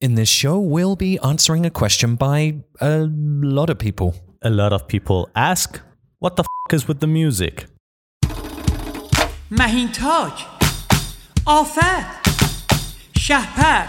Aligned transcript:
In 0.00 0.14
this 0.14 0.28
show, 0.28 0.58
we'll 0.58 0.96
be 0.96 1.18
answering 1.20 1.64
a 1.64 1.70
question 1.70 2.16
by 2.16 2.56
a 2.80 3.08
lot 3.58 3.70
of 3.70 3.78
people. 3.78 4.14
A 4.42 4.50
lot 4.50 4.72
of 4.72 4.86
people 4.86 5.30
ask, 5.34 5.80
what 6.18 6.36
the 6.36 6.42
f 6.42 6.74
is 6.74 6.88
with 6.88 7.00
the 7.00 7.06
music? 7.06 7.66
مهین 9.50 9.92
تاج 9.92 10.32
آفت 11.46 11.80
شهپر 13.18 13.84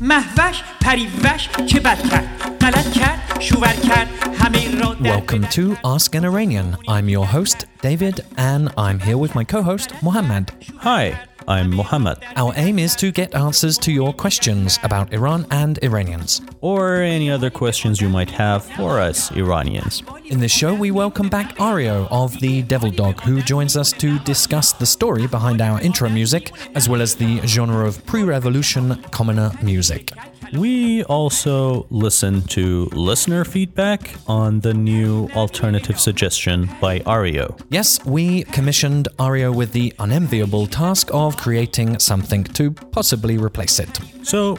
محوش 0.00 0.62
پریوش 0.80 1.48
چه 1.66 1.80
بد 1.80 2.08
کرد 2.10 2.58
غلط 2.60 2.92
کرد 2.92 3.40
شوور 3.40 3.72
کرد 3.88 4.08
همه 4.38 4.80
را 4.80 4.94
در 4.94 5.20
Welcome 5.20 5.44
to 5.44 5.76
Ask 5.84 6.14
an 6.14 6.24
Iranian. 6.24 6.76
I'm 6.88 7.08
your 7.08 7.26
host, 7.26 7.66
David, 7.82 8.20
and 8.36 8.68
I'm 8.76 8.98
here 9.00 9.18
with 9.18 9.34
my 9.34 9.44
co 9.44 9.62
host, 9.62 9.88
Mohammed. 10.02 10.52
Hi, 10.78 11.04
I'm 11.47 11.75
Mohammed. 11.75 12.17
Our 12.35 12.53
aim 12.55 12.79
is 12.79 12.95
to 12.95 13.11
get 13.11 13.35
answers 13.35 13.77
to 13.79 13.91
your 13.91 14.13
questions 14.13 14.79
about 14.81 15.13
Iran 15.13 15.45
and 15.51 15.77
Iranians. 15.83 16.41
Or 16.61 16.95
any 16.95 17.29
other 17.29 17.51
questions 17.51 18.01
you 18.01 18.09
might 18.09 18.31
have 18.31 18.65
for 18.65 18.99
us 18.99 19.31
Iranians. 19.31 20.01
In 20.25 20.39
this 20.39 20.51
show, 20.51 20.73
we 20.73 20.89
welcome 20.89 21.29
back 21.29 21.55
Aryo 21.57 22.07
of 22.09 22.39
the 22.39 22.63
Devil 22.63 22.89
Dog, 22.89 23.21
who 23.21 23.43
joins 23.43 23.77
us 23.77 23.91
to 23.93 24.17
discuss 24.19 24.73
the 24.73 24.87
story 24.87 25.27
behind 25.27 25.61
our 25.61 25.79
intro 25.81 26.09
music, 26.09 26.51
as 26.73 26.89
well 26.89 27.01
as 27.01 27.13
the 27.15 27.39
genre 27.45 27.85
of 27.85 28.03
pre 28.07 28.23
revolution 28.23 28.95
commoner 29.11 29.51
music. 29.61 30.11
We 30.53 31.03
also 31.03 31.87
listen 31.89 32.41
to 32.49 32.85
listener 32.93 33.43
feedback 33.45 34.11
on 34.27 34.59
the 34.61 34.73
new 34.73 35.29
alternative 35.35 35.99
suggestion 35.99 36.69
by 36.79 36.99
Aryo. 36.99 37.59
Yes, 37.69 38.03
we 38.05 38.43
commissioned 38.43 39.07
Aryo 39.19 39.53
with 39.53 39.71
the 39.71 39.93
unenviable 39.99 40.67
task 40.67 41.09
of 41.13 41.37
creating 41.37 41.99
something 41.99 42.43
to 42.43 42.71
possibly 42.71 43.37
replace 43.37 43.79
it. 43.79 43.99
So, 44.23 44.57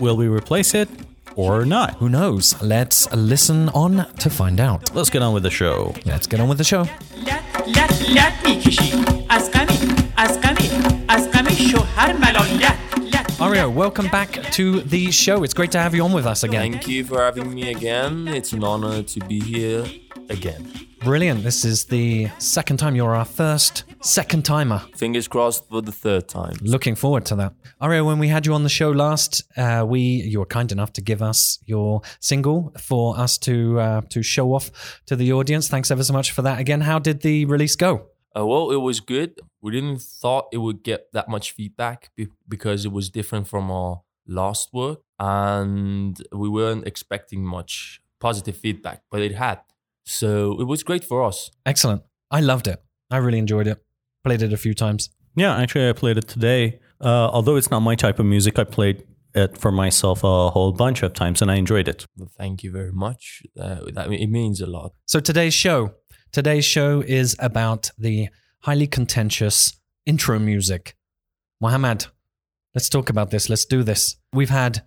will 0.00 0.16
we 0.16 0.28
replace 0.28 0.74
it? 0.74 0.88
or 1.36 1.66
not. 1.66 1.96
Who 1.96 2.08
knows? 2.08 2.60
Let's 2.62 3.12
listen 3.12 3.68
on 3.70 4.06
to 4.18 4.30
find 4.30 4.58
out. 4.58 4.94
Let's 4.94 5.10
get 5.10 5.22
on 5.22 5.34
with 5.34 5.42
the 5.42 5.50
show. 5.50 5.94
Let's 6.06 6.26
get 6.26 6.40
on 6.40 6.48
with 6.48 6.58
the 6.58 6.64
show. 6.64 6.88
لعنت 7.66 8.46
میکشی 8.46 8.92
از 9.28 9.50
me, 9.50 10.02
از 10.16 10.40
غمی 10.40 10.70
از 11.08 11.30
غمی 11.30 11.56
شوهر 11.56 12.12
ملالت 12.12 12.85
Aryo, 13.38 13.70
welcome 13.70 14.08
back 14.08 14.32
to 14.52 14.80
the 14.80 15.10
show. 15.10 15.42
It's 15.44 15.52
great 15.52 15.70
to 15.72 15.78
have 15.78 15.94
you 15.94 16.02
on 16.02 16.12
with 16.14 16.24
us 16.24 16.42
again. 16.42 16.72
Thank 16.72 16.88
you 16.88 17.04
for 17.04 17.22
having 17.22 17.52
me 17.52 17.70
again. 17.70 18.28
It's 18.28 18.54
an 18.54 18.64
honor 18.64 19.02
to 19.02 19.20
be 19.20 19.40
here 19.40 19.84
again. 20.30 20.72
Brilliant. 21.00 21.44
This 21.44 21.62
is 21.62 21.84
the 21.84 22.28
second 22.38 22.78
time 22.78 22.96
you're 22.96 23.14
our 23.14 23.26
first 23.26 23.84
second 24.00 24.46
timer. 24.46 24.80
Fingers 24.96 25.28
crossed 25.28 25.68
for 25.68 25.82
the 25.82 25.92
third 25.92 26.28
time. 26.28 26.56
Looking 26.62 26.94
forward 26.94 27.26
to 27.26 27.36
that. 27.36 27.52
Aryo, 27.80 28.06
when 28.06 28.18
we 28.18 28.28
had 28.28 28.46
you 28.46 28.54
on 28.54 28.62
the 28.62 28.70
show 28.70 28.90
last, 28.90 29.42
uh, 29.58 29.84
we 29.86 30.00
you 30.00 30.38
were 30.38 30.46
kind 30.46 30.72
enough 30.72 30.94
to 30.94 31.02
give 31.02 31.20
us 31.20 31.58
your 31.66 32.00
single 32.20 32.72
for 32.80 33.18
us 33.18 33.36
to 33.38 33.78
uh, 33.78 34.00
to 34.08 34.22
show 34.22 34.54
off 34.54 35.02
to 35.04 35.14
the 35.14 35.34
audience. 35.34 35.68
Thanks 35.68 35.90
ever 35.90 36.02
so 36.02 36.14
much 36.14 36.32
for 36.32 36.40
that. 36.40 36.58
Again, 36.58 36.80
how 36.80 36.98
did 36.98 37.20
the 37.20 37.44
release 37.44 37.76
go? 37.76 38.06
Uh, 38.36 38.46
well, 38.46 38.70
it 38.70 38.76
was 38.76 39.00
good. 39.00 39.40
We 39.66 39.72
didn't 39.72 40.00
thought 40.00 40.46
it 40.52 40.58
would 40.58 40.84
get 40.84 41.08
that 41.12 41.28
much 41.28 41.50
feedback 41.50 42.10
be- 42.14 42.28
because 42.46 42.84
it 42.84 42.92
was 42.92 43.10
different 43.10 43.48
from 43.48 43.68
our 43.68 44.02
last 44.24 44.72
work, 44.72 45.00
and 45.18 46.16
we 46.30 46.48
weren't 46.48 46.86
expecting 46.86 47.44
much 47.44 48.00
positive 48.20 48.56
feedback, 48.56 49.02
but 49.10 49.22
it 49.22 49.34
had. 49.34 49.58
So 50.04 50.60
it 50.60 50.68
was 50.68 50.84
great 50.84 51.02
for 51.02 51.24
us. 51.24 51.50
Excellent. 51.72 52.02
I 52.30 52.42
loved 52.42 52.68
it. 52.68 52.80
I 53.10 53.16
really 53.16 53.40
enjoyed 53.40 53.66
it. 53.66 53.82
Played 54.22 54.42
it 54.42 54.52
a 54.52 54.56
few 54.56 54.72
times. 54.72 55.10
Yeah, 55.34 55.56
actually, 55.56 55.88
I 55.88 55.94
played 55.94 56.18
it 56.18 56.28
today. 56.28 56.78
Uh, 57.00 57.28
although 57.32 57.56
it's 57.56 57.72
not 57.72 57.80
my 57.80 57.96
type 57.96 58.20
of 58.20 58.26
music, 58.26 58.60
I 58.60 58.64
played 58.64 59.02
it 59.34 59.58
for 59.58 59.72
myself 59.72 60.22
a 60.22 60.50
whole 60.50 60.70
bunch 60.70 61.02
of 61.02 61.12
times 61.12 61.42
and 61.42 61.50
I 61.50 61.56
enjoyed 61.56 61.88
it. 61.88 62.06
Well, 62.16 62.30
thank 62.38 62.62
you 62.62 62.70
very 62.70 62.92
much. 62.92 63.42
Uh, 63.60 63.80
that 63.94 64.12
it 64.12 64.28
means 64.28 64.60
a 64.60 64.66
lot. 64.66 64.92
So 65.06 65.18
today's 65.18 65.54
show, 65.54 65.94
today's 66.30 66.64
show 66.64 67.00
is 67.00 67.34
about 67.40 67.90
the 67.98 68.28
highly 68.62 68.86
contentious 68.86 69.72
intro 70.06 70.38
music. 70.38 70.96
Mohammed, 71.60 72.06
let's 72.74 72.88
talk 72.88 73.08
about 73.10 73.30
this. 73.30 73.48
Let's 73.48 73.64
do 73.64 73.82
this. 73.82 74.16
We've 74.32 74.50
had 74.50 74.82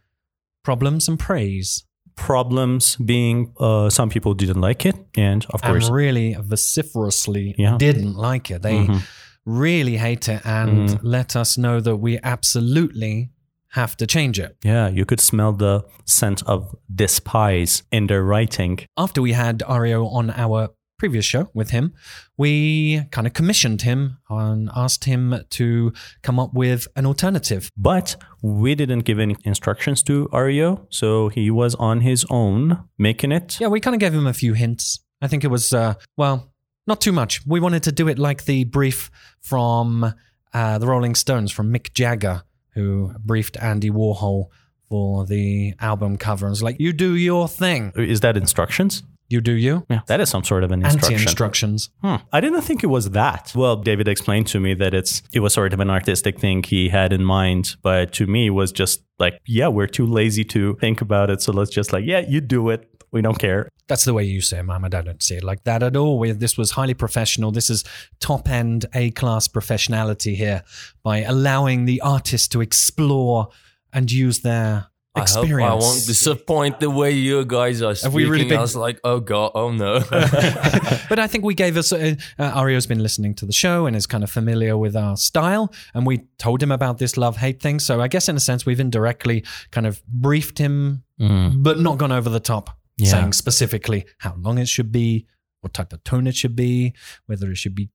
problems 0.63 1.07
and 1.07 1.17
praise, 1.19 1.85
Problems 2.15 2.97
being 2.97 3.53
uh, 3.61 3.89
some 3.89 4.09
people 4.09 4.33
didn't 4.33 4.59
like 4.59 4.85
it, 4.85 4.95
and 5.15 5.45
of 5.51 5.61
course, 5.61 5.85
and 5.87 5.95
really 5.95 6.33
vociferously 6.37 7.55
Yeah. 7.57 7.77
didn't 7.77 8.15
like 8.17 8.51
it. 8.51 8.61
They 8.61 8.87
Mhm. 8.87 9.01
really 9.45 9.95
hate 9.95 10.27
it 10.27 10.41
and 10.45 10.89
Mhm. 10.89 10.99
let 11.01 11.37
us 11.37 11.57
know 11.57 11.79
that 11.79 11.95
we 11.95 12.19
absolutely 12.21 13.29
have 13.69 13.95
to 13.97 14.05
change 14.05 14.37
it. 14.37 14.57
yeah, 14.65 14.89
you 14.89 15.05
could 15.05 15.21
smell 15.21 15.53
the 15.53 15.85
scent 16.05 16.43
of 16.43 16.75
despise 16.93 17.83
in 17.89 18.07
their 18.07 18.23
writing. 18.23 18.79
After 18.97 19.21
we 19.21 19.31
had 19.31 19.59
Aryo 19.59 20.11
on 20.11 20.29
our 20.31 20.69
previous 20.99 21.25
show 21.25 21.49
with 21.53 21.71
him, 21.71 21.93
we 22.37 23.03
kind 23.11 23.25
of 23.25 23.33
commissioned 23.33 23.81
him 23.81 24.17
and 24.29 24.69
asked 24.75 25.05
him 25.05 25.43
to 25.49 25.93
come 26.21 26.39
up 26.39 26.53
with 26.53 26.87
an 26.95 27.05
alternative. 27.05 27.71
But 27.75 28.15
we 28.43 28.75
didn't 28.75 28.99
give 28.99 29.17
any 29.17 29.35
instructions 29.43 30.03
to 30.03 30.27
Aryo, 30.31 30.85
so 30.89 31.29
he 31.29 31.49
was 31.49 31.73
on 31.75 32.01
his 32.01 32.25
own 32.29 32.83
making 32.97 33.31
it. 33.31 33.59
Yeah, 33.59 33.67
we 33.69 33.79
kind 33.79 33.95
of 33.95 33.99
gave 33.99 34.13
him 34.13 34.27
a 34.27 34.33
few 34.33 34.53
hints. 34.53 34.99
I 35.21 35.27
think 35.27 35.43
it 35.43 35.47
was, 35.47 35.73
uh, 35.73 35.95
well, 36.15 36.53
not 36.85 37.01
too 37.01 37.11
much. 37.11 37.45
We 37.45 37.59
wanted 37.59 37.83
to 37.83 37.91
do 37.91 38.07
it 38.07 38.19
like 38.19 38.45
the 38.45 38.63
brief 38.65 39.09
from 39.41 40.13
uh, 40.53 40.77
the 40.77 40.87
Rolling 40.87 41.15
Stones, 41.15 41.51
from 41.51 41.73
Mick 41.73 41.93
Jagger, 41.93 42.43
who 42.73 43.13
briefed 43.19 43.57
Andy 43.57 43.89
Warhol 43.89 44.47
for 44.87 45.25
the 45.25 45.75
album 45.79 46.17
cover. 46.17 46.45
And 46.45 46.51
was 46.51 46.63
like, 46.63 46.77
you 46.79 46.93
do 46.93 47.15
your 47.15 47.47
thing. 47.47 47.91
Is 47.95 48.21
that 48.21 48.35
instructions? 48.35 49.03
You 49.29 49.41
do 49.41 49.51
you. 49.51 49.85
Yeah, 49.89 50.01
that 50.07 50.19
is 50.19 50.29
some 50.29 50.43
sort 50.43 50.63
of 50.63 50.71
an 50.71 50.83
Anti 50.83 50.95
instruction. 50.97 51.21
instructions. 51.21 51.89
Hmm. 52.01 52.15
I 52.33 52.41
didn't 52.41 52.61
think 52.63 52.83
it 52.83 52.87
was 52.87 53.11
that. 53.11 53.51
Well, 53.55 53.75
David 53.75 54.07
explained 54.07 54.47
to 54.47 54.59
me 54.59 54.73
that 54.75 54.93
it's 54.93 55.21
it 55.31 55.39
was 55.41 55.53
sort 55.53 55.73
of 55.73 55.79
an 55.79 55.89
artistic 55.89 56.39
thing 56.39 56.63
he 56.63 56.89
had 56.89 57.13
in 57.13 57.23
mind, 57.23 57.75
but 57.83 58.11
to 58.13 58.25
me 58.25 58.47
it 58.47 58.51
was 58.51 58.71
just 58.71 59.01
like, 59.19 59.39
yeah, 59.45 59.67
we're 59.67 59.87
too 59.87 60.05
lazy 60.07 60.43
to 60.45 60.75
think 60.77 61.01
about 61.01 61.29
it, 61.29 61.41
so 61.41 61.51
let's 61.51 61.69
just 61.69 61.93
like, 61.93 62.05
yeah, 62.05 62.19
you 62.27 62.41
do 62.41 62.69
it. 62.69 62.89
We 63.11 63.21
don't 63.23 63.39
care. 63.39 63.69
That's 63.87 64.05
the 64.05 64.13
way 64.13 64.23
you 64.23 64.39
say 64.39 64.59
it, 64.59 64.63
Mohammed. 64.63 64.93
I 64.93 65.01
don't 65.01 65.21
see 65.23 65.35
it 65.35 65.43
like 65.43 65.63
that 65.63 65.81
at 65.81 65.95
all. 65.95 66.19
We- 66.19 66.31
This 66.31 66.57
was 66.59 66.71
highly 66.71 66.93
professional. 66.93 67.51
This 67.51 67.69
is 67.71 67.83
top 68.19 68.47
end 68.47 68.85
A 68.93 69.09
class 69.11 69.47
professionality 69.47 70.35
here 70.35 70.63
by 71.03 71.21
allowing 71.23 71.85
the 71.85 72.01
artist 72.01 72.51
to 72.51 72.61
explore 72.61 73.49
and 73.91 74.11
use 74.11 74.39
their 74.39 74.67
I 74.67 74.75
hope 74.77 74.85
experience. 75.21 75.71
I 75.71 75.75
won't 75.75 76.05
disappoint 76.05 76.79
the 76.79 76.89
way 76.89 77.11
you 77.11 77.45
guys 77.45 77.81
are 77.81 77.95
speaking. 77.95 78.15
we 78.15 78.25
really 78.25 78.45
been- 78.49 78.57
I 78.57 78.61
was 78.61 78.75
like, 78.75 78.99
oh 79.03 79.19
god, 79.19 79.51
oh 79.55 79.71
no. 79.71 79.99
but 80.09 81.19
I 81.19 81.27
think 81.27 81.43
we 81.43 81.53
gave 81.53 81.77
us. 81.77 81.91
Uh, 81.93 82.15
uh, 82.37 82.43
Aryo's 82.43 82.85
been 82.87 83.01
listening 83.03 83.33
to 83.35 83.45
the 83.45 83.53
show 83.53 83.85
and 83.85 83.95
is 83.95 84.05
kind 84.07 84.23
of 84.23 84.29
familiar 84.31 84.77
with 84.77 84.95
our 84.95 85.17
style, 85.17 85.71
and 85.93 86.05
we 86.05 86.19
told 86.37 86.61
him 86.63 86.71
about 86.71 86.97
this 86.97 87.17
love 87.17 87.37
hate 87.37 87.61
thing. 87.61 87.79
So 87.79 88.01
I 88.01 88.07
guess 88.07 88.29
in 88.29 88.35
a 88.35 88.39
sense 88.39 88.65
we've 88.65 88.79
indirectly 88.79 89.43
kind 89.71 89.87
of 89.87 90.03
briefed 90.07 90.57
him, 90.57 91.03
but 91.17 91.79
not 91.79 91.97
gone 91.97 92.11
over 92.11 92.29
the 92.29 92.39
top, 92.39 92.69
Yeah. 92.97 93.11
saying 93.11 93.33
specifically 93.33 94.05
how 94.19 94.35
long 94.37 94.57
it 94.57 94.67
should 94.67 94.91
be, 94.91 95.25
what 95.61 95.73
type 95.73 95.91
of 95.93 96.03
tone 96.03 96.27
it 96.27 96.35
should 96.35 96.55
be, 96.55 96.93
whether 97.25 97.51
it 97.51 97.57
should 97.57 97.75
be 97.75 97.89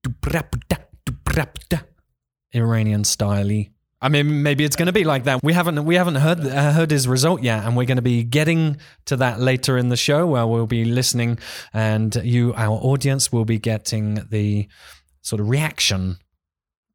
Iranian 2.54 3.02
styley. 3.02 3.70
I 4.04 4.10
mean, 4.10 4.42
maybe 4.42 4.64
it's 4.64 4.76
going 4.76 4.86
to 4.86 4.92
be 4.92 5.04
like 5.04 5.24
that. 5.24 5.42
We 5.42 5.54
haven't 5.54 5.82
we 5.86 5.94
haven't 5.94 6.16
heard 6.16 6.40
uh, 6.46 6.72
heard 6.72 6.90
his 6.90 7.08
result 7.08 7.42
yet, 7.42 7.64
and 7.64 7.74
we're 7.74 7.86
going 7.86 7.96
to 7.96 8.02
be 8.02 8.22
getting 8.22 8.76
to 9.06 9.16
that 9.16 9.40
later 9.40 9.78
in 9.78 9.88
the 9.88 9.96
show, 9.96 10.26
where 10.26 10.46
we'll 10.46 10.66
be 10.66 10.84
listening, 10.84 11.38
and 11.72 12.14
you, 12.16 12.52
our 12.54 12.76
audience, 12.76 13.32
will 13.32 13.46
be 13.46 13.58
getting 13.58 14.16
the 14.28 14.68
sort 15.22 15.40
of 15.40 15.48
reaction 15.48 16.18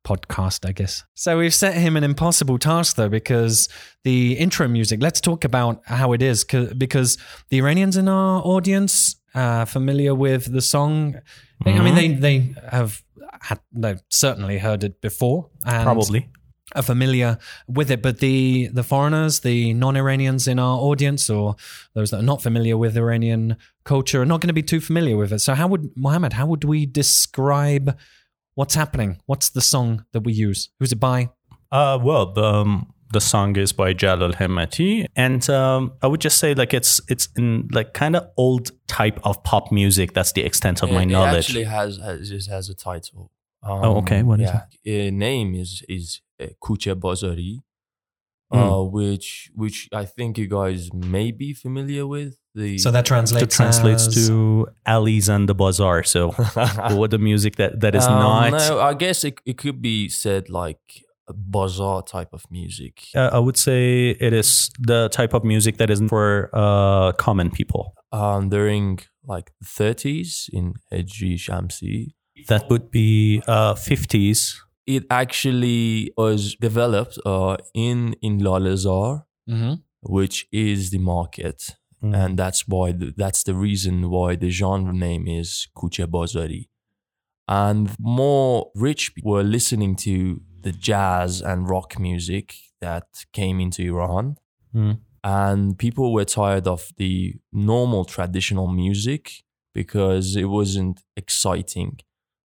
podcast, 0.06 0.70
I 0.70 0.72
guess. 0.72 1.04
So 1.16 1.40
we've 1.40 1.54
set 1.54 1.74
him 1.74 1.98
an 1.98 2.04
impossible 2.04 2.60
task, 2.60 2.96
though, 2.96 3.10
because 3.10 3.70
the 4.04 4.34
intro 4.34 4.68
music. 4.68 5.02
Let's 5.02 5.20
talk 5.20 5.44
about 5.44 5.82
how 5.86 6.14
it 6.14 6.22
is, 6.22 6.44
because 6.44 7.18
the 7.50 7.58
Iranians 7.58 7.98
in 7.98 8.08
our 8.08 8.40
audience 8.44 9.16
are 9.34 9.66
familiar 9.66 10.14
with 10.14 10.54
the 10.54 10.62
song. 10.62 11.16
I 11.66 11.80
mean, 11.80 11.96
they 11.96 12.10
they 12.10 12.54
have 12.70 13.02
had 13.42 13.62
they've 13.72 14.02
certainly 14.10 14.60
heard 14.60 14.84
it 14.84 15.02
before, 15.02 15.50
and 15.66 15.84
Probably. 15.86 16.30
Are 16.76 16.84
familiar 16.84 17.38
with 17.68 17.92
it, 17.92 18.02
but 18.02 18.20
the 18.20 18.70
the 18.74 18.84
foreigners, 18.84 19.42
the 19.42 19.74
non-Iranians 19.74 20.48
in 20.48 20.60
our 20.60 20.78
audience, 20.78 21.30
or 21.30 21.56
those 21.94 22.12
that 22.12 22.20
are 22.20 22.24
not 22.24 22.42
familiar 22.42 22.78
with 22.78 22.98
Iranian 22.98 23.58
culture, 23.84 24.22
are 24.22 24.26
not 24.26 24.42
going 24.42 24.48
to 24.50 24.54
be 24.54 24.64
too 24.64 24.80
familiar 24.80 25.18
with 25.18 25.34
it. 25.34 25.40
So, 25.40 25.56
how 25.56 25.68
would 25.68 25.92
Mohammed? 25.96 26.34
How 26.34 26.46
would 26.46 26.64
we 26.64 26.86
describe 26.86 27.98
what's 28.56 28.76
happening? 28.76 29.20
What's 29.26 29.50
the 29.50 29.62
song 29.62 30.06
that 30.12 30.22
we 30.22 30.34
use? 30.34 30.70
Who's 30.80 30.92
it 30.92 31.00
by? 31.00 31.30
Uh, 31.72 32.00
well, 32.02 32.34
the, 32.34 32.44
um, 32.44 32.94
the 33.12 33.22
song 33.22 33.56
is 33.56 33.74
by 33.74 33.94
Jalal 33.94 34.34
Hemmati, 34.34 35.08
and 35.16 35.48
um, 35.50 35.94
I 36.02 36.08
would 36.08 36.22
just 36.22 36.38
say 36.38 36.54
like 36.54 36.74
it's 36.74 37.02
it's 37.08 37.30
in 37.36 37.68
like 37.72 37.94
kind 37.94 38.16
of 38.16 38.30
old 38.38 38.72
type 38.88 39.20
of 39.24 39.44
pop 39.44 39.72
music. 39.72 40.14
That's 40.14 40.34
the 40.34 40.44
extent 40.44 40.84
of 40.84 40.92
my 40.92 41.06
knowledge. 41.06 41.50
It 41.50 41.50
actually 41.50 41.64
has 41.64 41.98
has 41.98 42.32
it 42.32 42.46
has 42.48 42.70
a 42.70 42.76
title. 42.76 43.32
Um, 43.64 43.84
Oh, 43.84 43.98
okay. 43.98 44.24
What 44.24 44.40
is 44.40 44.50
yeah. 44.50 44.62
it? 44.84 45.14
name 45.14 45.56
is 45.56 45.84
is 45.90 46.22
Kooche 46.64 46.94
Bazaari, 46.96 47.60
uh, 48.52 48.82
which 48.84 49.52
which 49.56 49.88
I 49.94 50.06
think 50.06 50.38
you 50.38 50.48
guys 50.48 50.90
may 50.94 51.32
be 51.32 51.54
familiar 51.54 52.06
with. 52.08 52.36
The 52.56 52.78
So 52.80 52.92
that 52.92 53.06
translates. 53.06 53.44
It 53.44 53.52
translates 53.56 54.08
as- 54.08 54.28
to 54.28 54.68
alleys 54.86 55.30
and 55.30 55.48
the 55.48 55.54
bazaar. 55.56 56.04
So 56.04 56.32
what 57.00 57.12
the 57.12 57.20
music 57.20 57.56
that, 57.58 57.80
that 57.82 57.96
is 57.96 58.06
Um, 58.06 58.20
not 58.20 58.52
No, 58.52 58.80
I 58.80 58.94
guess 58.96 59.24
it 59.24 59.40
it 59.46 59.58
could 59.58 59.82
be 59.82 60.10
said 60.10 60.50
like 60.50 60.82
a 61.28 61.34
bazaar 61.34 62.02
type 62.02 62.30
of 62.34 62.44
music. 62.50 62.94
uh, 63.16 63.30
I 63.32 63.38
would 63.38 63.56
say 63.58 64.10
it 64.20 64.34
is 64.34 64.72
the 64.80 65.10
type 65.10 65.36
of 65.36 65.44
music 65.44 65.78
that 65.78 65.90
isn't 65.92 66.10
for 66.10 66.50
uh, 66.54 67.12
common 67.14 67.52
people. 67.52 67.94
Um, 68.12 68.50
during 68.50 68.98
like 69.28 69.52
the 69.62 69.68
30s 69.68 70.50
in 70.52 70.74
Hejri 70.92 71.36
Shamsi, 71.38 72.14
That 72.48 72.68
would 72.72 72.90
be 72.90 73.44
uh, 73.46 73.76
50s. 73.76 74.56
It 74.96 75.04
actually 75.10 76.12
was 76.18 76.56
developed 76.68 77.16
uh, 77.26 77.58
in 77.74 78.00
in 78.28 78.34
Lalazar, 78.48 79.10
Mhm. 79.48 79.74
which 80.18 80.38
is 80.52 80.90
the 80.94 81.00
market, 81.16 81.60
Mm. 82.04 82.14
and 82.22 82.32
that's 82.42 82.62
why 82.74 82.88
the, 83.00 83.08
that's 83.22 83.44
the 83.44 83.54
reason 83.68 83.96
why 84.16 84.30
the 84.44 84.50
genre 84.60 84.94
name 85.08 85.24
is 85.40 85.68
Kooche 85.78 86.06
Bazaari. 86.14 86.64
And 87.48 87.86
more 88.00 88.54
rich 88.88 89.04
people 89.16 89.32
were 89.38 89.44
listening 89.58 89.96
to 90.08 90.14
the 90.66 90.72
jazz 90.72 91.42
and 91.42 91.70
rock 91.70 91.90
music 92.00 92.46
that 92.86 93.08
came 93.40 93.58
into 93.66 93.82
Iran. 93.92 94.26
Mm. 94.74 94.96
And 95.24 95.78
people 95.86 96.08
were 96.14 96.26
tired 96.26 96.68
of 96.68 96.82
the 97.02 97.16
normal 97.52 98.04
traditional 98.06 98.68
music 98.84 99.24
because 99.74 100.28
it 100.44 100.46
wasn't 100.60 100.98
exciting. 101.18 101.92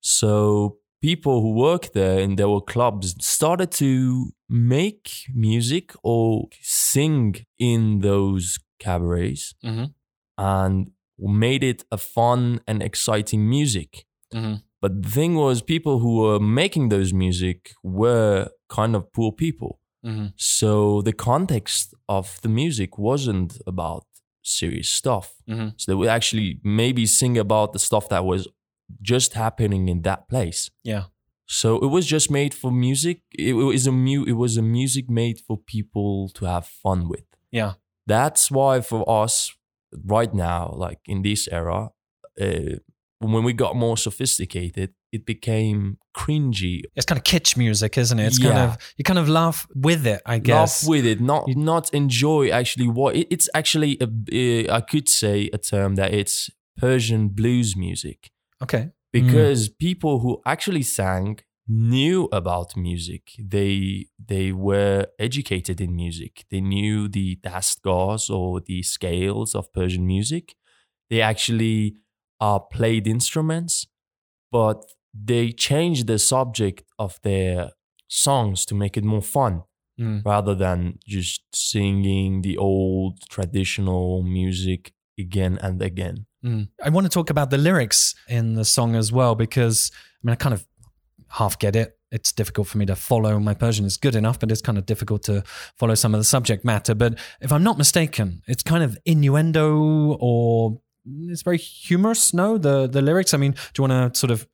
So 0.01 0.77
people 1.03 1.41
who 1.41 1.51
worked 1.67 1.91
there 1.93 2.17
and 2.23 2.37
there 2.39 2.47
were 2.53 2.61
clubs 2.75 3.07
started 3.35 3.69
to 3.71 4.31
make 4.49 5.07
music 5.35 5.85
or 6.03 6.47
sing 6.61 7.35
in 7.59 7.99
those 7.99 8.45
cabarets 8.79 9.53
Mhm. 9.63 9.93
and 10.37 10.91
made 11.19 11.63
it 11.71 11.83
a 11.91 11.97
fun 11.97 12.41
and 12.69 12.81
exciting 12.81 13.41
music. 13.57 14.05
Mhm. 14.33 14.55
But 14.81 14.91
the 15.03 15.09
thing 15.17 15.33
was, 15.35 15.61
people 15.61 15.95
who 16.03 16.11
were 16.23 16.39
making 16.39 16.89
those 16.89 17.11
music 17.25 17.59
were 17.83 18.49
kind 18.69 18.95
of 18.95 19.01
poor 19.15 19.31
people. 19.31 19.71
Mhm. 20.05 20.33
So 20.37 21.01
the 21.01 21.13
context 21.31 21.93
of 22.07 22.25
the 22.43 22.49
music 22.49 22.97
wasn't 22.97 23.51
about 23.73 24.03
serious 24.59 24.89
stuff. 25.01 25.27
Mhm. 25.47 25.73
So 25.77 25.83
they 25.91 25.95
would 25.99 26.09
actually 26.17 26.59
maybe 26.63 27.05
sing 27.05 27.37
about 27.37 27.71
the 27.73 27.79
stuff 27.79 28.05
that 28.09 28.23
was 28.25 28.47
just 29.01 29.33
happening 29.33 29.89
in 29.89 30.01
that 30.03 30.27
place. 30.29 30.69
Yeah. 30.83 31.03
So 31.45 31.77
it 31.79 31.87
was 31.87 32.05
just 32.05 32.31
made 32.31 32.53
for 32.53 32.71
music. 32.71 33.21
It 33.37 33.53
was 33.53 33.85
a 33.87 33.91
mu- 33.91 34.25
It 34.25 34.33
was 34.33 34.57
a 34.57 34.61
music 34.61 35.09
made 35.09 35.39
for 35.39 35.57
people 35.57 36.29
to 36.35 36.45
have 36.45 36.65
fun 36.65 37.09
with. 37.09 37.25
Yeah. 37.51 37.73
That's 38.07 38.49
why 38.49 38.81
for 38.81 39.07
us 39.23 39.53
right 40.05 40.33
now, 40.33 40.73
like 40.75 40.99
in 41.05 41.21
this 41.21 41.47
era, 41.51 41.89
uh, 42.41 42.75
when 43.19 43.43
we 43.43 43.53
got 43.53 43.75
more 43.75 43.95
sophisticated, 43.97 44.93
it 45.11 45.25
became 45.25 45.97
cringy. 46.17 46.81
It's 46.95 47.05
kind 47.05 47.17
of 47.19 47.23
kitsch 47.23 47.55
music, 47.55 47.97
isn't 47.97 48.19
it? 48.19 48.25
It's 48.25 48.39
kind 48.39 48.57
of 48.57 48.77
you 48.97 49.03
kind 49.03 49.19
of 49.19 49.29
laugh 49.29 49.67
with 49.75 50.05
it, 50.07 50.21
I 50.25 50.39
guess. 50.39 50.83
laugh 50.83 50.89
with 50.89 51.05
it, 51.05 51.21
not 51.21 51.47
not 51.55 51.93
enjoy 51.93 52.49
actually 52.49 52.87
what 52.87 53.15
it, 53.15 53.27
it's 53.29 53.47
actually. 53.53 53.97
A, 54.01 54.05
uh, 54.69 54.75
I 54.77 54.81
could 54.81 55.07
say 55.07 55.49
a 55.53 55.57
term 55.57 55.95
that 55.95 56.13
it's 56.13 56.49
Persian 56.77 57.29
blues 57.29 57.75
music 57.77 58.31
okay. 58.63 58.91
because 59.11 59.69
people 59.69 60.19
who 60.19 60.41
actually 60.45 60.83
sang 60.83 61.39
knew 61.67 62.27
about 62.31 62.75
music. 62.75 63.23
They 63.39 64.07
they 64.33 64.51
were 64.51 65.07
educated 65.19 65.79
in 65.79 65.95
music. 65.95 66.45
They 66.51 66.61
knew 66.61 67.07
the 67.07 67.37
dastgahs 67.37 68.29
or 68.29 68.59
the 68.61 68.83
scales 68.83 69.55
of 69.55 69.71
Persian 69.73 70.05
music. 70.05 70.55
They 71.09 71.21
actually 71.21 71.95
uh, 72.41 72.59
played 72.59 73.07
instruments, 73.07 73.87
but 74.51 74.83
they 75.13 75.51
changed 75.51 76.07
the 76.07 76.19
subject 76.19 76.83
of 76.99 77.19
their 77.23 77.71
songs 78.07 78.65
to 78.65 78.75
make 78.75 78.97
it 78.97 79.03
more 79.03 79.21
fun 79.21 79.63
Mm. 79.99 80.25
rather 80.25 80.55
than 80.55 80.97
just 81.05 81.43
singing 81.53 82.41
the 82.41 82.57
old 82.57 83.19
traditional 83.29 84.23
music 84.23 84.91
again 85.19 85.59
and 85.61 85.83
again. 85.83 86.25
Mm. 86.43 86.67
I 86.83 86.89
want 86.89 87.05
to 87.05 87.09
talk 87.09 87.29
about 87.29 87.49
the 87.49 87.57
lyrics 87.57 88.15
in 88.27 88.55
the 88.55 88.65
song 88.65 88.95
as 88.95 89.11
well 89.11 89.35
because 89.35 89.91
I 89.93 90.27
mean 90.27 90.33
I 90.33 90.35
kind 90.35 90.53
of 90.53 90.65
half 91.29 91.57
get 91.57 91.75
it. 91.75 91.97
It's 92.11 92.31
difficult 92.31 92.67
for 92.67 92.77
me 92.77 92.85
to 92.85 92.95
follow. 92.95 93.39
My 93.39 93.55
Persian 93.55 93.85
is 93.85 93.97
good 93.97 94.15
enough, 94.15 94.39
but 94.39 94.51
it's 94.51 94.61
kind 94.61 94.77
of 94.77 94.85
difficult 94.85 95.23
to 95.23 95.43
follow 95.77 95.95
some 95.95 96.13
of 96.13 96.19
the 96.19 96.25
subject 96.25 96.63
matter. 96.63 96.93
But 96.93 97.17
if 97.41 97.51
I'm 97.51 97.63
not 97.63 97.77
mistaken, 97.77 98.43
it's 98.47 98.61
kind 98.61 98.83
of 98.83 98.97
innuendo 99.05 100.17
or 100.19 100.79
it's 101.05 101.41
very 101.41 101.57
humorous. 101.57 102.33
No, 102.33 102.57
the 102.57 102.87
the 102.87 103.01
lyrics. 103.01 103.33
I 103.33 103.37
mean, 103.37 103.51
do 103.51 103.81
you 103.81 103.89
want 103.89 104.13
to 104.13 104.19
sort 104.19 104.31
of 104.31 104.47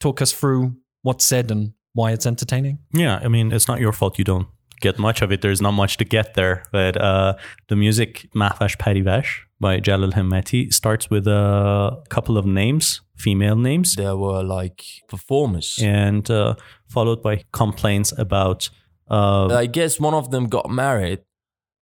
talk 0.00 0.20
us 0.20 0.32
through 0.32 0.76
what's 1.02 1.24
said 1.24 1.50
and 1.50 1.74
why 1.92 2.12
it's 2.12 2.26
entertaining? 2.26 2.78
Yeah, 2.92 3.20
I 3.22 3.28
mean, 3.28 3.52
it's 3.52 3.68
not 3.68 3.80
your 3.80 3.92
fault 3.92 4.18
you 4.18 4.24
don't 4.24 4.48
get 4.80 4.98
much 4.98 5.22
of 5.22 5.30
it. 5.30 5.40
There's 5.40 5.62
not 5.62 5.72
much 5.72 5.96
to 5.98 6.04
get 6.04 6.34
there. 6.34 6.64
But 6.72 7.00
uh, 7.00 7.34
the 7.68 7.76
music, 7.76 8.28
Mahvash 8.34 8.76
Parivash 8.76 9.40
by 9.64 9.80
Jalal 9.80 10.12
Hemmati, 10.12 10.70
starts 10.80 11.08
with 11.08 11.26
a 11.26 12.02
couple 12.10 12.36
of 12.36 12.44
names, 12.44 13.00
female 13.16 13.56
names, 13.56 13.96
There 13.96 14.16
were 14.24 14.42
like 14.58 14.84
performers. 15.08 15.78
and 15.82 16.30
uh, 16.30 16.54
followed 16.86 17.22
by 17.22 17.34
complaints 17.52 18.12
about. 18.18 18.68
Uh, 19.10 19.46
I 19.64 19.66
guess 19.78 19.98
one 19.98 20.12
of 20.12 20.30
them 20.30 20.44
got 20.56 20.66
married, 20.68 21.20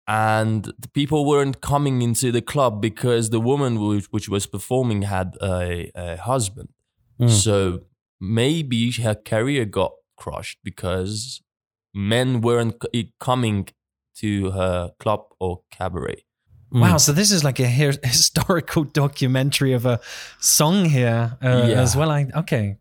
and 0.06 0.72
the 0.78 0.90
people 1.00 1.20
weren't 1.32 1.60
coming 1.60 2.00
into 2.00 2.30
the 2.30 2.42
club 2.42 2.80
because 2.80 3.30
the 3.30 3.40
woman 3.40 3.72
which, 3.80 4.06
which 4.14 4.28
was 4.28 4.46
performing 4.46 5.02
had 5.02 5.28
a, 5.42 5.90
a 5.96 6.16
husband. 6.16 6.68
Mm. 7.20 7.30
So 7.30 7.56
maybe 8.20 8.92
her 9.06 9.16
career 9.16 9.64
got 9.64 9.92
crushed 10.16 10.58
because 10.62 11.42
men 11.92 12.40
weren't 12.40 12.76
coming 13.18 13.68
to 14.20 14.52
her 14.52 14.92
club 15.00 15.22
or 15.40 15.62
cabaret. 15.72 16.22
Mm. 16.72 16.80
Wow, 16.80 16.96
so 16.98 17.12
this 17.12 17.30
is 17.30 17.44
like 17.44 17.60
a 17.60 17.68
hi- 17.70 17.98
historical 18.02 18.84
documentary 18.84 19.72
of 19.72 19.86
a 19.86 20.00
song 20.40 20.84
here 20.86 21.36
uh, 21.42 21.66
Yeah. 21.68 21.80
as 21.82 21.96
well. 21.96 22.10
I 22.10 22.26
okay. 22.36 22.76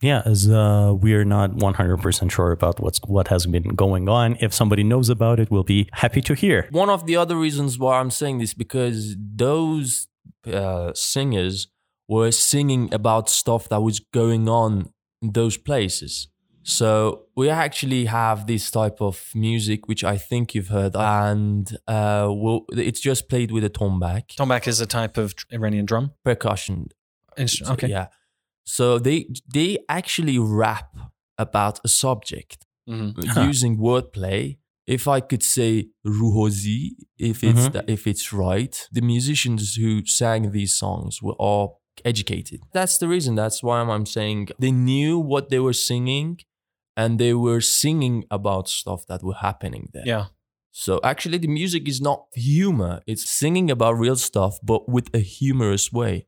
Yeah, 0.00 0.22
as 0.24 0.50
uh, 0.50 0.92
we're 1.00 1.24
not 1.24 1.52
100% 1.52 2.30
sure 2.32 2.50
about 2.50 2.80
what's 2.80 2.98
what 3.06 3.28
has 3.28 3.46
been 3.46 3.68
going 3.76 4.08
on. 4.08 4.36
If 4.40 4.52
somebody 4.52 4.82
knows 4.82 5.08
about 5.08 5.38
it, 5.38 5.48
we'll 5.48 5.62
be 5.62 5.88
happy 5.92 6.20
to 6.22 6.34
hear. 6.34 6.66
One 6.72 6.90
of 6.90 7.06
the 7.06 7.16
other 7.16 7.36
reasons 7.36 7.78
why 7.78 8.00
I'm 8.00 8.10
saying 8.10 8.38
this 8.38 8.52
because 8.52 9.14
those 9.18 10.08
uh, 10.52 10.90
singers 10.94 11.68
were 12.08 12.32
singing 12.32 12.92
about 12.92 13.30
stuff 13.30 13.68
that 13.68 13.80
was 13.80 14.00
going 14.00 14.48
on 14.48 14.90
in 15.22 15.32
those 15.32 15.56
places. 15.56 16.26
So 16.64 17.22
we 17.36 17.48
actually 17.50 18.04
have 18.06 18.46
this 18.46 18.70
type 18.70 19.00
of 19.00 19.30
music, 19.34 19.88
which 19.88 20.04
I 20.04 20.16
think 20.16 20.54
you've 20.54 20.68
heard, 20.68 20.94
and 20.96 21.76
uh, 21.88 22.28
we'll, 22.30 22.64
it's 22.72 23.00
just 23.00 23.28
played 23.28 23.50
with 23.50 23.64
a 23.64 23.70
tombak 23.70 24.36
Tombak 24.36 24.68
is 24.68 24.80
a 24.80 24.86
type 24.86 25.16
of 25.18 25.34
Iranian 25.52 25.86
drum. 25.86 26.12
percussion. 26.24 26.88
Instru- 27.38 27.66
So, 27.66 27.72
okay. 27.72 27.88
Yeah. 27.88 28.06
So 28.64 28.98
they 28.98 29.26
they 29.52 29.78
actually 29.88 30.38
rap 30.38 30.90
about 31.38 31.80
a 31.84 31.88
subject 31.88 32.58
Mhm. 32.88 33.26
Huh. 33.28 33.42
using 33.52 33.78
wordplay. 33.78 34.58
If 34.86 35.06
I 35.08 35.20
could 35.20 35.42
say 35.42 35.88
ruhozi, 36.06 36.90
if 37.18 37.42
it's 37.44 37.66
Mhm. 37.68 37.72
the- 37.72 37.90
if 37.90 38.06
it's 38.06 38.32
right, 38.32 38.74
the 38.92 39.00
musicians 39.00 39.74
who 39.76 40.04
sang 40.06 40.50
these 40.52 40.74
songs 40.76 41.20
were 41.22 41.36
all 41.48 41.80
educated. 42.04 42.60
That's 42.72 42.98
the 42.98 43.08
reason. 43.08 43.34
That's 43.36 43.62
why 43.62 43.80
I'm 43.80 44.06
saying 44.06 44.48
they 44.58 44.72
knew 44.72 45.18
what 45.32 45.48
they 45.50 45.58
were 45.60 45.74
singing, 45.90 46.38
and 46.96 47.18
they 47.18 47.34
were 47.34 47.60
singing 47.60 48.24
about 48.30 48.68
stuff 48.68 49.06
that 49.06 49.22
were 49.22 49.34
happening 49.34 49.88
there. 49.92 50.04
Yeah. 50.06 50.26
So 50.70 51.00
actually, 51.04 51.38
the 51.38 51.48
music 51.48 51.88
is 51.88 52.00
not 52.00 52.26
humor; 52.34 53.02
it's 53.06 53.28
singing 53.28 53.70
about 53.70 53.98
real 53.98 54.16
stuff, 54.16 54.58
but 54.62 54.88
with 54.88 55.08
a 55.14 55.18
humorous 55.18 55.92
way. 55.92 56.26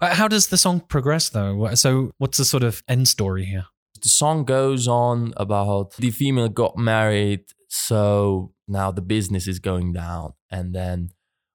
Uh, 0.00 0.14
How 0.14 0.28
does 0.28 0.48
the 0.48 0.56
song 0.58 0.80
progress 0.80 1.28
though? 1.30 1.72
So 1.74 2.10
what's 2.18 2.38
the 2.38 2.44
sort 2.44 2.62
of 2.64 2.82
end 2.88 3.08
story 3.08 3.44
here? 3.44 3.66
the 4.02 4.10
song 4.10 4.44
goes 4.44 4.86
on 4.86 5.32
about 5.38 5.96
the 5.96 6.10
female 6.10 6.50
got 6.50 6.76
married 6.76 7.40
so 7.68 8.52
now 8.68 8.90
the 8.90 9.00
business 9.00 9.48
is 9.48 9.58
going 9.58 9.90
down 9.90 10.34
and 10.50 10.74
then 10.74 11.08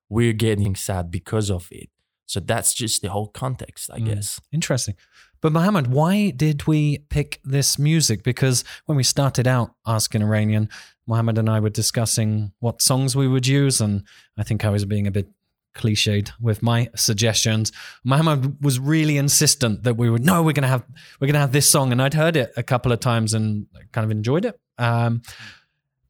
we're 0.09 0.33
getting 0.33 0.75
sad 0.75 1.11
because 1.11 1.51
of 1.51 1.67
it 1.71 1.89
so 2.25 2.39
that's 2.39 2.73
just 2.73 3.03
the 3.03 3.09
whole 3.11 3.27
context 3.27 3.91
i 3.93 3.99
Mm. 3.99 4.05
guess 4.07 4.41
Interesting. 4.51 4.95
But 5.41 5.51
Mohammed, 5.51 5.87
why 5.87 6.29
did 6.29 6.67
we 6.67 6.99
pick 7.09 7.39
this 7.43 7.79
music? 7.79 8.23
Because 8.23 8.63
when 8.85 8.95
we 8.95 9.03
started 9.03 9.47
out 9.47 9.73
Ask 9.85 10.13
an 10.15 10.21
Iranian, 10.21 10.69
Mohammed 11.07 11.37
and 11.37 11.49
I 11.49 11.59
were 11.59 11.69
discussing 11.69 12.51
what 12.59 12.81
songs 12.81 13.15
we 13.15 13.27
would 13.27 13.47
use, 13.47 13.81
and 13.81 14.03
I 14.37 14.43
think 14.43 14.63
I 14.63 14.69
was 14.69 14.85
being 14.85 15.07
a 15.07 15.11
bit 15.11 15.27
cliched 15.73 16.31
with 16.39 16.61
my 16.61 16.89
suggestions. 16.95 17.71
Mohammed 18.03 18.61
was 18.61 18.77
really 18.79 19.17
insistent 19.17 19.83
that 19.83 19.95
we 19.95 20.09
would 20.09 20.23
no, 20.23 20.43
we're 20.43 20.53
gonna 20.53 20.67
have 20.67 20.83
we're 21.19 21.27
gonna 21.27 21.39
have 21.39 21.53
this 21.53 21.69
song, 21.69 21.91
and 21.91 22.01
I'd 22.01 22.13
heard 22.13 22.35
it 22.35 22.51
a 22.55 22.63
couple 22.63 22.91
of 22.91 22.99
times 22.99 23.33
and 23.33 23.65
kind 23.91 24.05
of 24.05 24.11
enjoyed 24.11 24.45
it. 24.45 24.59
Um, 24.77 25.21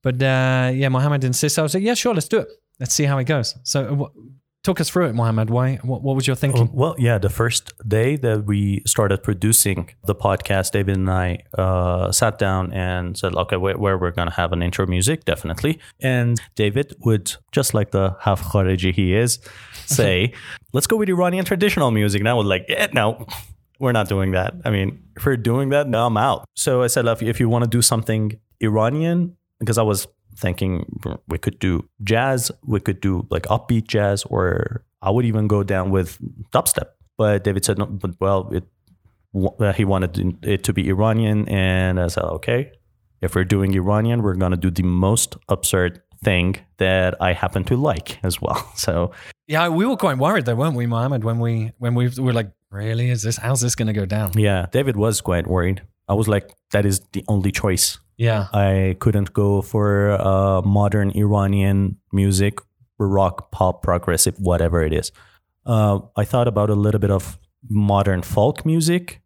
But 0.04 0.16
uh, 0.16 0.72
yeah, 0.74 0.90
Mohammed 0.90 1.24
insists. 1.24 1.60
I 1.60 1.62
was 1.62 1.74
like, 1.76 1.84
yeah, 1.84 1.94
sure, 1.94 2.14
let's 2.14 2.28
do 2.28 2.40
it. 2.40 2.48
Let's 2.80 2.96
see 2.96 3.04
how 3.04 3.20
it 3.20 3.26
goes. 3.26 3.56
So, 3.64 3.80
uh, 4.06 4.22
talk 4.64 4.80
us 4.80 4.90
through 4.90 5.08
it, 5.08 5.14
Mohammed. 5.14 5.50
Why? 5.50 5.76
What, 5.84 6.04
what 6.04 6.16
was 6.16 6.28
your 6.28 6.36
thinking? 6.36 6.70
Oh, 6.70 6.72
well, 6.74 6.96
yeah, 6.98 7.18
the 7.18 7.30
first 7.30 7.74
day 7.88 8.16
that 8.18 8.46
we 8.46 8.84
started 8.86 9.24
producing 9.24 9.90
the 10.06 10.16
podcast, 10.16 10.72
David 10.72 10.98
and 10.98 11.10
I 11.10 11.40
uh, 11.58 12.12
sat 12.12 12.38
down 12.38 12.72
and 12.72 13.18
said, 13.18 13.36
okay, 13.36 13.58
where, 13.58 13.78
where 13.78 13.98
we're 13.98 14.12
going 14.12 14.28
to 14.28 14.34
have 14.34 14.52
an 14.54 14.62
intro 14.62 14.86
music, 14.86 15.26
definitely. 15.26 15.80
And 16.00 16.40
David 16.56 16.96
would, 17.00 17.34
just 17.52 17.74
like 17.74 17.92
the 17.92 18.16
half 18.22 18.42
Khariji 18.44 18.94
he 18.94 19.16
is, 19.16 19.40
say, 19.86 20.34
let's 20.74 20.88
go 20.88 20.98
with 20.98 21.10
Iranian 21.10 21.46
traditional 21.46 21.92
music. 21.92 22.20
And 22.20 22.30
I 22.30 22.34
was 22.34 22.46
like, 22.46 22.66
yeah, 22.70 22.88
no, 22.94 23.26
we're 23.80 23.92
not 23.92 24.08
doing 24.08 24.32
that. 24.32 24.54
I 24.64 24.70
mean, 24.70 25.04
if 25.16 25.26
we're 25.26 25.38
doing 25.38 25.70
that, 25.70 25.88
no, 25.88 26.06
I'm 26.06 26.18
out. 26.18 26.46
So 26.56 26.84
I 26.84 26.88
said, 26.88 27.08
if 27.08 27.40
you 27.40 27.50
want 27.50 27.64
to 27.64 27.70
do 27.70 27.82
something 27.82 28.40
Iranian, 28.62 29.38
because 29.60 29.78
I 29.78 29.84
was 29.84 30.08
thinking 30.36 30.86
we 31.28 31.38
could 31.38 31.60
do 31.60 31.88
jazz, 32.04 32.52
we 32.66 32.80
could 32.80 33.02
do 33.02 33.28
like 33.30 33.44
upbeat 33.44 33.88
jazz, 33.88 34.24
or 34.24 34.84
I 35.02 35.10
would 35.10 35.26
even 35.26 35.48
go 35.48 35.64
down 35.64 35.92
with 35.92 36.18
dubstep. 36.52 36.90
But 37.18 37.44
David 37.44 37.66
said, 37.66 37.78
no, 37.78 37.86
but 37.86 38.12
well, 38.20 38.50
it, 38.52 38.64
uh, 39.60 39.74
he 39.74 39.86
wanted 39.86 40.44
it 40.44 40.64
to 40.64 40.74
be 40.74 40.90
Iranian. 40.90 41.48
And 41.48 42.00
I 42.00 42.08
said, 42.08 42.24
okay, 42.24 42.72
if 43.22 43.36
we're 43.36 43.46
doing 43.46 43.74
Iranian, 43.74 44.24
we're 44.24 44.36
going 44.36 44.52
to 44.52 44.58
do 44.58 44.72
the 44.72 44.84
most 44.84 45.38
absurd 45.50 46.02
thing 46.24 46.58
that 46.78 47.16
I 47.20 47.34
happen 47.34 47.64
to 47.66 47.76
like 47.76 48.20
as 48.24 48.42
well. 48.42 48.72
So 48.76 49.12
yeah, 49.48 49.68
we 49.70 49.86
were 49.86 49.98
quite 49.98 50.18
worried 50.18 50.46
though, 50.46 50.56
weren't 50.56 50.76
we, 50.76 50.86
Mohammed, 50.86 51.24
when 51.24 51.40
we 51.40 51.72
when 51.78 51.94
we 51.94 52.10
were 52.18 52.34
like, 52.34 52.52
really, 52.70 53.10
is 53.10 53.22
this 53.24 53.38
how's 53.38 53.62
this 53.62 53.76
going 53.76 53.88
to 53.88 53.94
go 53.94 54.06
down? 54.06 54.32
Yeah, 54.38 54.68
David 54.72 54.96
was 54.96 55.22
quite 55.22 55.46
worried. 55.46 55.82
I 56.08 56.14
was 56.14 56.28
like, 56.28 56.52
that 56.72 56.86
is 56.86 57.02
the 57.12 57.24
only 57.28 57.52
choice. 57.52 58.00
Yeah, 58.18 58.48
I 58.54 58.96
couldn't 59.00 59.34
go 59.34 59.62
for 59.62 60.12
uh, 60.12 60.62
modern 60.62 61.12
Iranian 61.12 61.98
music, 62.12 62.60
rock, 63.00 63.52
pop, 63.52 63.82
progressive, 63.82 64.36
whatever 64.40 64.84
it 64.84 64.94
is. 64.94 65.12
Uh, 65.66 66.00
I 66.16 66.26
thought 66.26 66.48
about 66.48 66.70
a 66.70 66.76
little 66.76 67.00
bit 67.00 67.12
of 67.12 67.40
modern 67.70 68.22
folk 68.22 68.66
music. 68.66 69.22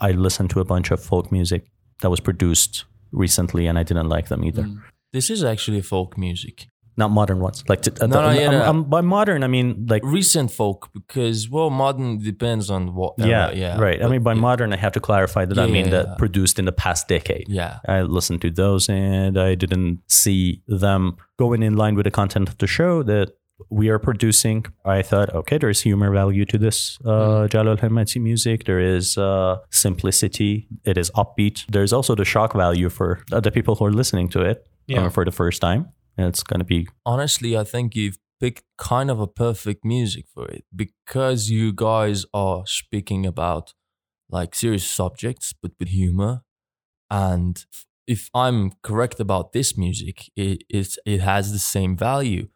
I 0.00 0.12
listened 0.12 0.50
to 0.50 0.60
a 0.60 0.64
bunch 0.64 0.90
of 0.90 1.02
folk 1.02 1.30
music 1.30 1.66
that 2.00 2.10
was 2.10 2.20
produced 2.20 2.84
recently, 3.12 3.66
and 3.66 3.78
I 3.78 3.82
didn't 3.82 4.08
like 4.08 4.28
them 4.28 4.44
either. 4.44 4.62
Mm. 4.62 4.82
This 5.12 5.30
is 5.30 5.42
actually 5.42 5.82
folk 5.82 6.16
music. 6.16 6.66
Not 6.96 7.10
modern 7.10 7.40
ones. 7.40 7.64
Like 7.68 7.82
to, 7.82 7.92
uh, 8.02 8.06
no, 8.06 8.16
the, 8.16 8.34
no, 8.34 8.40
yeah, 8.40 8.72
no. 8.72 8.82
by 8.82 9.00
modern, 9.00 9.42
I 9.42 9.46
mean 9.46 9.86
like 9.88 10.02
recent 10.04 10.50
folk 10.50 10.90
because 10.92 11.48
well, 11.48 11.70
modern 11.70 12.18
depends 12.18 12.70
on 12.70 12.94
what. 12.94 13.14
Yeah, 13.16 13.52
yeah. 13.52 13.78
Right. 13.78 14.00
But, 14.00 14.06
I 14.06 14.10
mean 14.10 14.22
by 14.22 14.34
yeah. 14.34 14.40
modern, 14.40 14.72
I 14.72 14.76
have 14.76 14.92
to 14.92 15.00
clarify 15.00 15.44
that 15.44 15.56
yeah, 15.56 15.64
I 15.64 15.66
mean 15.66 15.90
that 15.90 16.18
produced 16.18 16.58
in 16.58 16.64
the 16.64 16.72
past 16.72 17.08
decade. 17.08 17.46
Yeah. 17.48 17.78
I 17.88 18.02
listened 18.02 18.42
to 18.42 18.50
those 18.50 18.88
and 18.88 19.38
I 19.38 19.54
didn't 19.54 20.00
see 20.08 20.62
them 20.66 21.16
going 21.38 21.62
in 21.62 21.76
line 21.76 21.94
with 21.94 22.04
the 22.04 22.10
content 22.10 22.48
of 22.48 22.58
the 22.58 22.66
show 22.66 23.02
that 23.04 23.30
we 23.68 23.88
are 23.88 23.98
producing. 23.98 24.64
I 24.84 25.02
thought, 25.02 25.34
okay, 25.34 25.58
there's 25.58 25.80
humor 25.82 26.10
value 26.10 26.44
to 26.46 26.58
this 26.58 26.98
uh, 27.04 27.08
mm. 27.08 27.50
Jalal 27.50 27.76
Hemmati 27.76 28.20
music. 28.20 28.64
There 28.64 28.80
is 28.80 29.18
uh, 29.18 29.58
simplicity. 29.70 30.68
It 30.84 30.96
is 30.96 31.10
upbeat. 31.10 31.66
There's 31.68 31.92
also 31.92 32.14
the 32.14 32.24
shock 32.24 32.54
value 32.54 32.88
for 32.88 33.22
the 33.28 33.50
people 33.50 33.74
who 33.74 33.84
are 33.84 33.92
listening 33.92 34.28
to 34.30 34.42
it 34.42 34.66
yeah. 34.86 35.06
uh, 35.06 35.08
for 35.10 35.24
the 35.24 35.32
first 35.32 35.60
time. 35.60 35.88
And 36.20 36.28
it's 36.28 36.42
going 36.42 36.60
to 36.60 36.64
be. 36.64 36.88
Honestly, 37.04 37.56
I 37.56 37.64
think 37.64 37.96
you've 37.96 38.18
picked 38.40 38.64
kind 38.78 39.10
of 39.10 39.20
a 39.20 39.26
perfect 39.26 39.84
music 39.84 40.26
for 40.32 40.46
it 40.46 40.64
because 40.74 41.50
you 41.50 41.72
guys 41.72 42.24
are 42.32 42.66
speaking 42.66 43.26
about 43.26 43.74
like 44.30 44.54
serious 44.54 44.88
subjects, 44.88 45.52
but 45.52 45.72
with 45.78 45.88
humor. 45.88 46.42
And 47.10 47.64
if 48.06 48.30
I'm 48.34 48.72
correct 48.82 49.20
about 49.20 49.52
this 49.52 49.76
music, 49.76 50.30
it, 50.36 50.64
it, 50.68 50.96
it 51.04 51.20
has 51.20 51.52
the 51.52 51.58
same 51.58 51.96
value 51.96 52.48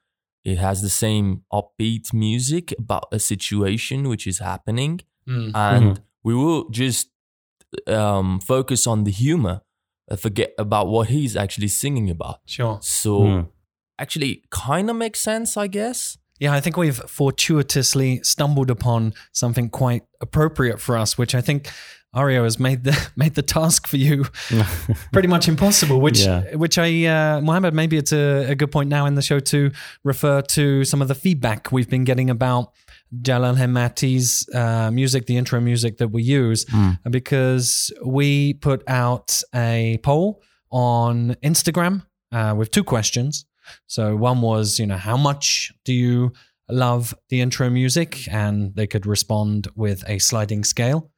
it 0.44 0.58
has 0.58 0.82
the 0.82 0.90
same 0.90 1.42
upbeat 1.52 2.12
music 2.12 2.74
about 2.78 3.08
a 3.10 3.18
situation 3.18 4.08
which 4.08 4.26
is 4.26 4.40
happening, 4.40 5.00
mm. 5.26 5.50
and 5.54 5.84
mm-hmm. 5.84 6.02
we 6.22 6.34
will 6.34 6.68
just 6.68 7.08
um, 7.86 8.40
focus 8.40 8.86
on 8.86 9.04
the 9.04 9.10
humor, 9.10 9.62
uh, 10.10 10.16
forget 10.16 10.52
about 10.58 10.88
what 10.88 11.08
he's 11.08 11.34
actually 11.34 11.68
singing 11.68 12.10
about. 12.10 12.40
Sure. 12.44 12.78
So 12.82 13.20
mm. 13.20 13.48
Actually, 13.98 14.42
kind 14.50 14.90
of 14.90 14.96
makes 14.96 15.20
sense, 15.20 15.56
I 15.56 15.66
guess. 15.66 16.18
Yeah, 16.40 16.52
I 16.52 16.60
think 16.60 16.76
we've 16.76 16.96
fortuitously 16.96 18.22
stumbled 18.24 18.70
upon 18.70 19.14
something 19.32 19.70
quite 19.70 20.02
appropriate 20.20 20.80
for 20.80 20.96
us, 20.96 21.16
which 21.16 21.34
I 21.34 21.40
think 21.40 21.70
Aryo 22.14 22.44
has 22.44 22.58
made 22.58 22.84
the 22.84 23.10
made 23.16 23.34
the 23.34 23.42
task 23.42 23.86
for 23.86 23.96
you 23.96 24.24
pretty 25.12 25.28
much 25.28 25.48
impossible. 25.48 26.00
Which 26.00 26.20
yeah. 26.20 26.54
which 26.54 26.78
I 26.78 27.04
uh, 27.04 27.40
Mohammed, 27.40 27.74
maybe 27.74 27.96
it's 27.96 28.12
a, 28.12 28.50
a, 28.50 28.54
good 28.54 28.70
point 28.70 28.88
now 28.88 29.06
in 29.06 29.14
the 29.14 29.22
show 29.22 29.40
to 29.40 29.70
refer 30.02 30.42
to 30.42 30.84
some 30.84 31.02
of 31.02 31.08
the 31.08 31.14
feedback 31.14 31.72
we've 31.72 31.88
been 31.88 32.04
getting 32.04 32.30
about 32.30 32.72
Jalal 33.22 33.54
Hemmati's 33.54 34.48
uh, 34.54 34.90
music, 34.90 35.26
the 35.26 35.36
intro 35.36 35.60
music 35.60 35.98
that 35.98 36.08
we 36.08 36.22
use, 36.22 36.64
mm. 36.66 36.98
because 37.10 37.92
we 38.04 38.54
put 38.54 38.82
out 38.88 39.40
a 39.54 39.98
poll 40.02 40.42
on 40.70 41.36
Instagram 41.42 42.04
uh, 42.32 42.54
with 42.56 42.70
two 42.70 42.84
questions. 42.84 43.44
So 43.86 44.16
one 44.16 44.40
was, 44.40 44.78
you 44.78 44.86
know, 44.86 44.96
how 44.96 45.16
much 45.16 45.72
do 45.84 45.92
you 45.92 46.32
love 46.68 47.14
the 47.28 47.40
intro 47.40 47.70
music? 47.70 48.26
And 48.32 48.74
they 48.74 48.86
could 48.86 49.06
respond 49.06 49.68
with 49.74 50.02
a 50.08 50.18
sliding 50.18 50.64
scale 50.64 51.10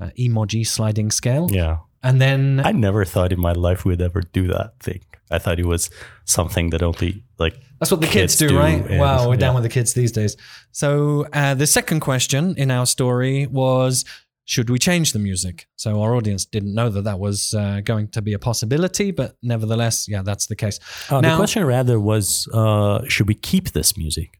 uh, 0.00 0.10
emoji 0.18 0.66
sliding 0.66 1.10
scale. 1.10 1.48
Yeah. 1.50 1.78
And 2.02 2.20
then 2.20 2.60
I 2.64 2.72
never 2.72 3.04
thought 3.04 3.32
in 3.32 3.40
my 3.40 3.52
life 3.52 3.84
we'd 3.84 4.02
ever 4.02 4.20
do 4.20 4.46
that 4.48 4.78
thing. 4.80 5.00
I 5.30 5.38
thought 5.38 5.58
it 5.58 5.66
was 5.66 5.90
something 6.26 6.70
that 6.70 6.82
only 6.82 7.24
like 7.38 7.58
that's 7.80 7.90
what 7.90 8.00
the 8.00 8.06
kids, 8.06 8.34
kids 8.34 8.36
do, 8.36 8.48
do, 8.48 8.58
right? 8.58 8.84
And, 8.84 9.00
wow, 9.00 9.26
we're 9.26 9.34
yeah. 9.34 9.40
down 9.40 9.54
with 9.54 9.64
the 9.64 9.70
kids 9.70 9.94
these 9.94 10.12
days. 10.12 10.36
So 10.72 11.26
uh, 11.32 11.54
the 11.54 11.66
second 11.66 12.00
question 12.00 12.54
in 12.56 12.70
our 12.70 12.86
story 12.86 13.46
was. 13.46 14.04
Should 14.46 14.68
we 14.68 14.78
change 14.78 15.12
the 15.12 15.18
music? 15.18 15.68
So 15.76 16.02
our 16.02 16.14
audience 16.14 16.44
didn't 16.44 16.74
know 16.74 16.90
that 16.90 17.04
that 17.04 17.18
was 17.18 17.54
uh, 17.54 17.80
going 17.82 18.08
to 18.08 18.20
be 18.20 18.34
a 18.34 18.38
possibility, 18.38 19.10
but 19.10 19.36
nevertheless, 19.42 20.06
yeah, 20.06 20.22
that's 20.22 20.46
the 20.46 20.56
case. 20.56 20.78
Uh, 21.10 21.20
now, 21.20 21.30
the 21.32 21.36
question 21.36 21.64
rather 21.64 21.98
was, 21.98 22.46
uh, 22.52 23.02
should 23.08 23.26
we 23.26 23.34
keep 23.34 23.72
this 23.72 23.96
music? 23.96 24.38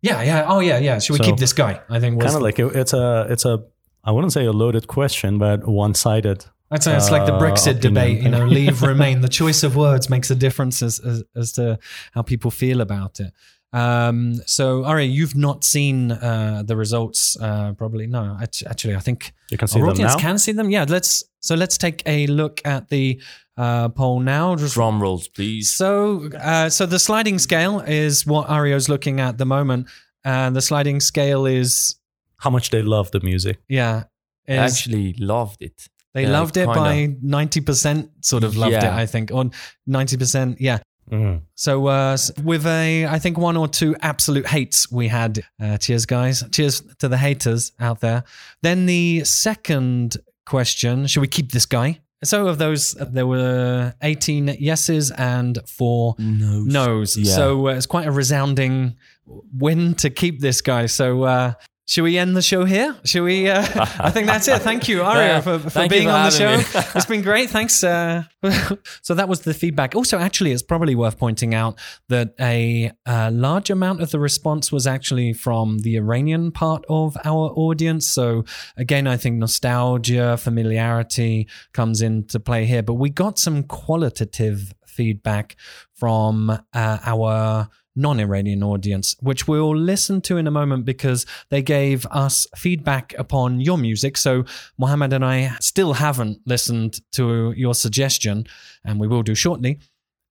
Yeah, 0.00 0.22
yeah. 0.22 0.44
Oh, 0.48 0.60
yeah, 0.60 0.78
yeah. 0.78 0.98
Should 0.98 1.14
we 1.14 1.18
so, 1.18 1.24
keep 1.24 1.36
this 1.36 1.52
guy? 1.52 1.80
I 1.90 2.00
think 2.00 2.16
was 2.16 2.26
kind 2.26 2.36
of 2.36 2.42
like 2.42 2.58
it, 2.58 2.74
it's 2.76 2.92
a 2.92 3.26
it's 3.30 3.44
a 3.44 3.64
I 4.04 4.10
wouldn't 4.10 4.32
say 4.32 4.44
a 4.44 4.52
loaded 4.52 4.86
question, 4.86 5.38
but 5.38 5.66
one 5.66 5.94
sided. 5.94 6.44
I'd 6.70 6.82
say 6.82 6.96
it's 6.96 7.10
like 7.10 7.24
the 7.26 7.32
Brexit 7.32 7.76
uh, 7.76 7.80
debate, 7.80 8.22
you 8.22 8.28
know, 8.28 8.44
leave, 8.58 8.82
remain. 8.82 9.20
The 9.20 9.28
choice 9.28 9.62
of 9.62 9.76
words 9.76 10.10
makes 10.10 10.30
a 10.30 10.34
difference 10.34 10.82
as, 10.82 10.98
as, 10.98 11.22
as 11.36 11.52
to 11.52 11.78
how 12.12 12.22
people 12.22 12.50
feel 12.50 12.80
about 12.80 13.20
it. 13.20 13.32
Um, 13.74 14.36
so, 14.46 14.84
Ari, 14.84 15.06
you've 15.06 15.34
not 15.34 15.64
seen 15.64 16.12
uh, 16.12 16.62
the 16.64 16.76
results, 16.76 17.36
uh, 17.40 17.72
probably. 17.72 18.06
No, 18.06 18.38
actually, 18.40 18.94
I 18.94 19.00
think 19.00 19.32
you 19.50 19.58
can 19.58 19.66
see 19.66 19.80
our 19.80 19.88
audience 19.88 20.12
now? 20.14 20.18
can 20.18 20.38
see 20.38 20.52
them. 20.52 20.70
Yeah, 20.70 20.86
let's. 20.88 21.24
So 21.40 21.56
let's 21.56 21.76
take 21.76 22.02
a 22.06 22.26
look 22.28 22.62
at 22.64 22.88
the 22.88 23.20
uh, 23.56 23.88
poll 23.88 24.20
now. 24.20 24.54
Just, 24.54 24.74
Drum 24.74 25.02
rolls, 25.02 25.26
please. 25.26 25.74
So, 25.74 26.30
uh, 26.40 26.70
so 26.70 26.86
the 26.86 27.00
sliding 27.00 27.38
scale 27.38 27.80
is 27.80 28.24
what 28.24 28.48
Aryo's 28.48 28.88
looking 28.88 29.18
at 29.18 29.38
the 29.38 29.44
moment, 29.44 29.88
and 30.22 30.54
the 30.54 30.62
sliding 30.62 31.00
scale 31.00 31.44
is 31.44 31.96
how 32.38 32.50
much 32.50 32.70
they 32.70 32.80
love 32.80 33.10
the 33.10 33.20
music. 33.20 33.58
Yeah. 33.68 34.04
actually 34.48 35.14
loved 35.14 35.62
it. 35.62 35.88
They 36.14 36.22
yeah, 36.22 36.30
loved 36.30 36.56
it 36.56 36.66
by 36.66 37.08
90% 37.24 38.08
sort 38.20 38.44
of 38.44 38.56
loved 38.56 38.72
yeah. 38.72 38.94
it, 38.94 39.00
I 39.00 39.06
think. 39.06 39.32
Or 39.32 39.50
90%, 39.88 40.58
yeah. 40.60 40.78
Mm. 41.10 41.42
So 41.54 41.86
uh, 41.86 42.16
with 42.42 42.66
a, 42.66 43.06
I 43.06 43.18
think 43.18 43.38
one 43.38 43.56
or 43.56 43.68
two 43.68 43.94
absolute 44.00 44.46
hates 44.46 44.90
we 44.90 45.08
had. 45.08 45.44
Uh, 45.60 45.76
cheers, 45.78 46.06
guys. 46.06 46.42
Cheers 46.50 46.82
to 46.98 47.08
the 47.08 47.18
haters 47.18 47.72
out 47.78 48.00
there. 48.00 48.24
Then 48.62 48.86
the 48.86 49.24
second 49.24 50.16
question: 50.46 51.06
Should 51.06 51.20
we 51.20 51.28
keep 51.28 51.52
this 51.52 51.66
guy? 51.66 52.00
So 52.24 52.46
of 52.46 52.58
those, 52.58 52.92
there 52.92 53.26
were 53.26 53.94
18 54.02 54.56
yeses 54.58 55.10
and 55.10 55.58
four 55.68 56.14
no's. 56.18 56.66
no's. 56.66 57.16
Yeah. 57.16 57.34
So 57.34 57.68
uh, 57.68 57.72
it's 57.72 57.86
quite 57.86 58.06
a 58.06 58.12
resounding 58.12 58.96
win 59.26 59.94
to 59.96 60.10
keep 60.10 60.40
this 60.40 60.60
guy. 60.60 60.86
So 60.86 61.24
uh, 61.24 61.52
should 61.86 62.04
we 62.04 62.16
end 62.16 62.34
the 62.34 62.40
show 62.40 62.64
here? 62.64 62.96
Should 63.04 63.24
we? 63.24 63.48
Uh, 63.48 63.60
I 64.00 64.10
think 64.10 64.26
that's 64.26 64.48
it. 64.48 64.62
Thank 64.62 64.88
you, 64.88 65.02
Aria, 65.02 65.42
for, 65.42 65.58
for 65.58 65.86
being 65.86 66.08
for 66.08 66.14
on 66.14 66.24
the 66.24 66.30
show. 66.30 66.80
it's 66.94 67.04
been 67.04 67.20
great. 67.20 67.50
Thanks. 67.50 67.84
Uh, 67.84 68.24
so 69.02 69.12
that 69.14 69.28
was 69.28 69.40
the 69.40 69.52
feedback. 69.52 69.94
Also, 69.94 70.18
actually, 70.18 70.52
it's 70.52 70.62
probably 70.62 70.94
worth 70.94 71.18
pointing 71.18 71.54
out 71.54 71.78
that 72.08 72.34
a, 72.40 72.90
a, 73.04 73.30
large 73.30 73.68
amount 73.68 74.00
of 74.00 74.10
the 74.10 74.18
response 74.18 74.72
was 74.72 74.86
actually 74.86 75.34
from 75.34 75.80
the 75.80 75.96
Iranian 75.96 76.52
part 76.52 76.86
of 76.88 77.18
our 77.22 77.50
audience. 77.50 78.08
So 78.08 78.44
again, 78.78 79.06
I 79.06 79.18
think 79.18 79.36
nostalgia, 79.36 80.38
familiarity 80.38 81.48
comes 81.74 82.00
into 82.00 82.40
play 82.40 82.64
here. 82.64 82.82
But 82.82 82.94
we 82.94 83.10
got 83.10 83.38
some 83.38 83.62
qualitative 83.62 84.72
feedback 84.86 85.56
from 85.92 86.48
uh, 86.50 86.98
our 87.04 87.68
non 87.96 88.20
Iranian 88.20 88.62
audience, 88.62 89.16
which 89.20 89.46
we'll 89.46 89.76
listen 89.76 90.20
to 90.22 90.36
in 90.36 90.46
a 90.46 90.50
moment 90.50 90.84
because 90.84 91.26
they 91.50 91.62
gave 91.62 92.06
us 92.06 92.46
feedback 92.56 93.14
upon 93.18 93.60
your 93.60 93.78
music. 93.78 94.16
So, 94.16 94.44
Mohammed 94.78 95.12
and 95.12 95.24
I 95.24 95.56
still 95.60 95.94
haven't 95.94 96.40
listened 96.46 97.00
to 97.12 97.52
your 97.56 97.74
suggestion, 97.74 98.46
and 98.84 99.00
we 99.00 99.06
will 99.06 99.22
do 99.22 99.34
shortly. 99.34 99.78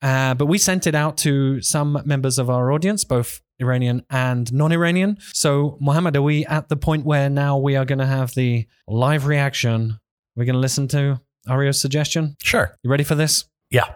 Uh, 0.01 0.33
but 0.33 0.47
we 0.47 0.57
sent 0.57 0.85
it 0.85 0.95
out 0.95 1.15
to 1.15 1.61
some 1.61 2.01
members 2.05 2.37
of 2.37 2.49
our 2.49 2.73
audience, 2.73 3.05
both 3.05 3.41
Iranian 3.59 4.03
and 4.09 4.51
non-Iranian. 4.51 5.17
So, 5.33 5.77
Mohammed, 5.79 6.17
are 6.17 6.21
we 6.21 6.45
at 6.45 6.67
the 6.67 6.75
point 6.75 7.05
where 7.05 7.29
now 7.29 7.57
we 7.57 7.77
are 7.77 7.85
going 7.85 7.99
to 7.99 8.05
have 8.05 8.35
the 8.35 8.67
live 8.85 9.25
reaction? 9.25 9.99
We're 10.35 10.45
going 10.45 10.55
to 10.55 10.59
listen 10.59 10.89
to 10.89 11.21
Aryo's 11.47 11.79
suggestion. 11.79 12.35
Sure. 12.43 12.75
You 12.83 12.89
ready 12.89 13.05
for 13.05 13.15
this? 13.15 13.45
Yeah. 13.69 13.93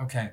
Okay. 0.00 0.30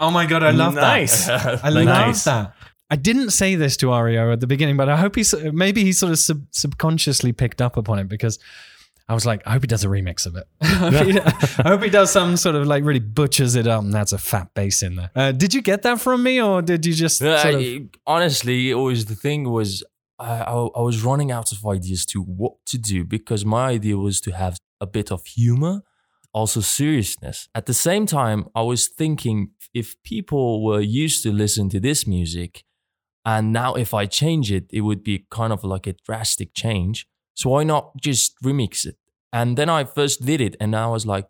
Oh 0.00 0.10
my 0.10 0.26
god, 0.26 0.42
I 0.42 0.50
love 0.50 0.74
Nice. 0.74 1.26
that. 1.26 1.60
I 1.64 1.70
Nice. 1.70 2.26
love 2.26 2.46
that. 2.46 2.54
I 2.88 2.96
didn't 2.96 3.30
say 3.30 3.56
this 3.56 3.76
to 3.78 3.86
Aryo 3.86 4.32
at 4.32 4.40
the 4.40 4.46
beginning, 4.46 4.76
but 4.76 4.88
I 4.88 4.96
hope 4.96 5.16
he 5.16 5.24
maybe 5.52 5.82
he 5.82 5.92
sort 5.92 6.12
of 6.12 6.18
sub- 6.18 6.46
subconsciously 6.52 7.32
picked 7.32 7.60
up 7.60 7.76
upon 7.76 7.98
it 7.98 8.08
because 8.08 8.38
I 9.08 9.14
was 9.14 9.26
like, 9.26 9.42
I 9.46 9.52
hope 9.52 9.62
he 9.62 9.66
does 9.68 9.84
a 9.84 9.88
remix 9.88 10.24
of 10.26 10.36
it. 10.36 10.44
I, 10.60 10.66
hope 10.66 11.06
he, 11.06 11.20
I 11.64 11.68
hope 11.68 11.82
he 11.82 11.90
does 11.90 12.10
some 12.12 12.36
sort 12.36 12.54
of 12.54 12.66
like 12.66 12.84
really 12.84 13.00
butchers 13.00 13.54
it 13.56 13.66
up, 13.66 13.82
and 13.82 13.92
that's 13.92 14.12
a 14.12 14.18
fat 14.18 14.48
bass 14.54 14.82
in 14.82 14.94
there. 14.96 15.10
Uh, 15.16 15.32
did 15.32 15.52
you 15.54 15.62
get 15.62 15.82
that 15.82 16.00
from 16.00 16.22
me, 16.22 16.40
or 16.40 16.62
did 16.62 16.86
you 16.86 16.92
just 16.94 17.20
Yeah, 17.20 17.42
sort 17.42 17.54
of? 17.54 17.60
I- 17.60 17.88
honestly, 18.06 18.70
it 18.70 18.74
was 18.74 19.06
the 19.06 19.14
thing 19.16 19.50
was 19.50 19.82
I, 20.20 20.42
I 20.42 20.52
I 20.52 20.80
was 20.80 21.02
running 21.02 21.32
out 21.32 21.50
of 21.52 21.66
ideas 21.66 22.06
to 22.06 22.22
what 22.22 22.54
to 22.66 22.78
do 22.78 23.04
because 23.04 23.44
my 23.44 23.66
idea 23.70 23.96
was 23.96 24.20
to 24.22 24.30
have 24.32 24.58
a 24.80 24.86
bit 24.86 25.10
of 25.10 25.24
humor, 25.26 25.82
also 26.40 26.60
seriousness. 26.60 27.48
At 27.54 27.64
the 27.66 27.74
same 27.88 28.04
time, 28.06 28.40
I 28.54 28.62
was 28.72 28.82
thinking 28.88 29.38
if 29.72 29.86
people 30.12 30.62
were 30.66 30.80
used 31.04 31.22
to 31.24 31.30
listen 31.32 31.68
to 31.70 31.80
this 31.80 32.06
music, 32.06 32.64
and 33.24 33.52
now 33.52 33.70
if 33.74 33.90
I 34.02 34.06
change 34.06 34.46
it, 34.58 34.64
it 34.70 34.82
would 34.82 35.02
be 35.02 35.16
kind 35.38 35.52
of 35.52 35.64
like 35.64 35.86
a 35.90 35.94
drastic 36.08 36.50
change. 36.54 37.06
So 37.34 37.50
why 37.50 37.64
not 37.64 37.84
just 38.08 38.34
remix 38.44 38.86
it? 38.86 38.96
And 39.32 39.56
then 39.58 39.68
I 39.68 39.84
first 39.84 40.24
did 40.30 40.40
it, 40.40 40.54
and 40.60 40.70
I 40.76 40.86
was 40.96 41.04
like, 41.06 41.26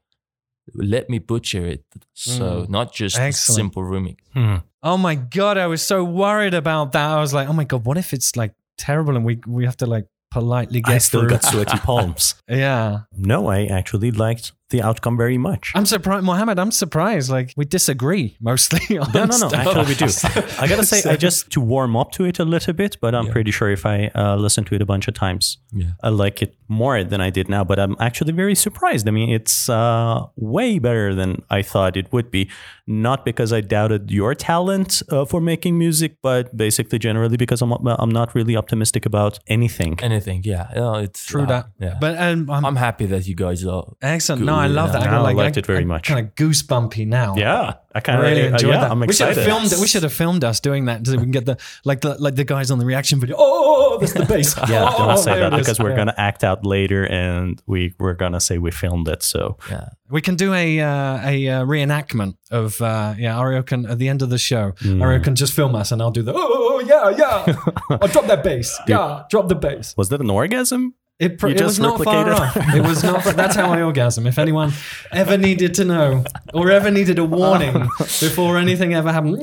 let 0.75 1.09
me 1.09 1.19
butcher 1.19 1.65
it. 1.75 1.85
So 2.15 2.45
Mm. 2.63 2.69
not 2.69 2.93
just 2.93 3.17
a 3.17 3.33
simple 3.33 3.83
remix. 3.83 4.17
Hmm. 4.35 4.57
Oh 4.83 4.99
my 4.99 5.15
god, 5.15 5.57
I 5.59 5.67
was 5.67 5.83
so 5.83 5.99
worried 6.05 6.55
about 6.55 6.93
that. 6.93 7.07
I 7.17 7.21
was 7.21 7.33
like, 7.33 7.49
oh 7.49 7.53
my 7.61 7.65
god, 7.65 7.85
what 7.87 7.97
if 7.97 8.13
it's 8.13 8.37
like 8.37 8.53
terrible 8.77 9.17
and 9.17 9.25
we 9.25 9.35
we 9.47 9.65
have 9.65 9.77
to 9.77 9.87
like 9.87 10.07
politely 10.31 10.81
get 10.81 10.95
I 10.97 10.99
still 10.99 11.21
through? 11.21 11.31
got 11.31 11.45
sweaty 11.45 11.79
palms. 11.89 12.35
yeah, 12.49 13.01
No, 13.17 13.39
I 13.57 13.67
actually 13.79 14.11
liked 14.11 14.53
the 14.71 14.83
outcome 14.83 15.17
very 15.17 15.39
much. 15.39 15.73
I'm 15.75 15.87
surprised, 15.87 16.25
Mohammed. 16.25 16.59
I'm 16.59 16.71
surprised. 16.73 17.31
Like 17.31 17.53
we 17.57 17.65
disagree 17.65 18.37
mostly. 18.41 18.99
On 18.99 19.11
No, 19.13 19.21
no, 19.21 19.37
no. 19.39 19.49
stuff. 19.49 19.55
Actually, 19.55 19.85
we 19.87 19.95
do. 19.95 20.07
I 20.63 20.67
gotta 20.67 20.85
say, 20.85 21.09
I 21.09 21.17
just 21.17 21.51
to 21.53 21.61
warm 21.61 21.97
up 21.97 22.11
to 22.13 22.25
it 22.25 22.39
a 22.39 22.45
little 22.45 22.73
bit, 22.75 22.97
but 23.01 23.15
I'm 23.15 23.27
Yeah. 23.27 23.33
pretty 23.33 23.51
sure 23.53 23.71
if 23.71 23.87
I 23.87 24.11
uh, 24.15 24.37
listen 24.37 24.65
to 24.65 24.75
it 24.75 24.83
a 24.83 24.87
bunch 24.87 25.07
of 25.09 25.15
times, 25.15 25.59
Yeah. 25.73 25.93
I 26.03 26.09
like 26.09 26.43
it 26.43 26.55
more 26.69 27.05
than 27.05 27.21
I 27.21 27.31
did 27.31 27.49
now. 27.49 27.63
But 27.65 27.79
I'm 27.79 27.95
actually 28.01 28.33
very 28.33 28.55
surprised. 28.57 29.07
I 29.09 29.13
mean, 29.13 29.31
it's 29.31 29.69
uh, 29.69 30.27
way 30.37 30.79
better 30.81 31.15
than 31.15 31.43
I 31.49 31.63
thought 31.63 31.97
it 31.97 32.13
would 32.13 32.31
be. 32.31 32.51
Not 32.89 33.25
because 33.25 33.53
I 33.53 33.61
doubted 33.61 34.11
your 34.11 34.35
talent 34.35 35.03
uh, 35.11 35.25
for 35.25 35.41
making 35.41 35.77
music, 35.79 36.17
but 36.23 36.57
basically 36.57 36.99
generally 36.99 37.37
because 37.37 37.61
I'm 37.63 37.73
I'm 37.73 38.11
not 38.11 38.35
really 38.35 38.57
optimistic 38.57 39.07
about 39.07 39.39
anything. 39.49 39.99
anything. 40.03 40.43
Yeah, 40.45 40.69
yeah 40.75 40.99
it's 41.07 41.25
True 41.25 41.43
uh, 41.43 41.47
that. 41.47 41.67
Yeah, 41.81 41.97
But 42.01 42.17
um, 42.19 42.49
I'm, 42.51 42.65
I'm 42.65 42.77
happy 42.77 43.07
that 43.07 43.27
you 43.27 43.35
guys 43.35 43.65
are. 43.65 43.85
excellent. 44.03 44.41
good 44.43 44.47
No, 44.47 44.56
I 44.59 44.67
love 44.67 44.91
it. 44.91 44.93
that. 44.95 45.07
I 45.09 45.17
I 45.17 45.19
like 45.21 45.37
liked 45.37 45.57
it 45.57 45.67
very 45.67 45.85
much. 45.85 46.09
Kind 46.09 46.27
of 46.27 46.35
goosebumpy 46.35 47.07
now. 47.07 47.35
yeah, 47.37 47.75
I 47.95 48.01
kind 48.01 48.19
I 48.19 48.23
of 48.23 48.31
really 48.37 48.47
enjoyed 48.49 48.75
yeah, 48.75 48.81
that. 48.81 48.91
I'm 48.91 49.01
we 49.01 49.07
should 49.13 49.29
excited. 49.29 49.37
have 49.37 49.47
filmed. 49.69 49.81
We 49.81 49.87
should 49.87 50.03
have 50.03 50.13
filmed 50.13 50.45
us 50.45 50.61
doing 50.61 50.85
that 50.87 51.07
so 51.07 51.13
we 51.13 51.19
can 51.19 51.31
get 51.31 51.45
the 51.47 51.57
like 51.85 52.01
the 52.01 52.17
like 52.21 52.35
the 52.37 52.45
guys 52.45 52.71
on 52.71 52.79
the 52.79 52.87
reaction 52.87 53.21
video. 53.21 53.37
Oh, 53.39 53.99
that's 54.01 54.13
the 54.13 54.25
bass. 54.35 54.57
Yeah, 54.69 54.89
oh, 54.91 55.07
don't 55.09 55.19
say 55.19 55.39
that 55.39 55.53
because 55.57 55.79
we're 55.79 55.91
Yeah. 55.91 55.97
gonna 55.97 56.15
act 56.17 56.45
out 56.45 56.65
later, 56.67 57.05
and 57.07 57.61
we 57.67 57.95
we're 57.99 58.15
gonna 58.15 58.41
say 58.41 58.59
we 58.59 58.71
filmed 58.71 59.09
it. 59.09 59.23
So 59.23 59.57
Yeah, 59.71 59.89
We 60.11 60.21
can 60.21 60.37
do 60.37 60.53
a 60.55 60.81
uh, 60.81 61.21
a 61.31 61.49
uh, 61.49 61.65
reenactment 61.65 62.37
of 62.51 62.81
uh, 62.81 63.15
yeah. 63.19 63.35
Aryo 63.37 63.65
can 63.65 63.87
at 63.87 63.99
the 63.99 64.09
end 64.09 64.23
of 64.23 64.31
the 64.31 64.39
show. 64.39 64.73
Hmm. 64.81 65.03
Aryo 65.03 65.23
can 65.23 65.35
just 65.35 65.53
film 65.53 65.75
us, 65.75 65.93
and 65.93 66.01
I'll 66.03 66.11
do 66.11 66.23
the 66.23 66.33
oh 66.35 66.81
yeah 66.87 67.11
yeah. 67.17 67.57
oh, 68.03 68.07
drop 68.09 68.27
that 68.27 68.43
bass. 68.45 68.79
Yeah, 68.89 69.25
drop 69.31 69.49
the 69.49 69.55
bass. 69.55 69.95
was 69.97 70.09
that 70.11 70.21
an 70.21 70.31
orgasm? 70.31 70.95
It, 71.19 71.39
pr- 71.39 71.49
it 71.49 71.63
was 71.63 71.79
not 71.81 72.03
far 72.05 72.31
off. 72.31 72.55
It 72.75 72.83
was 72.83 73.03
not. 73.03 73.25
That's 73.25 73.57
how 73.57 73.71
I 73.73 73.81
orgasm. 73.81 74.27
If 74.27 74.39
anyone 74.39 74.73
ever 75.13 75.39
needed 75.39 75.73
to 75.75 75.85
know 75.87 76.25
or 76.53 76.71
ever 76.71 76.91
needed 76.91 77.19
a 77.19 77.25
warning 77.25 77.89
before 78.21 78.59
anything 78.59 78.93
ever 78.93 79.11
happened, 79.11 79.41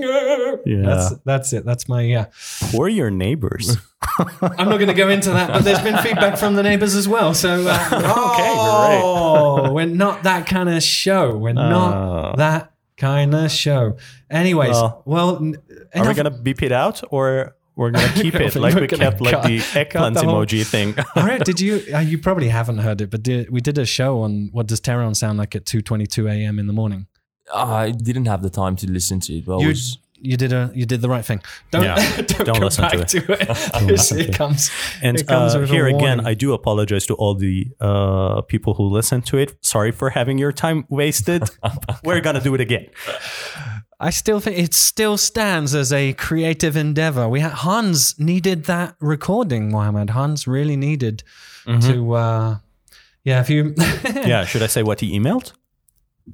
Yeah. 0.65 0.81
that's 0.85 1.15
that's 1.25 1.53
it. 1.53 1.65
That's 1.65 1.89
my 1.89 2.01
yeah. 2.03 2.25
Or 2.77 2.89
your 2.89 3.09
neighbors? 3.09 3.77
I'm 4.19 4.69
not 4.69 4.77
going 4.77 4.87
to 4.87 4.93
go 4.93 5.09
into 5.09 5.31
that, 5.31 5.47
but 5.51 5.63
there's 5.63 5.81
been 5.81 5.97
feedback 5.97 6.37
from 6.37 6.53
the 6.55 6.61
neighbors 6.61 6.93
as 6.93 7.07
well. 7.07 7.33
So 7.33 7.65
uh, 7.67 7.87
Okay, 7.91 8.51
oh, 9.03 9.73
we're 9.73 9.85
not 9.87 10.23
that 10.23 10.45
kind 10.45 10.69
of 10.69 10.83
show. 10.83 11.35
We're 11.35 11.51
Oh. 11.51 11.53
not 11.53 12.37
that 12.37 12.71
kind 12.97 13.33
of 13.33 13.49
show. 13.51 13.97
Anyways, 14.29 14.71
Well, 14.73 15.01
well, 15.05 15.53
Are 15.95 16.07
we 16.07 16.13
gonna 16.13 16.29
beep 16.29 16.61
it 16.61 16.71
out 16.71 17.01
or 17.09 17.55
we're 17.75 17.91
gonna 17.91 18.11
keep 18.21 18.35
it 18.35 18.55
like 18.55 18.73
we're 18.75 18.81
we 18.81 18.87
gonna 18.87 19.03
kept 19.09 19.21
like 19.21 19.33
cut- 19.35 19.45
the 19.45 19.59
cut 19.73 19.75
eggplant 19.75 20.15
the 20.15 20.23
whole- 20.23 20.45
emoji 20.45 20.65
thing? 20.65 20.95
All 21.15 21.23
right, 21.25 21.43
did 21.43 21.59
you? 21.59 21.81
Uh, 21.93 21.99
you 21.99 22.17
probably 22.17 22.49
haven't 22.49 22.79
heard 22.79 23.01
it, 23.01 23.09
but 23.09 23.23
did, 23.23 23.49
we 23.49 23.61
did 23.61 23.77
a 23.77 23.85
show 23.85 24.21
on 24.21 24.49
what 24.51 24.67
does 24.67 24.79
Tehran 24.79 25.15
sound 25.15 25.37
like 25.39 25.55
at 25.55 25.65
2:22 25.65 26.29
a.m. 26.31 26.59
in 26.59 26.67
the 26.67 26.73
morning. 26.73 27.07
I 27.53 27.91
didn't 27.91 28.25
have 28.25 28.41
the 28.41 28.49
time 28.49 28.75
to 28.77 28.89
listen 28.89 29.19
to 29.21 29.33
it. 29.37 29.45
But 29.45 29.59
You 29.59 29.67
was, 29.69 29.97
you 30.17 30.37
did 30.37 30.53
a 30.53 30.71
you 30.73 30.85
did 30.85 31.01
the 31.01 31.09
right 31.09 31.25
thing. 31.25 31.41
Don't 31.71 31.83
Yeah, 31.83 31.95
don't, 32.21 32.45
don't 32.45 32.59
go 32.59 32.65
listen 32.65 32.89
to 32.89 32.99
it. 33.01 33.07
to 33.09 33.17
it. 33.33 33.41
It's- 33.41 34.11
it 34.13 34.33
comes 34.33 34.71
And 35.01 35.19
it 35.19 35.27
comes 35.27 35.53
uh, 35.53 35.59
with 35.59 35.69
a 35.69 35.73
here 35.73 35.87
again, 35.87 35.99
warning. 36.19 36.25
I 36.25 36.33
do 36.35 36.53
apologize 36.53 37.05
to 37.07 37.15
all 37.15 37.35
the 37.35 37.67
uh, 37.81 38.41
people 38.41 38.75
who 38.75 38.85
listen 38.85 39.21
to 39.23 39.37
it. 39.37 39.57
Sorry 39.61 39.91
for 39.91 40.11
having 40.11 40.37
your 40.37 40.53
time 40.53 40.85
wasted. 40.89 41.43
we're 42.05 42.21
gonna 42.21 42.39
do 42.41 42.55
it 42.55 42.61
again. 42.61 42.87
I 44.03 44.11
still 44.11 44.39
think 44.39 44.57
it 44.59 44.73
still 44.73 45.17
stands 45.17 45.73
as 45.73 45.91
a 45.93 46.13
creative 46.13 46.75
endeavor. 46.77 47.27
We 47.29 47.39
had 47.39 47.53
Hans 47.53 48.19
needed 48.19 48.65
that 48.65 48.95
recording, 48.99 49.71
Mohammed. 49.71 50.09
Hans 50.11 50.47
really 50.47 50.75
needed 50.75 51.23
Mm-hmm. 51.65 51.91
to. 51.91 52.13
Uh, 52.13 52.57
yeah, 53.23 53.39
if 53.39 53.49
you 53.49 53.73
Yeah, 54.31 54.43
should 54.45 54.61
I 54.63 54.67
say 54.67 54.83
what 54.83 54.99
he 54.99 55.17
emailed 55.17 55.53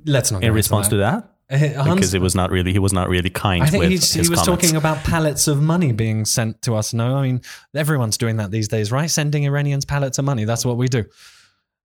let's 0.06 0.32
not 0.32 0.44
in 0.44 0.54
response 0.54 0.88
to 0.88 0.98
that? 0.98 1.30
that. 1.50 1.76
Uh, 1.78 1.84
Hans, 1.84 1.96
Because 1.96 2.14
it 2.16 2.22
was 2.22 2.36
not 2.36 2.50
really 2.52 2.72
he 2.72 2.80
was 2.80 2.94
not 2.94 3.10
really 3.10 3.30
kind 3.30 3.62
I 3.64 3.68
think 3.68 3.82
with 3.84 3.92
he's, 3.92 4.14
he 4.14 4.20
was 4.22 4.30
comments. 4.30 4.48
talking 4.48 4.76
about 4.76 4.98
pallets 5.04 5.48
of 5.48 5.62
money 5.62 5.92
being 5.92 6.26
sent 6.26 6.62
to 6.64 6.76
us. 6.76 6.94
No, 6.94 7.18
I 7.18 7.22
mean 7.28 7.42
everyone's 7.76 8.18
doing 8.18 8.38
that 8.38 8.50
these 8.52 8.68
days, 8.68 8.92
right? 8.92 9.10
Sending 9.10 9.44
Iranians 9.46 9.86
pallets 9.86 10.18
of 10.20 10.26
money. 10.26 10.46
That's 10.46 10.66
what 10.66 10.78
we 10.78 10.88
do. 10.88 11.06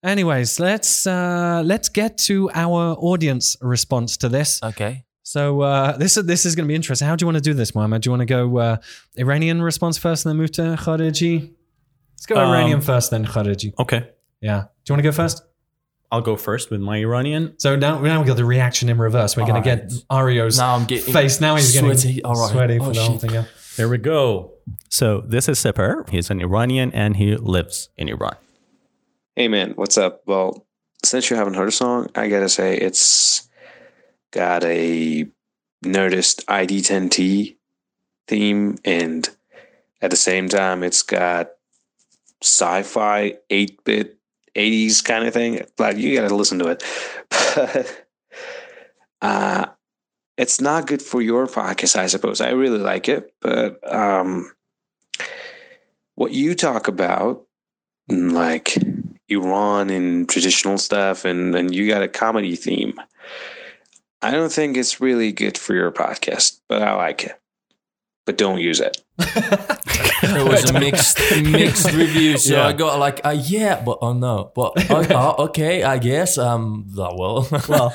Anyways, 0.03 0.61
let's 0.61 1.07
uh, 1.07 1.63
let's 1.65 1.89
get 1.89 2.19
to 2.29 2.51
our 2.55 2.95
audience 2.99 3.57
response 3.61 4.17
to 4.19 4.29
this. 4.29 4.63
okay. 4.63 5.05
So 5.27 5.63
uh, 5.63 5.97
this 5.97 6.17
is 6.17 6.27
this 6.27 6.45
is 6.45 6.55
going 6.55 6.67
to 6.67 6.69
be 6.69 6.75
interesting. 6.75 7.09
How 7.09 7.17
do 7.17 7.23
you 7.23 7.27
want 7.27 7.37
to 7.37 7.41
do 7.43 7.55
this, 7.55 7.75
Mohammed? 7.75 8.03
Do 8.03 8.09
you 8.09 8.13
want 8.13 8.21
to 8.21 8.27
go 8.27 8.59
uh, 8.59 8.77
Iranian 9.17 9.63
response 9.63 9.97
first, 9.99 10.25
and 10.25 10.31
then 10.31 10.37
move 10.37 10.53
to 10.53 10.63
Khariji? 10.79 11.51
Let's 12.13 12.27
go 12.27 12.37
Um, 12.37 12.51
Iranian 12.51 12.81
first, 12.83 13.11
then 13.11 13.25
Khariji. 13.25 13.73
Okay. 13.79 14.07
Yeah. 14.41 14.61
Do 14.85 14.93
you 14.93 14.93
want 14.95 14.99
to 14.99 15.09
go 15.09 15.13
first? 15.13 15.43
I'll 16.13 16.21
go 16.21 16.37
first 16.37 16.71
with 16.71 16.81
my 16.81 16.99
Iranian. 16.99 17.55
So 17.59 17.75
now, 17.75 17.99
now 18.01 18.21
we 18.21 18.27
got 18.27 18.37
the 18.37 18.45
reaction 18.45 18.89
in 18.89 18.99
reverse. 18.99 19.37
We're 19.37 19.47
going 19.47 19.61
to 19.61 19.69
get 19.69 19.93
Aryo's 20.11 20.59
Now 20.59 20.77
I'm 20.77 20.85
getting 20.85 21.13
face. 21.13 21.41
Now 21.41 21.57
he's 21.57 21.77
sweaty. 21.77 22.09
getting 22.17 22.25
All 22.25 22.35
right. 22.41 22.51
sweaty 22.53 22.79
Oh, 22.79 22.85
for 22.85 22.93
the 22.93 23.03
whole 23.03 23.19
thing. 23.19 23.31
Yeah. 23.33 23.47
Here 23.77 23.89
we 23.89 23.99
go. 23.99 24.53
So 24.91 25.23
this 25.27 25.49
is 25.49 25.59
Sepehr. 25.59 26.09
He's 26.11 26.31
an 26.31 26.41
Iranian 26.41 26.93
and 26.93 27.17
he 27.17 27.35
lives 27.37 27.89
in 27.97 28.09
Iran. 28.09 28.37
Hey 29.35 29.49
man, 29.49 29.73
what's 29.75 29.99
up? 29.99 30.23
Well, 30.27 30.67
since 31.05 31.31
you 31.31 31.37
haven't 31.37 31.55
heard 31.55 31.67
a 31.67 31.73
song, 31.73 32.09
I 32.15 32.29
gotta 32.29 32.49
say 32.49 32.77
it's 32.77 33.44
got 34.35 34.65
a 34.65 35.27
Nerdist 35.85 36.45
ID10T 36.47 37.57
theme, 38.27 38.77
and 38.85 39.29
At 40.03 40.11
the 40.11 40.17
same 40.17 40.49
time, 40.49 40.83
it's 40.83 41.03
got 41.03 41.53
sci-fi, 42.43 43.37
eight-bit, 43.49 44.19
'80s 44.55 45.03
kind 45.03 45.27
of 45.27 45.33
thing. 45.33 45.65
Like 45.79 45.97
you 45.97 46.15
got 46.15 46.29
to 46.29 46.35
listen 46.35 46.59
to 46.59 46.69
it. 46.69 46.85
But 47.31 48.07
uh, 49.23 49.67
it's 50.37 50.61
not 50.61 50.87
good 50.87 51.01
for 51.01 51.23
your 51.23 51.47
podcast, 51.47 51.97
I 51.97 52.07
suppose. 52.09 52.43
I 52.43 52.51
really 52.51 52.79
like 52.79 53.09
it, 53.09 53.33
but 53.41 53.79
um, 53.91 54.53
what 56.17 56.33
you 56.33 56.55
talk 56.55 56.89
about, 56.89 57.47
like 58.09 58.77
Iran 59.29 59.89
and 59.89 60.29
traditional 60.29 60.77
stuff, 60.77 61.25
and 61.25 61.55
and 61.55 61.75
you 61.75 61.89
got 61.89 62.03
a 62.03 62.09
comedy 62.09 62.57
theme. 62.57 63.01
I 64.25 64.31
don't 64.31 64.51
think 64.51 64.79
it's 64.79 65.03
really 65.03 65.33
good 65.33 65.59
for 65.59 65.75
your 65.75 65.93
podcast, 65.93 66.61
but 66.67 66.81
I 66.83 66.95
like 66.95 67.25
it. 67.25 67.39
But 68.25 68.39
don't 68.39 68.59
use 68.59 68.81
it. 68.81 68.97
it 69.19 70.49
was 70.49 70.71
a 70.71 70.73
mixed 70.73 71.19
mixed 71.43 71.93
review. 71.93 72.39
So 72.39 72.55
Yeah. 72.55 72.69
I 72.69 72.73
got 72.73 72.99
like, 72.99 73.21
uh, 73.23 73.37
yeah, 73.39 73.83
but 73.85 73.99
oh 74.01 74.15
no, 74.15 74.51
but 74.55 74.73
oh, 74.91 75.07
oh, 75.11 75.45
okay, 75.45 75.83
I 75.83 75.99
guess. 75.99 76.39
Um, 76.39 76.87
uh, 76.99 77.13
well, 77.15 77.47
well, 77.69 77.95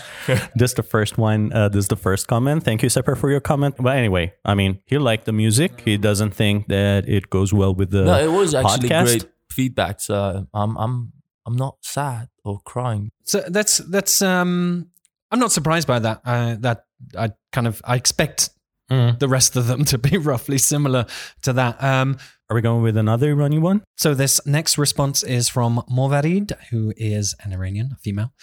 this 0.56 0.70
is 0.70 0.74
the 0.76 0.84
first 0.84 1.18
one. 1.18 1.52
Uh, 1.52 1.68
this 1.70 1.86
is 1.86 1.88
the 1.88 1.96
first 1.96 2.28
comment. 2.28 2.63
Thank 2.63 2.84
you, 2.84 2.89
Sepehr, 2.89 3.18
for 3.18 3.32
your 3.32 3.39
comment. 3.39 3.76
But 3.80 3.98
anyway, 3.98 4.32
I 4.46 4.54
mean, 4.54 4.82
he 4.86 5.00
liked 5.00 5.26
the 5.26 5.34
music. 5.34 5.82
He 5.84 5.98
doesn't 5.98 6.36
think 6.36 6.68
that 6.68 7.10
it 7.10 7.32
goes 7.32 7.52
well 7.52 7.74
with 7.74 7.89
the 7.89 8.04
no, 8.04 8.20
it 8.20 8.32
was 8.32 8.54
actually 8.54 8.89
podcast. 8.89 9.06
great 9.06 9.26
feedback. 9.50 10.00
So 10.00 10.46
I'm 10.54 10.78
I'm 10.78 11.12
I'm 11.48 11.56
not 11.56 11.78
sad 11.82 12.30
or 12.44 12.60
crying. 12.60 13.10
So 13.24 13.42
that's 13.48 13.80
that's 13.80 14.22
um 14.22 14.92
I'm 15.32 15.39
not 15.39 15.52
surprised 15.52 15.88
by 15.88 16.00
that. 16.00 16.22
Uh, 16.26 16.56
that 16.60 16.86
I 17.18 17.32
kind 17.52 17.68
of 17.68 17.82
I 17.86 17.96
expect 17.96 18.50
Mm. 18.92 19.20
the 19.20 19.28
rest 19.28 19.56
of 19.56 19.68
them 19.68 19.86
to 19.94 20.00
be 20.00 20.18
roughly 20.18 20.58
similar 20.58 21.06
to 21.44 21.54
that. 21.54 21.78
Um 21.84 22.18
Are 22.50 22.56
we 22.56 22.62
going 22.62 22.82
with 22.82 22.98
another 22.98 23.30
Iranian 23.30 23.62
one? 23.62 23.84
so 23.98 24.15
this 24.15 24.42
next 24.48 24.80
response 24.80 25.22
is 25.22 25.48
from 25.48 25.84
Morvarid, 25.88 26.54
who 26.72 26.92
is 26.98 27.36
an 27.44 27.54
Iranian 27.54 27.98
female. 28.02 28.34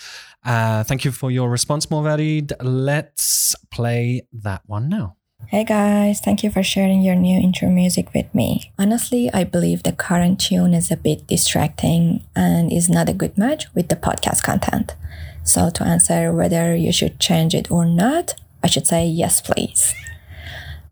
Uh, 0.44 0.84
thank 0.84 1.04
you 1.04 1.10
for 1.10 1.32
your 1.32 1.50
response, 1.50 1.86
Morvarid. 1.86 2.52
Let's 2.62 3.56
play 3.72 4.22
that 4.44 4.62
one 4.66 4.88
now. 4.88 5.16
Hey 5.48 5.64
guys, 5.64 6.20
thank 6.20 6.44
you 6.44 6.50
for 6.50 6.62
sharing 6.62 7.02
your 7.02 7.16
new 7.16 7.38
intro 7.40 7.68
music 7.68 8.14
with 8.14 8.32
me. 8.32 8.70
Honestly, 8.78 9.28
I 9.34 9.42
believe 9.42 9.82
the 9.82 9.92
current 9.92 10.38
tune 10.38 10.74
is 10.74 10.92
a 10.92 10.96
bit 10.96 11.26
distracting 11.26 12.22
and 12.36 12.72
is 12.72 12.88
not 12.88 13.08
a 13.08 13.12
good 13.12 13.36
match 13.36 13.66
with 13.74 13.88
the 13.88 13.96
podcast 13.96 14.44
content. 14.44 14.94
So, 15.46 15.70
to 15.70 15.84
answer 15.84 16.32
whether 16.32 16.74
you 16.74 16.92
should 16.92 17.20
change 17.20 17.54
it 17.54 17.70
or 17.70 17.84
not, 17.84 18.34
I 18.64 18.66
should 18.66 18.86
say 18.86 19.06
yes, 19.06 19.40
please. 19.40 19.94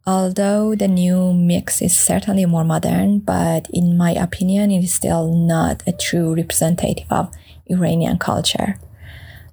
Although 0.06 0.74
the 0.74 0.86
new 0.86 1.32
mix 1.32 1.82
is 1.82 1.98
certainly 1.98 2.46
more 2.46 2.62
modern, 2.64 3.18
but 3.18 3.68
in 3.70 3.96
my 3.96 4.12
opinion, 4.12 4.70
it 4.70 4.84
is 4.84 4.94
still 4.94 5.32
not 5.34 5.82
a 5.86 5.92
true 5.92 6.34
representative 6.34 7.06
of 7.10 7.32
Iranian 7.66 8.18
culture. 8.18 8.78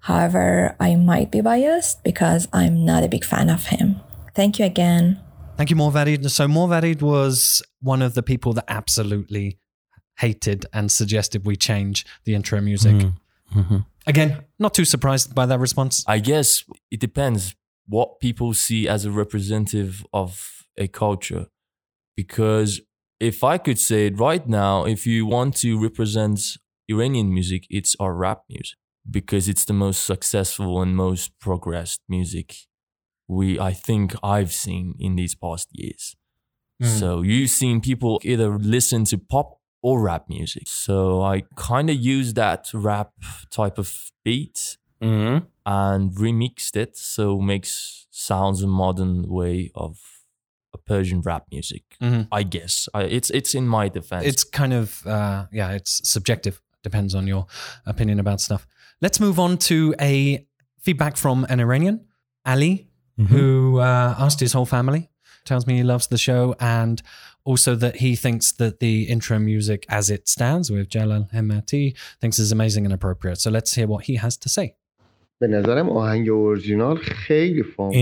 However, 0.02 0.76
I 0.80 0.96
might 0.96 1.32
be 1.32 1.42
biased 1.42 2.04
because 2.04 2.48
I'm 2.54 2.86
not 2.86 3.04
a 3.04 3.08
big 3.08 3.24
fan 3.26 3.50
of 3.50 3.68
him. 3.68 4.02
Thank 4.36 4.60
you 4.60 4.66
again. 4.66 5.20
Thank 5.58 5.70
you, 5.70 5.76
Morvarid. 5.76 6.30
So 6.30 6.48
Morvarid 6.48 7.02
was 7.02 7.62
one 7.82 8.02
of 8.02 8.14
the 8.14 8.24
people 8.24 8.54
that 8.54 8.66
absolutely 8.68 9.58
hated 10.18 10.66
and 10.74 10.92
suggested 10.92 11.46
we 11.46 11.56
change 11.56 12.06
the 12.26 12.36
intro 12.36 12.62
music. 12.62 12.96
Mhm. 13.56 13.86
Again, 14.08 14.46
not 14.60 14.74
too 14.74 14.86
surprised 14.86 15.36
by 15.36 15.46
that 15.46 15.60
response. 15.60 16.04
I 16.08 16.20
guess 16.20 16.64
it 16.90 17.00
depends 17.00 17.56
what 17.88 18.20
people 18.20 18.54
see 18.54 18.88
as 18.88 19.06
a 19.06 19.12
representative 19.12 20.06
of 20.14 20.66
a 20.78 20.88
culture. 20.88 21.48
Because 22.16 22.82
if 23.20 23.44
I 23.44 23.58
could 23.58 23.80
say 23.80 24.08
it 24.08 24.20
right 24.20 24.48
now, 24.48 24.86
if 24.86 25.06
you 25.06 25.26
want 25.26 25.56
to 25.58 25.82
represent 25.82 26.40
Iranian 26.90 27.34
music, 27.34 27.68
it's 27.70 27.96
our 28.00 28.14
rap 28.14 28.44
music 28.50 28.78
because 29.10 29.50
it's 29.50 29.66
the 29.66 29.74
most 29.74 30.06
successful 30.06 30.82
and 30.82 30.96
most 30.96 31.32
progressed 31.40 32.02
music 32.08 32.56
we 33.28 33.58
I 33.60 33.72
think 33.74 34.14
I've 34.22 34.52
seen 34.52 34.96
in 35.00 35.16
these 35.16 35.36
past 35.36 35.70
years. 35.72 36.16
Hmm. 36.82 36.88
So 36.88 37.22
you've 37.22 37.50
seen 37.50 37.80
people 37.80 38.20
either 38.24 38.58
listen 38.58 39.06
to 39.06 39.18
pop 39.18 39.61
or 39.82 40.02
rap 40.02 40.30
music. 40.30 40.64
So 40.68 41.22
I 41.22 41.44
kind 41.56 41.90
of 41.90 41.96
use 41.96 42.34
that 42.34 42.70
rap 42.74 43.12
type 43.50 43.78
of 43.78 44.12
beat 44.24 44.78
Mhm. 45.02 45.48
and 45.66 46.12
remixed 46.14 46.76
it 46.76 46.96
so 46.98 47.40
makes 47.42 48.06
sounds 48.12 48.62
a 48.62 48.68
modern 48.68 49.28
way 49.28 49.72
of 49.74 49.98
a 50.74 50.78
Persian 50.78 51.22
rap 51.22 51.46
music. 51.52 51.84
Mhm. 52.02 52.28
I 52.32 52.44
guess 52.44 52.88
I, 52.94 53.02
it's 53.04 53.30
it's 53.32 53.56
in 53.56 53.68
my 53.68 53.90
defense. 53.90 54.26
It's 54.26 54.44
kind 54.44 54.74
of, 54.74 55.06
uh, 55.08 55.48
yeah, 55.52 55.72
it's 55.72 56.08
subjective. 56.08 56.62
Depends 56.84 57.14
on 57.16 57.28
your 57.28 57.46
opinion 57.86 58.20
about 58.20 58.42
stuff. 58.42 58.68
Let's 59.02 59.20
move 59.20 59.40
on 59.40 59.58
to 59.70 59.94
a 60.00 60.46
feedback 60.80 61.18
from 61.18 61.46
an 61.50 61.60
Iranian, 61.60 62.06
Ali, 62.46 62.88
who 63.30 63.80
uh, 63.80 64.16
asked 64.18 64.40
his 64.40 64.54
whole 64.54 64.66
family. 64.66 65.10
Tells 65.46 65.66
me 65.68 65.76
he 65.78 65.84
loves 65.84 66.08
the 66.08 66.18
show 66.18 66.56
and 66.60 67.02
also, 67.44 67.76
that 67.76 67.98
he 67.98 68.16
thinks 68.16 68.52
that 68.54 68.80
the 68.80 69.04
intro 69.04 69.40
music 69.40 69.86
as 69.90 70.10
it 70.10 70.28
stands 70.28 70.72
with 70.72 70.90
Jalal 70.90 71.28
Hemmati 71.34 71.96
thinks 72.20 72.40
is 72.40 72.52
amazing 72.52 72.86
and 72.86 72.94
appropriate. 72.94 73.40
So 73.40 73.50
let's 73.50 73.74
hear 73.74 73.88
what 73.88 74.06
he 74.06 74.16
has 74.16 74.38
to 74.38 74.50
say. 74.50 74.76
In 75.40 75.52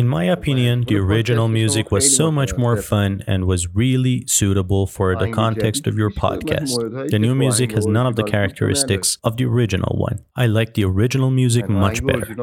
my 0.10 0.26
opinion, 0.26 0.84
the 0.84 0.98
original 0.98 1.48
music 1.48 1.90
was 1.90 2.14
so 2.14 2.30
much 2.32 2.58
more 2.58 2.82
fun 2.82 3.24
and 3.28 3.46
was 3.46 3.74
really 3.74 4.26
suitable 4.28 4.88
for 4.88 5.16
the 5.16 5.32
context 5.32 5.88
of 5.88 5.98
your 5.98 6.10
podcast. 6.10 7.10
The 7.10 7.18
new 7.18 7.36
music 7.36 7.72
has 7.72 7.86
none 7.86 8.06
of 8.06 8.18
the 8.18 8.24
characteristics 8.24 9.18
of 9.24 9.38
the 9.38 9.46
original 9.46 9.96
one. 9.98 10.20
I 10.36 10.48
like 10.48 10.74
the 10.74 10.84
original 10.84 11.30
music 11.30 11.70
much 11.70 12.06
better. 12.06 12.36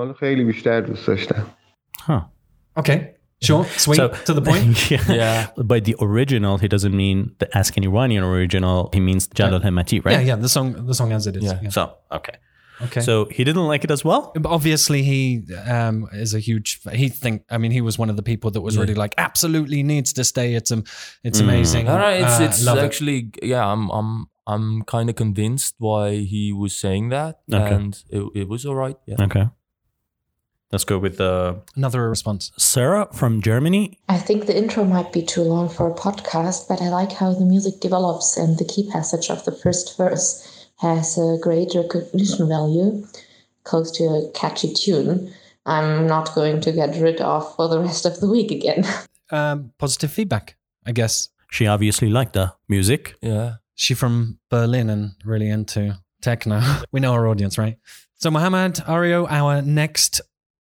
Huh. 1.98 2.22
Okay. 2.78 3.15
Short, 3.42 3.66
sweet, 3.76 3.96
to 4.24 4.32
the 4.32 4.40
point. 4.42 4.90
yeah. 4.90 5.04
Yeah. 5.12 5.46
By 5.62 5.80
the 5.80 5.94
original, 6.00 6.58
he 6.58 6.68
doesn't 6.68 6.96
mean 6.96 7.34
the 7.38 7.46
Ask 7.56 7.76
an 7.76 7.84
Iranian 7.84 8.24
original. 8.24 8.88
He 8.92 9.00
means 9.00 9.26
Jalal 9.28 9.60
Hemmati, 9.60 10.04
right? 10.04 10.12
Yeah, 10.12 10.20
yeah, 10.20 10.36
the 10.36 10.48
song 10.48 10.86
the 10.86 10.94
song 10.94 11.12
as 11.12 11.26
it 11.26 11.36
is. 11.36 11.44
Yeah. 11.44 11.60
yeah. 11.62 11.68
So, 11.70 11.94
okay. 12.10 12.36
Okay. 12.82 13.00
So 13.00 13.24
he 13.26 13.42
didn't 13.44 13.66
like 13.66 13.84
it 13.84 13.90
as 13.90 14.04
well? 14.04 14.32
But 14.34 14.50
obviously 14.50 15.02
he 15.02 15.44
um, 15.66 16.08
is 16.12 16.34
a 16.34 16.38
huge 16.38 16.78
he 16.92 17.08
think 17.08 17.42
i 17.48 17.56
mean 17.56 17.70
he 17.70 17.80
was 17.80 17.98
one 17.98 18.10
of 18.10 18.16
the 18.16 18.22
people 18.22 18.50
that 18.50 18.60
was 18.60 18.76
really 18.76 18.94
like 18.94 19.14
absolutely 19.16 19.82
needs 19.82 20.12
to 20.12 20.22
stay 20.24 20.52
it's 20.54 20.70
um, 20.70 20.84
it's 21.24 21.40
amazing 21.40 21.88
All 21.88 21.96
right, 21.96 22.20
it's 22.20 22.38
Uh, 22.38 22.44
it's 22.44 22.64
love 22.66 22.76
it. 22.76 22.84
actually 22.84 23.30
yeah. 23.42 23.64
I'm 23.66 23.88
I'm 23.90 24.26
I'm 24.46 24.82
kind 24.82 25.08
of 25.08 25.16
convinced 25.16 25.74
why 25.78 26.16
he 26.18 26.52
was 26.52 26.76
saying 26.76 27.08
that, 27.08 27.40
Okay. 27.52 27.74
and 27.74 27.98
it, 28.10 28.22
it 28.42 28.48
was 28.48 28.64
all 28.64 28.76
right. 28.76 28.96
Yeah. 29.06 29.16
Okay. 29.24 29.48
Let's 30.72 30.84
go 30.84 30.98
with 30.98 31.20
uh, 31.20 31.54
another 31.76 32.08
response 32.10 32.50
Sarah 32.56 33.08
from 33.12 33.40
Germany. 33.40 33.98
I 34.08 34.18
think 34.18 34.46
the 34.46 34.56
intro 34.56 34.84
might 34.84 35.12
be 35.12 35.22
too 35.22 35.42
long 35.42 35.68
for 35.68 35.88
a 35.88 35.94
podcast, 35.94 36.68
but 36.68 36.82
I 36.82 36.88
like 36.88 37.12
how 37.12 37.32
the 37.32 37.44
music 37.44 37.80
develops 37.80 38.36
and 38.36 38.58
the 38.58 38.64
key 38.64 38.88
passage 38.90 39.30
of 39.30 39.44
the 39.44 39.52
first 39.52 39.96
verse 39.96 40.68
has 40.78 41.16
a 41.16 41.38
great 41.40 41.72
recognition 41.74 42.48
value, 42.48 43.06
close 43.64 43.90
to 43.92 44.04
a 44.04 44.30
catchy 44.34 44.74
tune. 44.74 45.32
I'm 45.64 46.06
not 46.06 46.34
going 46.34 46.60
to 46.62 46.72
get 46.72 47.00
rid 47.00 47.20
of 47.20 47.54
for 47.56 47.68
the 47.68 47.80
rest 47.80 48.04
of 48.06 48.20
the 48.20 48.28
week 48.28 48.50
again. 48.50 48.84
um, 49.30 49.72
positive 49.78 50.12
feedback 50.12 50.56
i 50.86 50.92
guess 50.92 51.28
She 51.50 51.66
obviously 51.66 52.08
liked 52.08 52.32
the 52.34 52.52
music. 52.68 53.16
Yeah. 53.22 53.54
she 53.74 53.94
from 53.94 54.38
berlin 54.50 54.90
and 54.90 55.12
really 55.24 55.48
into 55.48 55.98
techno 56.22 56.60
we 56.92 57.00
know 57.00 57.12
our 57.12 57.26
audience 57.26 57.58
right 57.58 57.76
so 58.14 58.30
mohammed 58.30 58.74
aryo 58.86 59.26
our 59.28 59.62
next 59.62 60.20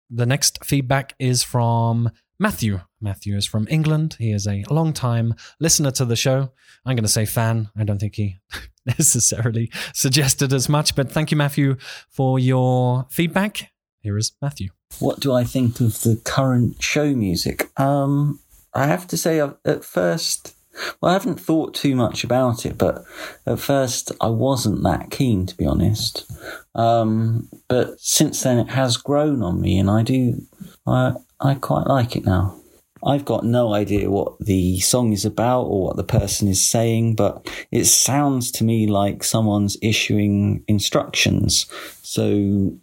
the 0.09 0.25
next 0.25 0.63
feedback 0.63 1.15
is 1.19 1.43
from 1.43 2.11
matthew. 2.39 2.81
Matthew 3.01 3.35
is 3.35 3.45
from 3.45 3.67
england. 3.69 4.15
He 4.19 4.31
is 4.31 4.47
a 4.47 4.63
long 4.69 4.93
time 4.93 5.35
listener 5.59 5.91
to 5.91 6.05
the 6.05 6.15
show. 6.15 6.51
I'm 6.85 6.95
going 6.95 7.03
to 7.03 7.09
say 7.09 7.25
fan. 7.25 7.69
I 7.77 7.83
don't 7.83 7.99
think 7.99 8.15
he 8.15 8.37
necessarily 8.85 9.71
suggested 9.93 10.53
as 10.53 10.69
much 10.69 10.95
but 10.95 11.11
thank 11.11 11.31
you 11.31 11.37
matthew 11.37 11.77
for 12.09 12.39
your 12.39 13.07
feedback. 13.09 13.71
Here 14.01 14.17
is 14.17 14.33
matthew. 14.41 14.69
What 14.99 15.19
do 15.19 15.33
I 15.33 15.43
think 15.43 15.81
of 15.81 16.01
the 16.01 16.21
current 16.23 16.81
show 16.81 17.15
music? 17.15 17.69
Um, 17.79 18.39
I 18.73 18.87
have 18.87 19.07
to 19.07 19.17
say, 19.17 19.39
at 19.39 19.83
first, 19.85 20.54
well, 21.01 21.11
I 21.11 21.13
haven't 21.13 21.39
thought 21.39 21.73
too 21.73 21.95
much 21.95 22.23
about 22.23 22.65
it, 22.65 22.77
but 22.77 23.03
at 23.45 23.59
first 23.59 24.11
I 24.19 24.27
wasn't 24.27 24.83
that 24.83 25.11
keen, 25.11 25.45
to 25.45 25.55
be 25.55 25.65
honest. 25.65 26.29
Um, 26.73 27.49
but 27.67 27.99
since 27.99 28.43
then, 28.43 28.57
it 28.57 28.69
has 28.69 28.97
grown 28.97 29.41
on 29.41 29.61
me, 29.61 29.79
and 29.79 29.89
I 29.89 30.03
do, 30.03 30.41
I, 30.85 31.13
I 31.39 31.55
quite 31.55 31.87
like 31.87 32.15
it 32.15 32.25
now. 32.25 32.59
I've 33.05 33.25
got 33.25 33.45
no 33.45 33.73
idea 33.73 34.09
what 34.09 34.39
the 34.39 34.79
song 34.79 35.13
is 35.13 35.25
about 35.25 35.63
or 35.63 35.83
what 35.83 35.95
the 35.95 36.03
person 36.03 36.47
is 36.47 36.67
saying, 36.67 37.15
but 37.15 37.47
it 37.71 37.85
sounds 37.85 38.51
to 38.53 38.63
me 38.63 38.87
like 38.87 39.23
someone's 39.23 39.77
issuing 39.81 40.63
instructions. 40.67 41.67
So 42.01 42.75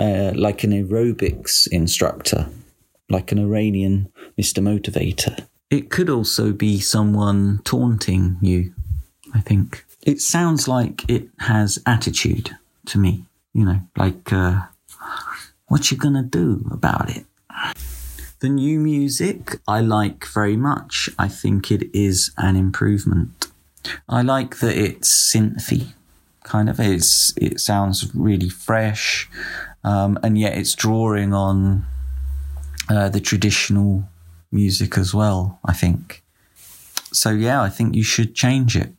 uh, 0.00 0.32
like 0.34 0.64
an 0.64 0.72
aerobics 0.72 1.68
instructor, 1.68 2.48
like 3.08 3.30
an 3.30 3.38
Iranian 3.38 4.12
Mr. 4.40 4.60
Motivator. 4.60 5.46
It 5.72 5.88
could 5.88 6.10
also 6.10 6.52
be 6.52 6.78
someone 6.78 7.62
taunting 7.64 8.36
you. 8.42 8.74
I 9.34 9.40
think 9.40 9.86
it 10.02 10.20
sounds 10.20 10.68
like 10.68 11.08
it 11.08 11.28
has 11.38 11.78
attitude 11.86 12.50
to 12.86 12.98
me. 12.98 13.24
You 13.54 13.64
know, 13.64 13.80
like 13.96 14.32
uh, 14.32 14.66
what 15.68 15.90
you 15.90 15.96
gonna 15.96 16.22
do 16.22 16.68
about 16.70 17.16
it? 17.16 17.24
The 18.40 18.50
new 18.50 18.80
music 18.80 19.60
I 19.66 19.80
like 19.80 20.26
very 20.26 20.56
much. 20.56 21.08
I 21.18 21.28
think 21.28 21.70
it 21.70 21.88
is 21.94 22.32
an 22.36 22.56
improvement. 22.56 23.46
I 24.08 24.20
like 24.20 24.58
that 24.58 24.76
it's 24.76 25.32
synthy, 25.34 25.94
kind 26.44 26.68
of. 26.68 26.80
It's 26.80 27.32
it 27.38 27.60
sounds 27.60 28.14
really 28.14 28.50
fresh, 28.50 29.26
um, 29.84 30.18
and 30.22 30.36
yet 30.36 30.54
it's 30.58 30.74
drawing 30.74 31.32
on 31.32 31.86
uh, 32.90 33.08
the 33.08 33.20
traditional 33.20 34.04
music 34.52 34.98
as 34.98 35.14
well. 35.14 35.58
I 35.64 35.72
think. 35.72 36.22
So 37.12 37.30
yeah, 37.30 37.62
I 37.62 37.68
think 37.68 37.94
you 37.94 38.04
should 38.04 38.34
change 38.34 38.76
it. 38.76 38.94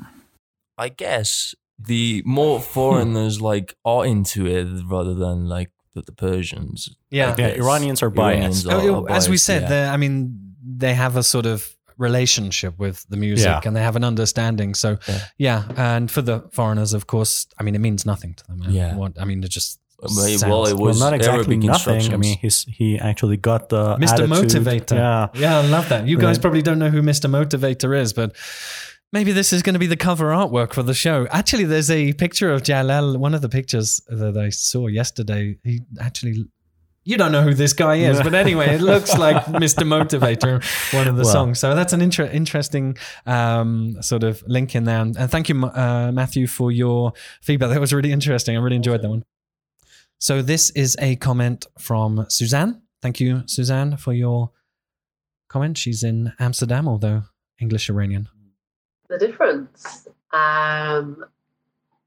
I 0.78 0.90
guess 0.90 1.56
the 1.80 2.24
more 2.26 2.60
foreigners 2.60 3.38
hmm. 3.38 3.46
like 3.46 3.76
are 3.86 4.06
into 4.06 4.46
it 4.46 4.68
rather 4.88 5.14
than 5.14 5.48
like 5.48 5.72
the, 5.94 6.02
the 6.02 6.12
Persians. 6.12 6.90
Yeah. 7.10 7.36
I 7.38 7.42
Yeah. 7.42 7.48
Iranians 7.50 8.02
are 8.04 8.10
biased. 8.10 8.66
Iranians 8.66 8.68
are- 8.68 8.96
Oh, 8.96 9.06
are 9.06 9.12
as 9.12 9.30
we 9.30 9.38
said, 9.38 9.70
yeah. 9.70 9.94
I 9.94 9.98
mean, 9.98 10.56
they 10.66 10.94
have 10.94 11.16
a 11.16 11.24
sort 11.24 11.46
of 11.46 11.76
relationship 11.98 12.80
with 12.80 13.06
the 13.10 13.18
music 13.18 13.46
Yeah. 13.46 13.62
and 13.66 13.76
they 13.76 13.82
have 13.82 13.96
an 13.96 14.04
understanding. 14.04 14.74
So, 14.74 14.98
yeah. 15.08 15.20
Yeah. 15.38 15.64
And 15.78 16.10
for 16.10 16.22
the 16.22 16.42
foreigners, 16.52 16.94
of 16.94 17.08
course, 17.08 17.48
I 17.60 17.64
mean, 17.64 17.76
it 17.76 17.82
means 17.82 18.06
nothing 18.06 18.34
to 18.36 18.48
them. 18.48 18.64
Yeah. 18.70 18.96
What, 18.96 19.20
I 19.20 19.26
mean, 19.26 19.44
it 19.44 19.50
just. 19.50 19.80
Well, 20.00 20.10
sounds- 20.10 20.46
well, 20.46 20.66
it 20.66 20.74
Well, 20.76 20.88
was 20.88 21.00
not 21.00 21.14
exactly 21.14 21.56
nothing. 21.58 22.14
I 22.14 22.18
mean, 22.18 22.38
he's 22.42 22.66
he 22.68 23.00
actually 23.00 23.38
got 23.38 23.70
the 23.70 23.96
Mr. 23.98 24.26
attitude. 24.28 24.30
Motivator. 24.64 24.96
Yeah, 24.96 25.28
Yeah, 25.34 25.60
I 25.60 25.66
love 25.68 25.88
that. 25.90 26.08
You 26.08 26.18
guys 26.18 26.38
Yeah. 26.38 26.42
probably 26.42 26.62
don't 26.62 26.80
know 26.80 26.90
who 26.90 27.02
Mr. 27.02 27.30
Motivator 27.30 27.98
is, 27.98 28.12
but 28.14 28.36
maybe 29.14 29.32
this 29.32 29.54
is 29.54 29.62
going 29.62 29.74
to 29.74 29.80
be 29.80 29.88
the 29.88 29.96
cover 29.96 30.28
artwork 30.32 30.74
for 30.74 30.84
the 30.84 30.94
show. 30.94 31.28
Actually, 31.32 31.66
there's 31.66 31.90
a 31.90 32.14
picture 32.14 32.52
of 32.52 32.64
Jalal, 32.64 33.18
one 33.18 33.34
of 33.34 33.42
the 33.42 33.50
pictures 33.50 34.02
that 34.08 34.38
I 34.38 34.50
saw 34.50 34.88
yesterday. 34.88 35.58
He 35.64 35.82
actually. 36.00 36.46
You 37.06 37.18
don't 37.18 37.34
know 37.34 37.42
who 37.42 37.54
this 37.54 37.74
guy 37.74 37.96
is, 37.96 38.22
but 38.22 38.34
anyway, 38.34 38.76
it 38.76 38.82
looks 38.82 39.18
like 39.26 39.36
Mr. 39.48 39.84
Motivator, 39.86 40.64
one 40.94 41.06
of 41.10 41.18
the 41.18 41.24
Well. 41.24 41.32
songs. 41.34 41.60
So 41.60 41.76
that's 41.76 41.92
an 41.92 42.02
inter- 42.02 42.30
interesting 42.32 42.96
um, 43.26 43.98
sort 44.02 44.24
of 44.24 44.42
link 44.48 44.74
in 44.74 44.86
there. 44.86 45.02
And 45.02 45.18
and 45.18 45.30
thank 45.30 45.50
you, 45.50 45.66
uh, 45.66 46.12
Matthew, 46.14 46.48
for 46.48 46.72
your 46.72 47.12
feedback. 47.42 47.72
That 47.72 47.82
was 47.82 47.92
really 47.94 48.14
interesting. 48.14 48.56
I 48.56 48.62
really 48.62 48.78
enjoyed 48.78 49.02
that 49.02 49.10
one. 49.10 49.24
So 50.24 50.42
this 50.42 50.70
is 50.70 50.96
a 51.02 51.18
comment 51.18 51.66
from 51.78 52.26
Suzanne. 52.30 52.82
Thank 53.02 53.20
you, 53.20 53.44
Suzanne, 53.46 53.98
for 53.98 54.14
your 54.14 54.52
comment. 55.50 55.78
She's 55.78 56.02
in 56.02 56.32
Amsterdam, 56.40 56.88
although 56.88 57.24
English 57.60 57.90
Iranian. 57.90 58.30
the 59.10 59.18
difference. 59.18 60.08
Um, 60.32 61.26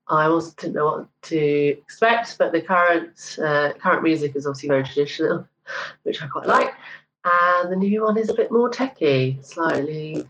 I 0.09 0.24
also 0.29 0.55
didn't 0.57 0.76
know 0.76 0.87
what 0.87 1.09
to 1.24 1.38
expect, 1.38 2.38
but 2.38 2.52
the 2.52 2.62
current 2.62 3.38
uh, 3.38 3.74
current 3.74 4.02
music 4.02 4.35
is 4.35 4.46
obviously 4.46 4.70
very 4.70 4.85
traditional, 4.85 5.46
which 6.05 6.22
I 6.22 6.26
quite 6.26 6.46
like, 6.46 6.72
and 7.22 7.70
the 7.70 7.76
new 7.76 8.02
one 8.02 8.16
is 8.16 8.31
a 8.31 8.35
bit 8.35 8.50
more 8.50 8.70
techy, 8.70 9.38
slightly 9.42 10.26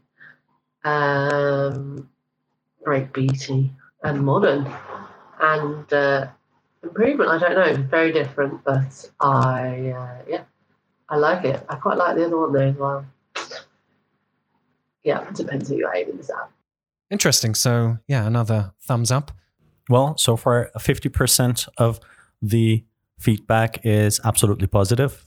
um, 0.83 2.11
breakbeaty 2.85 3.71
and 4.03 4.25
modern, 4.25 4.67
and 5.41 5.93
uh, 5.93 6.27
improvement. 6.83 7.31
I 7.31 7.39
don't 7.39 7.55
know, 7.55 7.83
very 7.89 8.13
different, 8.13 8.63
but 8.65 9.11
I 9.21 9.91
uh, 9.91 10.23
yeah, 10.29 10.45
I 11.09 11.17
like 11.17 11.45
it. 11.45 11.65
I 11.69 11.77
quite 11.77 11.99
like 11.99 12.17
the 12.17 12.27
other 12.27 12.39
one 12.39 12.53
though 12.53 12.61
as 12.61 12.77
well. 12.77 13.07
Yeah, 15.05 15.29
it 15.29 15.35
depends 15.35 15.69
who 15.69 15.77
you're 15.77 15.95
aiming 15.95 16.17
this 16.17 16.31
at. 16.31 16.51
Interesting. 17.11 17.55
So 17.55 17.99
yeah, 18.09 18.27
another 18.27 18.73
thumbs 18.83 19.11
up. 19.11 19.33
Well, 19.89 20.17
so 20.19 20.37
far, 20.37 20.71
50% 20.77 21.69
of 21.79 22.01
the 22.43 22.85
feedback 23.21 23.87
is 23.87 24.21
absolutely 24.25 24.67
positive. 24.67 25.25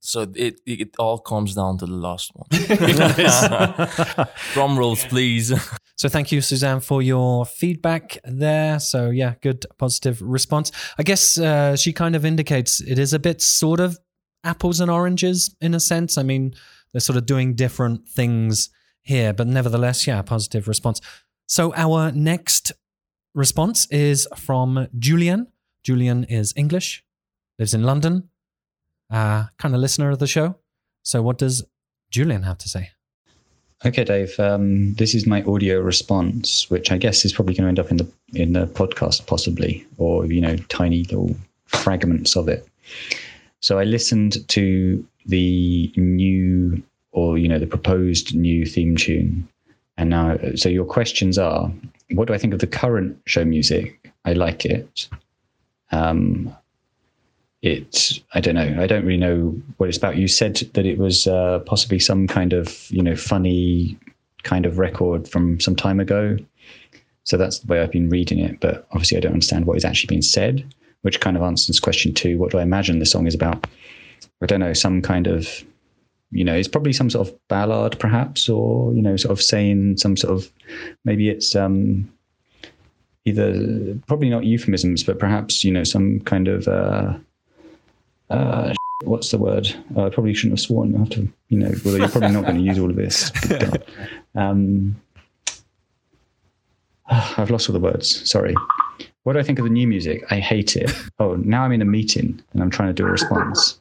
So 0.00 0.22
it, 0.22 0.60
it 0.66 0.80
it 0.80 0.96
all 0.98 1.18
comes 1.18 1.54
down 1.54 1.78
to 1.78 1.86
the 1.86 1.92
last 1.92 2.32
one. 2.34 2.48
Drum 4.52 4.76
rolls, 4.76 5.04
please. 5.04 5.52
So 5.96 6.08
thank 6.08 6.32
you, 6.32 6.40
Suzanne, 6.40 6.80
for 6.80 7.02
your 7.02 7.44
feedback 7.44 8.18
there. 8.24 8.80
So 8.80 9.10
yeah, 9.10 9.34
good 9.40 9.64
positive 9.78 10.20
response. 10.20 10.72
I 10.98 11.02
guess 11.02 11.38
uh, 11.38 11.76
she 11.76 11.92
kind 11.92 12.16
of 12.16 12.24
indicates 12.24 12.80
it 12.80 12.98
is 12.98 13.12
a 13.12 13.18
bit 13.18 13.40
sort 13.40 13.78
of 13.78 13.98
apples 14.44 14.80
and 14.80 14.90
oranges 14.90 15.54
in 15.60 15.74
a 15.74 15.80
sense. 15.80 16.18
I 16.18 16.22
mean, 16.22 16.54
they're 16.92 17.00
sort 17.00 17.16
of 17.16 17.26
doing 17.26 17.54
different 17.54 18.08
things 18.08 18.70
here, 19.02 19.32
but 19.32 19.46
nevertheless, 19.46 20.06
yeah, 20.06 20.22
positive 20.22 20.68
response. 20.68 21.00
So 21.46 21.74
our 21.74 22.12
next 22.12 22.72
response 23.34 23.86
is 23.90 24.28
from 24.36 24.88
Julian. 24.98 25.48
Julian 25.84 26.24
is 26.24 26.52
English, 26.56 27.04
lives 27.58 27.74
in 27.74 27.82
London, 27.82 28.28
uh, 29.10 29.46
kind 29.58 29.74
of 29.74 29.80
listener 29.80 30.10
of 30.10 30.18
the 30.18 30.26
show. 30.26 30.56
So 31.02 31.22
what 31.22 31.38
does 31.38 31.64
Julian 32.10 32.42
have 32.44 32.58
to 32.58 32.68
say? 32.68 32.90
Okay, 33.84 34.04
Dave. 34.04 34.38
Um, 34.38 34.94
this 34.94 35.12
is 35.12 35.26
my 35.26 35.42
audio 35.42 35.80
response, 35.80 36.70
which 36.70 36.92
I 36.92 36.98
guess 36.98 37.24
is 37.24 37.32
probably 37.32 37.54
going 37.54 37.64
to 37.64 37.68
end 37.68 37.80
up 37.80 37.90
in 37.90 37.96
the 37.96 38.08
in 38.34 38.52
the 38.52 38.66
podcast, 38.66 39.26
possibly, 39.26 39.84
or 39.98 40.24
you 40.26 40.40
know, 40.40 40.56
tiny 40.68 41.02
little 41.04 41.34
fragments 41.66 42.36
of 42.36 42.48
it. 42.48 42.66
So 43.60 43.80
I 43.80 43.84
listened 43.84 44.46
to 44.48 45.04
the 45.26 45.92
new, 45.96 46.80
or 47.10 47.38
you 47.38 47.48
know, 47.48 47.58
the 47.58 47.66
proposed 47.66 48.36
new 48.36 48.64
theme 48.66 48.96
tune, 48.96 49.48
and 49.96 50.10
now, 50.10 50.38
so 50.54 50.68
your 50.68 50.84
questions 50.84 51.36
are: 51.36 51.72
What 52.12 52.28
do 52.28 52.34
I 52.34 52.38
think 52.38 52.54
of 52.54 52.60
the 52.60 52.68
current 52.68 53.20
show 53.26 53.44
music? 53.44 54.12
I 54.24 54.34
like 54.34 54.64
it. 54.64 55.08
Um, 55.90 56.54
it 57.62 58.20
i 58.34 58.40
don't 58.40 58.56
know. 58.56 58.76
I 58.82 58.86
don't 58.86 59.04
really 59.04 59.18
know 59.18 59.54
what 59.76 59.88
it's 59.88 59.98
about. 59.98 60.16
You 60.16 60.28
said 60.28 60.56
that 60.74 60.84
it 60.84 60.98
was 60.98 61.26
uh, 61.26 61.60
possibly 61.60 61.98
some 61.98 62.26
kind 62.26 62.52
of 62.52 62.90
you 62.90 63.02
know 63.02 63.16
funny 63.16 63.96
kind 64.42 64.66
of 64.66 64.78
record 64.78 65.28
from 65.28 65.60
some 65.60 65.76
time 65.76 66.00
ago. 66.00 66.36
So 67.24 67.36
that's 67.36 67.60
the 67.60 67.68
way 67.68 67.80
i've 67.80 67.92
been 67.92 68.08
reading 68.08 68.40
it. 68.40 68.60
But 68.60 68.86
obviously 68.90 69.16
i 69.16 69.20
don't 69.20 69.32
understand 69.32 69.66
what 69.66 69.76
is 69.76 69.84
actually 69.84 70.08
being 70.08 70.22
said 70.22 70.64
which 71.02 71.20
kind 71.20 71.36
of 71.36 71.42
answers 71.42 71.80
question 71.80 72.14
two 72.14 72.38
what 72.38 72.50
do 72.52 72.58
i 72.58 72.62
imagine 72.62 72.98
the 72.98 73.06
song 73.06 73.26
is 73.26 73.34
about? 73.34 73.66
I 74.40 74.46
don't 74.46 74.60
know 74.60 74.72
some 74.72 75.02
kind 75.02 75.26
of 75.26 75.64
you 76.32 76.44
know 76.44 76.54
it's 76.54 76.68
probably 76.68 76.92
some 76.92 77.10
sort 77.10 77.28
of 77.28 77.48
ballad 77.48 77.98
perhaps 78.00 78.48
or 78.48 78.92
you 78.92 79.02
know 79.02 79.16
sort 79.16 79.32
of 79.32 79.40
saying 79.40 79.98
some 79.98 80.16
sort 80.16 80.34
of 80.34 80.50
maybe 81.04 81.28
it's 81.28 81.54
um 81.54 82.10
either 83.24 83.96
probably 84.08 84.30
not 84.30 84.44
euphemisms 84.44 85.04
but 85.04 85.20
perhaps 85.20 85.62
you 85.62 85.70
know 85.70 85.84
some 85.84 86.18
kind 86.20 86.48
of 86.48 86.66
uh 86.66 87.14
uh, 88.32 88.74
what's 89.04 89.30
the 89.30 89.38
word? 89.38 89.68
Uh, 89.96 90.06
I 90.06 90.10
probably 90.10 90.34
shouldn't 90.34 90.58
have 90.58 90.64
sworn. 90.64 90.94
I 90.94 90.98
have 91.00 91.10
to, 91.10 91.28
you 91.48 91.58
know, 91.58 91.72
well, 91.84 91.98
you're 91.98 92.08
probably 92.08 92.30
not 92.30 92.44
going 92.44 92.56
to 92.56 92.62
use 92.62 92.78
all 92.78 92.90
of 92.90 92.96
this. 92.96 93.30
um, 94.34 94.96
I've 97.10 97.50
lost 97.50 97.68
all 97.68 97.72
the 97.74 97.80
words. 97.80 98.28
Sorry. 98.30 98.54
What 99.24 99.34
do 99.34 99.38
I 99.38 99.42
think 99.42 99.58
of 99.58 99.64
the 99.64 99.70
new 99.70 99.86
music? 99.86 100.24
I 100.30 100.38
hate 100.40 100.76
it. 100.76 100.92
Oh, 101.18 101.36
now 101.36 101.62
I'm 101.62 101.70
in 101.70 101.80
a 101.82 101.84
meeting 101.84 102.42
and 102.52 102.60
I'm 102.62 102.70
trying 102.70 102.88
to 102.88 102.92
do 102.94 103.06
a 103.06 103.10
response. 103.10 103.80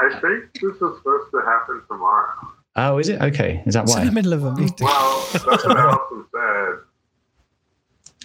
I 0.00 0.08
think 0.20 0.50
this 0.54 0.72
is 0.72 0.78
supposed 0.78 1.30
to 1.32 1.42
happen 1.44 1.82
tomorrow. 1.88 2.32
Oh, 2.76 2.96
is 2.98 3.10
it? 3.10 3.20
Okay. 3.20 3.62
Is 3.66 3.74
that 3.74 3.82
It's 3.82 3.96
in 3.96 4.06
the 4.06 4.12
middle 4.12 4.32
of 4.32 4.44
a 4.44 4.54
meeting. 4.54 4.86
Well, 4.86 5.26
that's 5.32 5.44
what 5.44 5.76
Alison 5.76 6.24
said. 6.32 6.74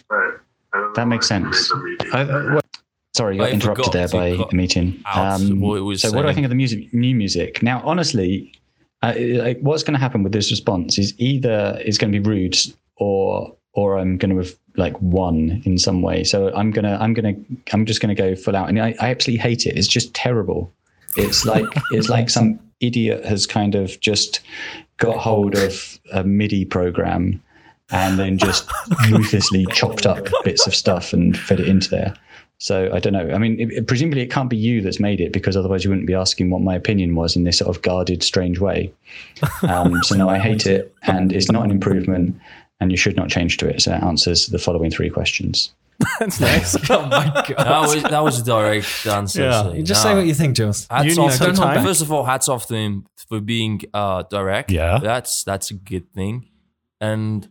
But 0.07 0.39
I 0.73 0.91
That 0.95 1.07
makes 1.09 1.29
why 1.29 1.39
she 1.39 1.43
made 1.43 1.53
sense. 1.55 2.13
I, 2.13 2.21
uh, 2.21 2.53
what- 2.53 2.65
sorry, 3.13 3.37
got 3.37 3.49
I 3.49 3.51
interrupted 3.51 3.93
there 3.93 4.07
by 4.07 4.27
a 4.27 4.55
meeting. 4.55 5.03
Um, 5.13 5.59
what 5.59 5.77
it 5.77 5.81
was 5.81 6.01
so, 6.01 6.11
what 6.11 6.23
do 6.23 6.27
I 6.27 6.33
think 6.33 6.45
of 6.45 6.49
the 6.49 6.55
music, 6.55 6.93
new 6.93 7.15
music? 7.15 7.63
Now, 7.63 7.81
honestly, 7.85 8.51
uh, 9.01 9.13
like, 9.17 9.59
what's 9.59 9.83
going 9.83 9.93
to 9.93 9.99
happen 9.99 10.23
with 10.23 10.31
this 10.31 10.51
response 10.51 10.97
is 10.97 11.13
either 11.19 11.77
it's 11.81 11.97
going 11.97 12.11
to 12.11 12.19
be 12.19 12.27
rude 12.27 12.57
or 12.97 13.55
or 13.73 13.97
I'm 13.97 14.17
going 14.17 14.31
to 14.31 14.37
have 14.37 14.53
like 14.77 14.99
won 15.01 15.61
in 15.65 15.77
some 15.77 16.01
way. 16.01 16.23
So 16.23 16.53
I'm 16.55 16.71
gonna 16.71 16.97
I'm 16.99 17.13
gonna 17.13 17.35
I'm 17.71 17.85
just 17.85 18.01
going 18.01 18.15
to 18.15 18.21
go 18.21 18.35
full 18.35 18.55
out, 18.55 18.69
and 18.69 18.79
I, 18.79 18.95
I 18.99 19.09
absolutely 19.11 19.41
hate 19.41 19.65
it. 19.65 19.77
It's 19.77 19.87
just 19.87 20.13
terrible. 20.13 20.71
It's 21.15 21.45
like 21.53 21.65
it's 21.91 22.09
like 22.09 22.29
some 22.29 22.59
idiot 22.79 23.25
has 23.25 23.45
kind 23.45 23.75
of 23.75 23.99
just 23.99 24.41
got 24.97 25.17
hold 25.17 25.55
of 25.55 25.99
a 26.11 26.23
MIDI 26.23 26.65
program 26.65 27.41
and 27.91 28.17
then 28.17 28.37
just 28.37 28.69
ruthlessly 29.11 29.65
chopped 29.71 30.05
up 30.05 30.27
bits 30.43 30.65
of 30.67 30.75
stuff 30.75 31.13
and 31.13 31.37
fed 31.37 31.59
it 31.59 31.67
into 31.67 31.89
there. 31.89 32.13
So 32.63 32.89
I 32.93 32.99
don't 32.99 33.11
know. 33.11 33.29
I 33.35 33.39
mean, 33.39 33.59
it, 33.59 33.73
it- 33.73 33.87
presumably 33.87 34.21
it 34.21 34.31
can't 34.31 34.49
be 34.49 34.55
you 34.55 34.79
that's 34.79 34.97
made 34.97 35.19
it 35.19 35.33
because 35.33 35.57
otherwise 35.57 35.83
you 35.83 35.89
wouldn't 35.89 36.07
be 36.07 36.13
asking 36.13 36.49
what 36.49 36.61
my 36.61 36.73
opinion 36.73 37.13
was 37.13 37.35
in 37.35 37.43
this 37.43 37.57
sort 37.57 37.75
of 37.75 37.81
guarded, 37.81 38.23
strange 38.23 38.59
way. 38.59 38.93
Um, 39.63 40.01
so 40.03 40.15
no, 40.15 40.29
I 40.29 40.39
hate 40.39 40.65
it, 40.65 40.93
and 41.03 41.31
it's 41.31 41.49
not 41.49 41.63
an 41.63 41.71
improvement, 41.71 42.35
and 42.79 42.91
you 42.91 42.97
should 42.97 43.15
not 43.15 43.29
change 43.29 43.57
to 43.57 43.67
it. 43.67 43.81
So 43.81 43.91
that 43.91 44.03
answers 44.03 44.47
the 44.47 44.59
following 44.59 44.91
three 44.91 45.09
questions. 45.09 45.73
That's 46.19 46.39
nice. 46.39 46.75
oh 46.89 47.05
my 47.05 47.25
god! 47.25 47.57
that 47.57 47.81
was 47.81 48.03
that 48.03 48.23
was 48.23 48.39
a 48.39 48.43
direct 48.43 49.05
answer. 49.05 49.43
Yeah. 49.43 49.63
so, 49.63 49.81
just 49.81 50.03
nah. 50.03 50.11
say 50.11 50.15
what 50.15 50.25
you 50.25 50.33
think, 50.33 50.55
Jules. 50.55 50.87
Hats 50.89 51.15
You 51.15 51.21
off 51.21 51.33
some 51.33 51.51
to 51.51 51.61
time. 51.61 51.83
First 51.83 52.01
of 52.01 52.11
all, 52.11 52.23
hats 52.23 52.49
off 52.49 52.65
to 52.67 52.75
him 52.75 53.07
for 53.15 53.39
being 53.39 53.81
uh, 53.93 54.23
direct. 54.23 54.71
Yeah. 54.71 54.99
that's 54.99 55.43
that's 55.43 55.71
a 55.71 55.75
good 55.75 56.11
thing. 56.13 56.47
And 56.99 57.49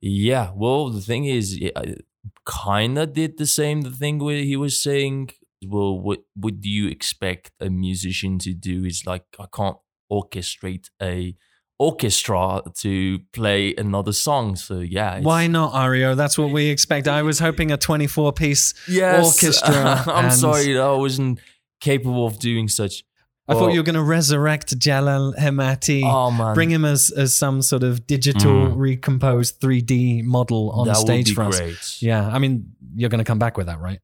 yeah, 0.00 0.50
well, 0.54 0.90
the 0.90 1.00
thing 1.00 1.24
is, 1.24 1.58
I 1.74 1.96
kind 2.46 2.98
of 2.98 3.12
did 3.12 3.36
the 3.36 3.46
same. 3.46 3.82
The 3.82 3.90
thing 3.90 4.18
where 4.18 4.42
he 4.42 4.56
was 4.56 4.82
saying, 4.82 5.30
"Well, 5.66 5.98
what 6.00 6.20
would 6.36 6.64
you 6.64 6.88
expect 6.88 7.50
a 7.60 7.68
musician 7.68 8.38
to 8.40 8.54
do?" 8.54 8.84
Is 8.84 9.04
like 9.06 9.24
I 9.38 9.46
can't 9.54 9.76
orchestrate 10.10 10.86
a 11.02 11.36
orchestra 11.78 12.62
to 12.74 13.18
play 13.32 13.74
another 13.76 14.12
song. 14.12 14.56
So 14.56 14.80
yeah, 14.80 15.20
Why 15.20 15.46
not, 15.46 15.72
Aryo? 15.74 16.16
That's 16.16 16.38
what 16.38 16.50
we 16.50 16.68
expect. 16.68 17.06
I 17.08 17.22
was 17.22 17.38
hoping 17.38 17.70
a 17.70 17.76
24 17.76 18.32
piece 18.32 18.74
Yes, 18.88 19.26
orchestra. 19.26 20.02
I'm 20.06 20.30
sorry, 20.30 20.78
I 20.78 20.92
wasn't 20.92 21.40
capable 21.80 22.26
of 22.26 22.38
doing 22.38 22.68
such. 22.68 23.04
I 23.48 23.54
thought 23.54 23.72
you 23.72 23.78
were 23.78 23.84
going 23.84 23.94
to 23.94 24.02
resurrect 24.02 24.76
Jalal 24.78 25.32
Hemmati, 25.38 26.02
Oh 26.04 26.30
man, 26.32 26.54
bring 26.54 26.70
him 26.70 26.84
as, 26.84 27.10
as 27.10 27.34
some 27.34 27.62
sort 27.62 27.82
of 27.84 28.06
digital, 28.06 28.52
Mm. 28.68 28.72
recomposed 28.76 29.60
3D 29.60 30.24
model 30.24 30.70
on 30.72 30.88
that 30.88 30.96
stage 30.96 31.28
would 31.28 31.30
be 31.30 31.34
for 31.34 31.42
us. 31.44 31.58
great. 31.58 32.02
Yeah, 32.02 32.26
I 32.28 32.38
mean, 32.38 32.72
you're 32.96 33.08
going 33.10 33.18
to 33.18 33.24
come 33.24 33.38
back 33.38 33.56
with 33.56 33.66
that, 33.66 33.78
right? 33.80 34.00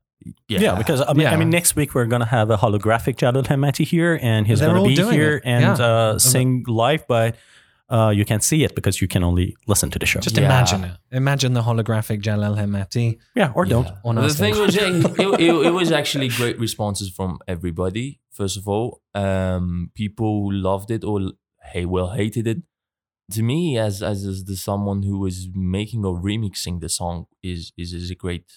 Yeah, 0.46 0.76
because 0.76 1.00
I 1.00 1.12
mean, 1.14 1.22
Yeah. 1.22 1.32
I 1.32 1.36
mean, 1.36 1.50
next 1.50 1.74
week 1.74 1.96
we're 1.96 2.06
gonna 2.06 2.24
have 2.24 2.48
a 2.50 2.56
holographic 2.56 3.16
Jalal 3.16 3.42
Hemmati 3.42 3.84
here, 3.84 4.20
and 4.22 4.46
he's 4.46 4.60
They're 4.60 4.68
gonna 4.68 4.84
be 4.86 4.94
here 4.94 5.38
it. 5.38 5.42
and 5.44 5.76
Yeah. 5.78 5.84
uh, 5.84 6.18
sing 6.20 6.64
live, 6.68 7.08
but 7.08 7.34
uh, 7.90 8.10
you 8.10 8.24
can't 8.24 8.42
see 8.42 8.64
it 8.64 8.74
because 8.74 9.00
you 9.02 9.08
can 9.08 9.22
only 9.24 9.54
listen 9.66 9.90
to 9.90 9.98
the 9.98 10.06
show. 10.06 10.20
Just 10.20 10.36
Yeah. 10.36 10.46
imagine 10.46 10.84
it. 10.84 10.96
Imagine 11.10 11.52
the 11.54 11.62
holographic 11.62 12.20
Jalal 12.20 12.54
Hemmati 12.56 13.18
yeah, 13.34 13.52
or 13.54 13.64
don't. 13.66 13.86
Yeah. 13.86 13.96
on 14.04 14.18
our 14.18 14.28
the 14.28 14.34
thing 14.34 14.58
was, 14.58 14.76
it, 14.80 15.04
it, 15.40 15.66
it 15.66 15.70
was 15.74 15.90
actually 15.92 16.28
great 16.28 16.58
responses 16.58 17.10
from 17.10 17.38
everybody. 17.46 18.20
First 18.30 18.56
of 18.56 18.66
all, 18.66 19.02
um, 19.14 19.90
people 19.94 20.42
who 20.42 20.52
loved 20.52 20.90
it 20.90 21.04
or 21.04 21.32
hey, 21.72 21.84
well 21.84 22.10
hated 22.10 22.46
it. 22.46 22.58
To 23.32 23.42
me, 23.42 23.78
as 23.78 24.02
as, 24.02 24.24
as 24.24 24.44
the 24.44 24.56
someone 24.56 25.02
who 25.02 25.18
was 25.18 25.48
making 25.54 26.04
or 26.04 26.20
remixing 26.20 26.80
the 26.80 26.88
song, 26.88 27.26
is 27.42 27.72
is 27.76 27.92
is 27.92 28.10
a 28.10 28.14
great 28.14 28.48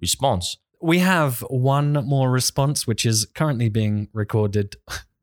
response. 0.00 0.56
we 0.80 0.98
have 1.00 1.40
one 1.50 1.92
more 2.06 2.30
response, 2.30 2.86
which 2.86 3.04
is 3.04 3.26
currently 3.34 3.68
being 3.68 4.08
recorded. 4.12 4.76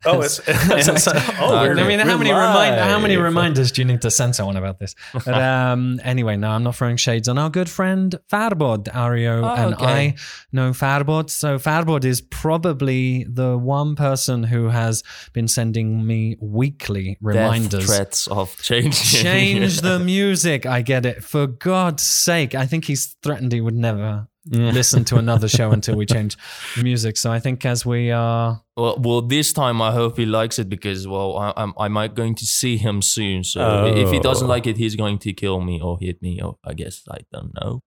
Oh, 0.05 0.21
it's, 0.21 0.39
it's- 0.47 1.07
oh, 1.39 1.55
I 1.55 1.73
mean, 1.87 1.99
how 1.99 2.17
many 2.17 2.31
remind, 2.31 2.75
how 2.75 2.99
many 2.99 3.17
reminders 3.17 3.71
do 3.71 3.81
you 3.81 3.85
need 3.85 4.01
to 4.01 4.11
send 4.11 4.35
someone 4.35 4.57
about 4.57 4.79
this? 4.79 4.95
But 5.13 5.27
um, 5.41 5.99
anyway, 6.03 6.37
no, 6.37 6.49
I'm 6.51 6.63
not 6.63 6.75
throwing 6.75 6.97
shades 6.97 7.27
on 7.27 7.37
our 7.37 7.49
good 7.49 7.69
friend 7.69 8.15
Farbod. 8.31 8.85
Aryo 8.93 9.43
Oh, 9.43 9.53
and 9.65 9.73
okay. 9.75 9.85
I 9.85 10.15
know 10.51 10.71
Farbod. 10.71 11.29
So 11.29 11.57
Farbod 11.57 12.05
is 12.05 12.21
probably 12.21 13.25
the 13.29 13.57
one 13.57 13.95
person 13.95 14.43
who 14.43 14.69
has 14.69 15.03
been 15.33 15.47
sending 15.47 16.05
me 16.05 16.37
weekly 16.39 17.13
Death 17.13 17.17
reminders. 17.21 17.85
threats 17.85 18.27
of 18.27 18.55
change. 18.61 19.01
Change 19.01 19.81
the 19.81 19.99
music. 20.13 20.65
I 20.65 20.81
get 20.81 21.05
it. 21.05 21.23
For 21.23 21.47
God's 21.47 22.03
sake, 22.03 22.55
I 22.55 22.65
think 22.65 22.85
he's 22.85 23.15
threatened 23.23 23.51
he 23.51 23.61
would 23.61 23.75
never 23.75 24.27
listen 24.51 25.03
to 25.05 25.17
another 25.17 25.47
show 25.47 25.71
until 25.71 25.95
we 25.95 26.05
change 26.05 26.37
the 26.75 26.83
music. 26.89 27.17
So 27.17 27.31
I 27.31 27.39
think 27.39 27.65
as 27.65 27.85
we 27.85 28.11
are. 28.11 28.61
Well, 28.77 28.97
well, 28.99 29.21
this 29.21 29.53
time 29.53 29.81
I 29.81 29.91
hope 29.91 30.17
he 30.17 30.25
likes 30.25 30.59
it 30.59 30.69
because 30.69 31.07
well, 31.07 31.37
I, 31.37 31.53
I'm 31.57 31.73
I 31.77 31.87
might 31.87 32.13
going 32.15 32.35
to 32.35 32.45
see 32.45 32.77
him 32.77 33.01
soon. 33.01 33.43
So 33.43 33.85
if 33.87 34.11
he 34.11 34.19
doesn't 34.19 34.45
Oh. 34.45 34.49
like 34.49 34.67
it, 34.67 34.77
he's 34.77 34.95
going 34.95 35.17
to 35.19 35.33
kill 35.33 35.61
me 35.61 35.81
or 35.81 35.97
hit 35.99 36.21
me. 36.21 36.41
Or 36.41 36.57
I 36.63 36.73
guess 36.73 37.03
I 37.09 37.19
don't 37.31 37.53
know. 37.59 37.81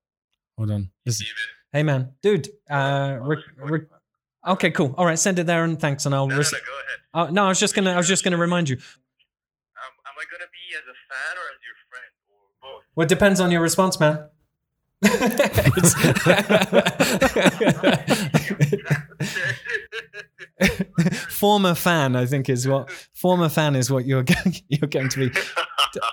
Hold 0.57 0.71
on. 0.71 0.90
This- 1.05 1.23
hey, 1.73 1.83
man. 1.83 2.12
Dude. 2.23 2.49
Uh, 2.68 3.18
Rick, 3.23 3.40
Rick, 3.57 3.88
okay, 4.47 4.71
cool. 4.73 4.94
All 4.99 5.07
right. 5.07 5.18
Send 5.18 5.38
it 5.38 5.47
there 5.47 5.62
and 5.64 5.79
thanks. 5.79 6.07
And 6.07 6.14
I'll. 6.14 6.27
No, 6.27 6.35
no, 6.35 6.38
res- 6.38 6.53
no, 6.53 6.59
go 6.59 6.73
ahead. 6.75 7.31
Oh, 7.31 7.33
no, 7.33 7.44
I 7.44 7.49
was 7.49 7.61
just 7.61 7.75
going 7.75 7.85
to. 7.85 7.92
I 7.92 7.97
was 7.97 8.09
just 8.09 8.25
going 8.25 8.33
to 8.33 8.38
remind 8.38 8.68
you. 8.68 8.77
Um, 8.77 9.92
am 10.07 10.14
I 10.18 10.25
gonna 10.33 10.51
be 10.51 10.75
as 10.75 10.83
a 10.83 10.97
fan 11.09 11.37
or 11.37 11.47
as 11.55 11.61
your 11.62 11.77
friend 11.88 12.12
or 12.29 12.38
both? 12.61 12.83
Well, 12.97 13.05
it 13.05 13.09
depends 13.09 13.40
on 13.40 13.51
your 13.53 13.61
response, 13.61 14.01
man. 14.01 14.29
former 21.28 21.74
fan, 21.74 22.16
I 22.16 22.26
think, 22.26 22.48
is 22.48 22.66
what 22.66 22.90
former 23.14 23.48
fan 23.48 23.76
is 23.76 23.92
what 23.92 24.06
you're 24.06 24.24
going, 24.24 24.56
you're 24.68 24.88
going 24.88 25.08
to 25.11 25.28
be. 25.28 25.40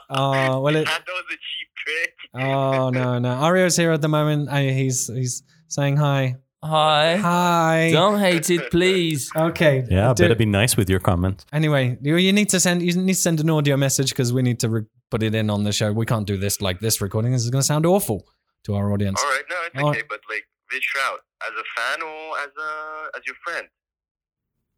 Oh 0.10 0.60
well, 0.62 0.76
it, 0.76 0.86
that 0.86 1.04
was 1.08 1.24
a 1.28 1.32
cheap 1.32 1.68
trick. 1.78 2.14
oh 2.36 2.90
no, 2.92 3.18
no. 3.18 3.30
Aryo's 3.30 3.76
here 3.76 3.92
at 3.92 4.02
the 4.02 4.08
moment. 4.08 4.50
I, 4.50 4.70
he's 4.70 5.08
he's 5.08 5.42
saying 5.68 5.98
hi. 5.98 6.36
Hi. 6.64 7.18
Hi. 7.18 7.90
Don't 7.92 8.20
hate 8.20 8.50
it, 8.50 8.72
please. 8.72 9.32
Okay. 9.36 9.84
Yeah, 9.90 10.14
Do- 10.14 10.24
better 10.24 10.36
be 10.36 10.46
nice 10.46 10.78
with 10.78 10.90
your 10.90 11.00
comment. 11.00 11.46
Anyway, 11.54 11.98
you, 12.02 12.18
you 12.18 12.34
need 12.34 12.50
to 12.50 12.60
send 12.60 12.82
you 12.84 12.94
need 12.94 13.14
to 13.14 13.20
send 13.20 13.40
an 13.40 13.50
audio 13.50 13.78
message 13.78 14.10
because 14.10 14.32
we 14.32 14.44
need 14.44 14.60
to 14.60 14.70
re- 14.70 14.86
put 15.10 15.24
it 15.24 15.34
in 15.34 15.50
on 15.50 15.64
the 15.64 15.72
show. 15.72 15.92
We 15.92 16.06
can't 16.06 16.28
do 16.28 16.38
this 16.38 16.62
like 16.62 16.80
this 16.82 17.02
recording. 17.02 17.32
This 17.32 17.44
is 17.44 17.50
going 17.50 17.62
to 17.62 17.66
sound 17.66 17.86
awful 17.88 18.28
to 18.66 18.76
our 18.76 18.92
audience. 18.92 19.22
All 19.24 19.30
right, 19.30 19.44
no, 19.50 19.56
it's 19.66 19.84
All 19.84 19.90
okay. 19.90 20.04
But 20.08 20.22
like, 20.30 20.46
which 20.72 20.94
route? 20.96 21.20
As 21.44 21.52
a 21.54 21.66
fan 21.80 22.02
or 22.02 22.40
as 22.40 22.50
a 22.60 23.18
as 23.18 23.24
your 23.26 23.36
friend? 23.44 23.68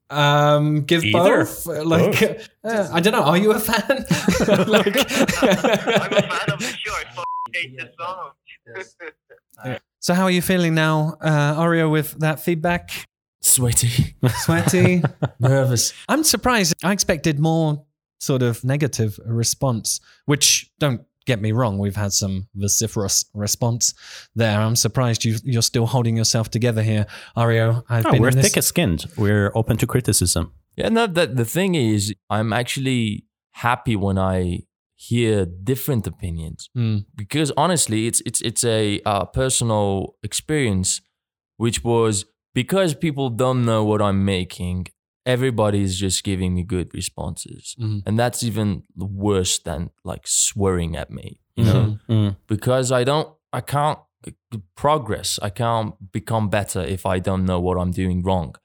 Um, 0.09 0.81
give 0.83 1.03
Either. 1.03 1.45
both. 1.45 1.65
Like, 1.65 2.47
uh, 2.63 2.89
I 2.93 3.01
don't 3.01 3.13
know. 3.13 3.23
Are 3.23 3.37
you 3.37 3.51
a 3.51 3.59
fan? 3.59 3.87
like, 4.67 4.87
I'm 4.87 6.13
a 6.13 6.21
fan 6.21 6.51
of 6.53 6.59
the 6.59 6.75
show. 6.77 6.93
I 6.93 7.03
fucking 7.09 7.25
hate 7.53 7.77
this 7.77 7.89
song. 7.99 9.75
so, 9.99 10.13
how 10.13 10.23
are 10.23 10.31
you 10.31 10.41
feeling 10.41 10.75
now, 10.75 11.17
uh, 11.21 11.61
Aryo, 11.61 11.91
with 11.91 12.19
that 12.19 12.39
feedback? 12.39 13.05
Sweaty. 13.41 14.15
Sweaty, 14.43 15.03
Nervous. 15.39 15.93
I'm 16.09 16.23
surprised. 16.23 16.73
I 16.83 16.91
expected 16.91 17.39
more 17.39 17.85
sort 18.19 18.41
of 18.41 18.63
negative 18.63 19.19
response. 19.25 19.99
Which 20.25 20.71
don't 20.79 21.01
get 21.27 21.39
me 21.41 21.51
wrong, 21.51 21.77
we've 21.77 21.95
had 22.05 22.11
some 22.13 22.47
vociferous 22.55 23.25
response 23.33 23.93
there. 24.35 24.59
I'm 24.65 24.75
surprised 24.75 25.25
you 25.25 25.35
you're 25.43 25.61
still 25.73 25.85
holding 25.85 26.17
yourself 26.17 26.49
together 26.49 26.81
here, 26.91 27.05
Aryo. 27.35 27.83
I've 27.89 28.05
No, 28.05 28.11
been 28.11 28.21
we're 28.21 28.29
in 28.29 28.41
this- 28.41 28.67
skinned. 28.67 29.05
We're 29.17 29.51
open 29.53 29.77
to 29.77 29.85
criticism. 29.87 30.43
Yeah, 30.79 30.89
no, 30.89 31.07
that 31.17 31.35
the 31.35 31.45
thing 31.45 31.75
is, 31.75 32.13
I'm 32.29 32.51
actually 32.53 33.25
happy 33.67 33.95
when 33.95 34.17
I 34.17 34.59
hear 35.09 35.45
different 35.71 36.07
opinions 36.07 36.69
Mm. 36.75 37.05
because 37.15 37.49
honestly, 37.63 37.99
it's 38.09 38.21
it's 38.29 38.41
it's 38.49 38.63
a 38.63 38.99
uh, 39.11 39.25
personal 39.41 40.15
experience, 40.23 41.01
which 41.63 41.83
was 41.83 42.25
because 42.53 42.95
people 42.95 43.29
don't 43.43 43.61
know 43.69 43.81
what 43.89 44.01
I'm 44.01 44.23
making. 44.25 44.87
Everybody's 45.35 45.93
just 45.99 46.23
giving 46.23 46.51
me 46.55 46.63
good 46.63 46.87
responses, 46.93 47.75
Mhm. 47.79 48.01
and 48.05 48.17
that's 48.21 48.41
even 48.49 48.83
worse 48.95 49.59
than 49.67 49.89
like 50.11 50.25
swearing 50.27 50.95
at 51.01 51.09
me. 51.11 51.27
You 51.57 51.65
know, 51.65 51.97
Mm. 52.09 52.35
because 52.47 52.87
I 52.99 53.03
don't, 53.03 53.29
I 53.59 53.61
can't 53.61 53.99
progress. 54.75 55.39
I 55.41 55.49
can't 55.49 55.93
become 56.11 56.49
better 56.49 56.81
if 56.95 57.05
I 57.05 57.19
don't 57.19 57.45
know 57.45 57.59
what 57.59 57.77
I'm 57.77 57.91
doing 57.91 58.21
wrong. 58.23 58.55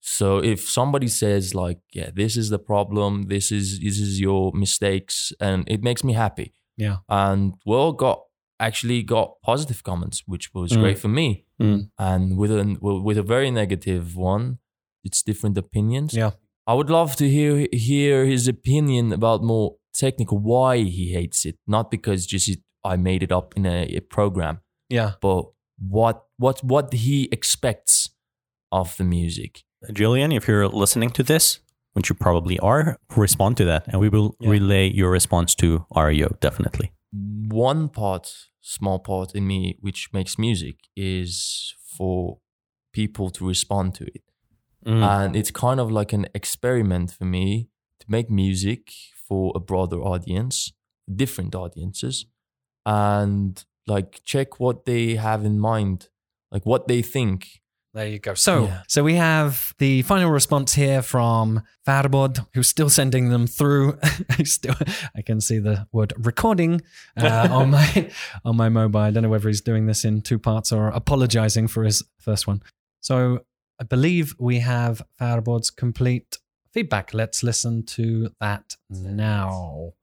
So 0.00 0.38
if 0.38 0.68
somebody 0.68 1.08
says 1.08 1.54
like, 1.54 1.80
yeah, 1.92 2.10
this 2.14 2.36
is 2.36 2.50
the 2.50 2.58
problem, 2.58 3.10
this 3.28 3.50
is 3.50 3.80
this 3.80 3.98
is 3.98 4.20
your 4.20 4.52
mistakes, 4.52 5.32
and 5.40 5.64
it 5.74 5.82
makes 5.82 6.02
me 6.04 6.12
happy. 6.12 6.52
Yeah. 6.76 6.98
And 7.08 7.54
well, 7.64 7.92
got 7.92 8.18
actually 8.60 9.02
got 9.02 9.28
positive 9.42 9.82
comments, 9.82 10.22
which 10.26 10.52
was 10.54 10.72
Mm. 10.72 10.80
great 10.82 10.98
for 10.98 11.08
me. 11.08 11.44
Mm. 11.60 11.90
And 11.98 12.36
with 12.36 12.50
a 12.50 12.64
with 13.08 13.18
a 13.18 13.22
very 13.34 13.50
negative 13.50 14.14
one, 14.16 14.58
it's 15.04 15.22
different 15.22 15.58
opinions. 15.58 16.14
Yeah. 16.14 16.30
I 16.66 16.74
would 16.74 16.90
love 16.90 17.14
to 17.16 17.28
hear 17.28 17.68
hear 17.72 18.24
his 18.24 18.48
opinion 18.48 19.12
about 19.12 19.42
more 19.42 19.76
technical 19.92 20.38
why 20.38 20.78
he 20.78 21.12
hates 21.12 21.44
it, 21.44 21.56
not 21.66 21.90
because 21.90 22.26
just 22.26 22.48
it, 22.48 22.58
I 22.82 22.96
made 22.96 23.22
it 23.22 23.30
up 23.32 23.54
in 23.56 23.66
a, 23.66 23.84
a 23.96 24.00
program, 24.00 24.60
Yeah. 24.88 25.12
but 25.20 25.44
what 25.78 26.24
what 26.38 26.64
what 26.64 26.92
he 26.92 27.28
expects 27.32 28.10
of 28.72 28.96
the 28.96 29.04
music. 29.04 29.62
Uh, 29.88 29.92
Julian, 29.92 30.32
if 30.32 30.48
you're 30.48 30.68
listening 30.68 31.10
to 31.10 31.22
this, 31.22 31.60
which 31.92 32.08
you 32.08 32.14
probably 32.16 32.58
are, 32.58 32.96
respond 33.16 33.56
to 33.56 33.64
that 33.66 33.82
and 33.88 34.00
we 34.00 34.08
will 34.08 34.34
Yeah. 34.40 34.50
relay 34.50 34.90
your 34.90 35.10
response 35.12 35.54
to 35.56 35.84
Aryo, 35.94 36.28
definitely. 36.40 36.90
One 37.12 37.88
part, 37.88 38.32
small 38.60 38.98
part 38.98 39.34
in 39.34 39.46
me, 39.46 39.76
which 39.80 40.08
makes 40.12 40.38
music, 40.38 40.76
is 40.96 41.74
for 41.96 42.38
people 42.92 43.30
to 43.30 43.46
respond 43.46 43.94
to 43.94 44.04
it. 44.04 44.22
Mm. 44.86 45.02
and 45.02 45.36
it's 45.36 45.50
kind 45.50 45.80
of 45.80 45.90
like 45.90 46.12
an 46.12 46.26
experiment 46.34 47.10
for 47.12 47.24
me 47.24 47.68
to 48.00 48.06
make 48.08 48.28
music 48.30 48.92
for 49.28 49.52
a 49.54 49.60
broader 49.60 49.96
audience 50.02 50.72
different 51.14 51.54
audiences 51.54 52.26
and 52.86 53.64
like 53.86 54.20
check 54.24 54.60
what 54.60 54.84
they 54.84 55.16
have 55.16 55.44
in 55.44 55.58
mind 55.58 56.08
like 56.52 56.64
what 56.66 56.88
they 56.88 57.02
think 57.02 57.60
There 57.94 58.08
you 58.08 58.18
go. 58.18 58.34
So, 58.34 58.64
Yeah. 58.64 58.82
so 58.88 59.04
we 59.04 59.14
have 59.14 59.72
the 59.78 60.02
final 60.02 60.30
response 60.30 60.74
here 60.74 61.00
from 61.02 61.62
Farbod, 61.86 62.44
who's 62.52 62.66
still 62.68 62.90
sending 62.90 63.30
them 63.30 63.46
through. 63.46 63.98
He's 64.36 64.52
still, 64.54 64.74
I 65.16 65.22
can 65.22 65.40
see 65.40 65.60
the 65.60 65.86
word 65.92 66.12
recording 66.18 66.82
uh, 67.16 67.46
on 67.52 67.70
my 67.70 68.10
on 68.44 68.56
my 68.56 68.68
mobile. 68.68 68.98
I 69.00 69.12
don't 69.12 69.22
know 69.22 69.28
whether 69.30 69.48
he's 69.48 69.60
doing 69.62 69.86
this 69.86 70.04
in 70.04 70.22
two 70.22 70.38
parts 70.40 70.72
or 70.72 70.88
apologizing 70.88 71.68
for 71.68 71.84
his 71.84 72.02
first 72.18 72.48
one. 72.48 72.62
So, 73.00 73.44
I 73.80 73.84
believe 73.84 74.34
we 74.38 74.60
have 74.60 75.02
Farbod's 75.20 75.70
complete 75.70 76.38
feedback. 76.72 77.12
Let's 77.12 77.42
listen 77.42 77.84
to 77.86 78.30
that 78.40 78.76
now. 78.88 79.94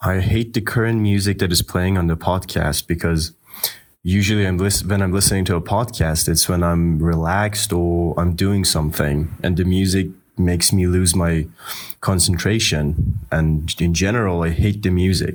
I 0.00 0.20
hate 0.20 0.52
the 0.54 0.60
current 0.60 1.00
music 1.00 1.38
that 1.38 1.50
is 1.50 1.62
playing 1.62 1.96
on 1.98 2.06
the 2.06 2.16
podcast 2.16 2.86
because 2.86 3.32
usually 4.02 4.46
I'm 4.46 4.58
lis- 4.58 4.84
when 4.84 5.02
I'm 5.02 5.12
listening 5.12 5.44
to 5.46 5.56
a 5.56 5.60
podcast, 5.60 6.28
it's 6.28 6.48
when 6.48 6.62
I'm 6.62 6.98
relaxed 7.02 7.72
or 7.72 8.18
I'm 8.18 8.34
doing 8.34 8.64
something, 8.64 9.34
and 9.42 9.56
the 9.56 9.64
music 9.64 10.08
makes 10.36 10.72
me 10.72 10.86
lose 10.86 11.16
my 11.16 11.46
concentration. 12.00 13.18
And 13.32 13.74
in 13.80 13.94
general, 13.94 14.42
I 14.42 14.50
hate 14.50 14.82
the 14.82 14.90
music. 14.90 15.34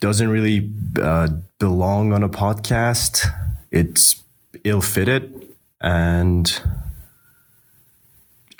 Doesn't 0.00 0.28
really 0.28 0.70
uh, 1.00 1.28
belong 1.58 2.12
on 2.12 2.22
a 2.22 2.28
podcast. 2.28 3.26
It's 3.70 4.22
ill-fitted 4.64 5.54
and 5.80 6.60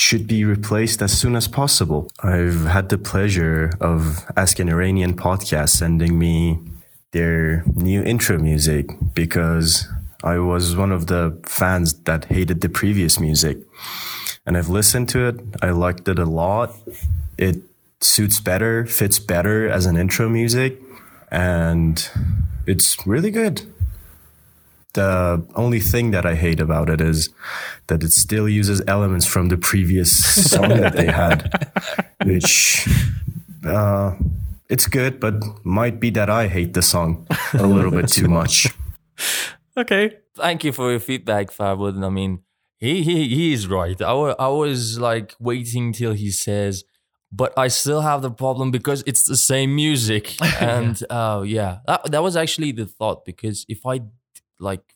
should 0.02 0.26
be 0.26 0.44
replaced 0.44 1.00
as 1.00 1.12
soon 1.16 1.36
as 1.36 1.46
possible. 1.46 2.10
I've 2.22 2.64
had 2.66 2.88
the 2.88 2.98
pleasure 2.98 3.70
of 3.80 4.26
Ask 4.36 4.58
an 4.58 4.68
Iranian 4.68 5.14
podcast 5.14 5.70
sending 5.70 6.18
me 6.18 6.58
their 7.12 7.62
new 7.76 8.02
intro 8.02 8.36
music 8.38 8.86
because 9.14 9.86
I 10.24 10.38
was 10.38 10.74
one 10.74 10.90
of 10.90 11.06
the 11.06 11.38
fans 11.46 11.94
that 12.08 12.24
hated 12.24 12.60
the 12.62 12.68
previous 12.68 13.20
music. 13.20 13.58
And 14.44 14.56
I've 14.56 14.68
listened 14.68 15.08
to 15.10 15.28
it. 15.28 15.40
I 15.62 15.70
liked 15.70 16.08
it 16.08 16.18
a 16.18 16.26
lot. 16.26 16.74
It 17.38 17.58
suits 18.00 18.40
better, 18.40 18.84
fits 18.86 19.20
better 19.20 19.68
as 19.68 19.86
an 19.86 19.96
intro 19.96 20.28
music, 20.28 20.80
and 21.30 21.96
it's 22.66 23.06
really 23.06 23.30
good. 23.30 23.71
The 24.94 25.42
only 25.54 25.80
thing 25.80 26.10
that 26.10 26.26
I 26.26 26.34
hate 26.34 26.60
about 26.60 26.90
it 26.90 27.00
is 27.00 27.30
that 27.86 28.02
it 28.02 28.12
still 28.12 28.48
uses 28.48 28.82
elements 28.86 29.26
from 29.26 29.48
the 29.48 29.56
previous 29.56 30.10
song 30.50 30.68
that 30.68 30.94
they 30.94 31.06
had, 31.06 31.48
which 32.24 32.86
uh, 33.64 34.14
it's 34.68 34.86
good, 34.86 35.18
but 35.18 35.34
might 35.64 35.98
be 36.00 36.10
that 36.10 36.28
I 36.28 36.48
hate 36.48 36.74
the 36.74 36.82
song 36.82 37.26
a 37.54 37.66
little 37.66 37.90
bit 37.90 38.08
too 38.08 38.28
much. 38.28 38.68
Okay. 39.76 40.18
Thank 40.36 40.64
you 40.64 40.72
for 40.72 40.90
your 40.90 41.00
feedback, 41.00 41.50
Farbod. 41.50 42.02
I 42.04 42.10
mean, 42.10 42.40
he 42.76 43.02
he 43.02 43.28
he 43.28 43.52
is 43.54 43.66
right. 43.68 44.00
I 44.02 44.12
wa- 44.12 44.34
I 44.38 44.48
was 44.48 44.98
like 44.98 45.34
waiting 45.40 45.92
till 45.94 46.12
he 46.12 46.30
says, 46.30 46.84
but 47.30 47.56
I 47.56 47.68
still 47.68 48.00
have 48.02 48.20
the 48.20 48.30
problem 48.30 48.70
because 48.70 49.02
it's 49.06 49.24
the 49.24 49.36
same 49.36 49.74
music. 49.74 50.36
And 50.60 51.02
oh 51.08 51.42
yeah, 51.42 51.78
that 51.86 52.10
that 52.10 52.22
was 52.22 52.36
actually 52.36 52.72
the 52.72 52.84
thought 52.86 53.24
because 53.24 53.64
if 53.68 53.86
I 53.86 54.00
like 54.62 54.86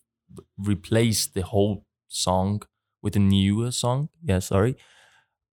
replace 0.73 1.27
the 1.27 1.43
whole 1.43 1.85
song 2.09 2.63
with 3.03 3.17
a 3.17 3.19
newer 3.21 3.71
song, 3.71 4.09
yeah, 4.29 4.41
sorry, 4.41 4.75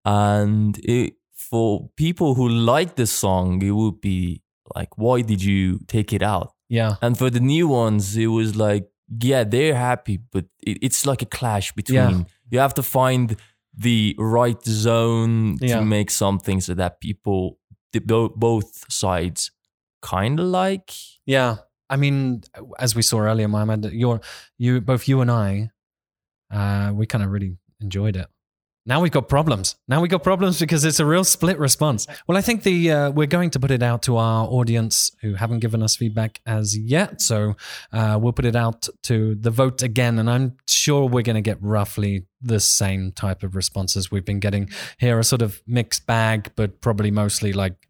and 0.05 0.79
it, 0.83 1.13
for 1.33 1.89
people 1.97 2.35
who 2.35 2.47
like 2.49 2.95
the 2.95 3.07
song, 3.07 3.61
it 3.61 3.71
would 3.71 4.01
be 4.01 4.41
like, 4.75 4.97
why 4.97 5.21
did 5.21 5.43
you 5.43 5.79
take 5.87 6.13
it 6.13 6.23
out? 6.23 6.53
Yeah. 6.69 6.95
And 7.01 7.17
for 7.17 7.29
the 7.29 7.39
new 7.39 7.67
ones, 7.67 8.15
it 8.17 8.27
was 8.27 8.55
like, 8.55 8.87
yeah, 9.21 9.43
they're 9.43 9.75
happy, 9.75 10.17
but 10.31 10.45
it, 10.65 10.77
it's 10.81 11.05
like 11.05 11.21
a 11.21 11.25
clash 11.25 11.71
between. 11.73 11.95
Yeah. 11.97 12.23
You 12.49 12.59
have 12.59 12.73
to 12.75 12.83
find 12.83 13.35
the 13.77 14.15
right 14.17 14.63
zone 14.65 15.57
Yeah. 15.61 15.79
to 15.79 15.85
make 15.85 16.09
something 16.11 16.61
so 16.61 16.73
that 16.75 16.99
people, 17.01 17.59
the, 17.91 17.99
bo- 17.99 18.29
both 18.35 18.91
sides, 18.91 19.51
kind 20.01 20.39
of 20.39 20.47
like. 20.47 20.91
Yeah, 21.25 21.57
I 21.93 21.95
mean, 21.95 22.41
as 22.79 22.95
we 22.95 23.03
saw 23.03 23.19
earlier, 23.19 23.47
Mohammed, 23.47 23.91
you're 23.93 24.19
you 24.57 24.81
both 24.81 25.07
you 25.07 25.21
and 25.21 25.29
I, 25.29 25.69
uh, 26.51 26.91
we 26.91 27.05
kind 27.05 27.23
of 27.23 27.29
really 27.29 27.55
enjoyed 27.79 28.15
it. 28.15 28.25
Now 28.85 28.99
we've 28.99 29.11
got 29.11 29.29
problems. 29.29 29.75
Now 29.87 30.01
we've 30.01 30.09
got 30.09 30.23
problems 30.23 30.59
because 30.59 30.83
it's 30.85 30.99
a 30.99 31.05
real 31.05 31.23
split 31.23 31.59
response. 31.59 32.07
Well, 32.27 32.35
I 32.35 32.41
think 32.41 32.63
the 32.63 32.91
uh, 32.91 33.11
we're 33.11 33.27
going 33.27 33.51
to 33.51 33.59
put 33.59 33.69
it 33.69 33.83
out 33.83 34.01
to 34.03 34.17
our 34.17 34.47
audience 34.47 35.11
who 35.21 35.35
haven't 35.35 35.59
given 35.59 35.83
us 35.83 35.95
feedback 35.95 36.41
as 36.47 36.75
yet. 36.75 37.21
So 37.21 37.55
uh, 37.91 38.17
we'll 38.19 38.33
put 38.33 38.45
it 38.45 38.55
out 38.55 38.89
to 39.03 39.35
the 39.35 39.51
vote 39.51 39.83
again, 39.83 40.17
and 40.17 40.27
I'm 40.27 40.57
sure 40.67 41.07
we're 41.07 41.21
going 41.21 41.35
to 41.35 41.41
get 41.41 41.61
roughly 41.61 42.25
the 42.41 42.59
same 42.59 43.11
type 43.11 43.43
of 43.43 43.55
responses 43.55 44.09
we've 44.09 44.25
been 44.25 44.39
getting 44.39 44.67
here. 44.97 45.19
A 45.19 45.23
sort 45.23 45.43
of 45.43 45.61
mixed 45.67 46.07
bag, 46.07 46.51
but 46.55 46.81
probably 46.81 47.11
mostly 47.11 47.53
like 47.53 47.87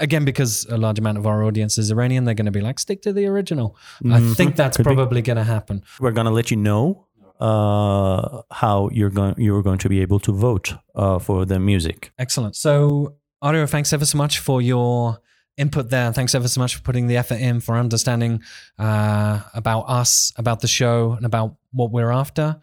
again 0.00 0.24
because 0.24 0.64
a 0.70 0.76
large 0.76 0.98
amount 0.98 1.18
of 1.18 1.26
our 1.26 1.42
audience 1.44 1.78
is 1.78 1.90
Iranian. 1.90 2.24
They're 2.24 2.34
going 2.34 2.46
to 2.46 2.52
be 2.52 2.60
like 2.60 2.78
stick 2.78 3.02
to 3.02 3.12
the 3.12 3.26
original. 3.26 3.76
I 4.04 4.20
Mhm. 4.20 4.36
think 4.36 4.56
that's 4.56 4.76
Could 4.76 4.84
probably 4.84 5.22
going 5.22 5.36
to 5.38 5.44
happen. 5.44 5.82
We're 6.00 6.12
gonna 6.12 6.30
let 6.30 6.50
you 6.50 6.56
know 6.56 7.06
uh, 7.40 8.42
how 8.50 8.88
you're 8.92 9.10
going 9.10 9.34
you're 9.38 9.62
going 9.62 9.78
to 9.78 9.88
be 9.88 10.00
able 10.00 10.18
to 10.20 10.32
vote 10.32 10.74
uh, 10.94 11.18
for 11.20 11.44
the 11.46 11.58
music. 11.58 12.10
Excellent. 12.18 12.56
So, 12.56 13.14
Aryo, 13.42 13.68
thanks 13.68 13.92
ever 13.92 14.04
so 14.06 14.18
much 14.18 14.38
for 14.40 14.60
your 14.60 15.18
input 15.56 15.90
there. 15.90 16.12
Thanks 16.12 16.34
ever 16.34 16.48
so 16.48 16.60
much 16.60 16.74
for 16.76 16.82
putting 16.82 17.06
the 17.06 17.16
effort 17.16 17.38
in, 17.40 17.60
for 17.60 17.76
understanding 17.76 18.42
uh, 18.78 19.40
about 19.54 19.82
us, 19.88 20.32
about 20.36 20.60
the 20.60 20.68
show, 20.68 21.12
and 21.12 21.24
about 21.26 21.54
what 21.72 21.90
we're 21.92 22.10
after. 22.12 22.60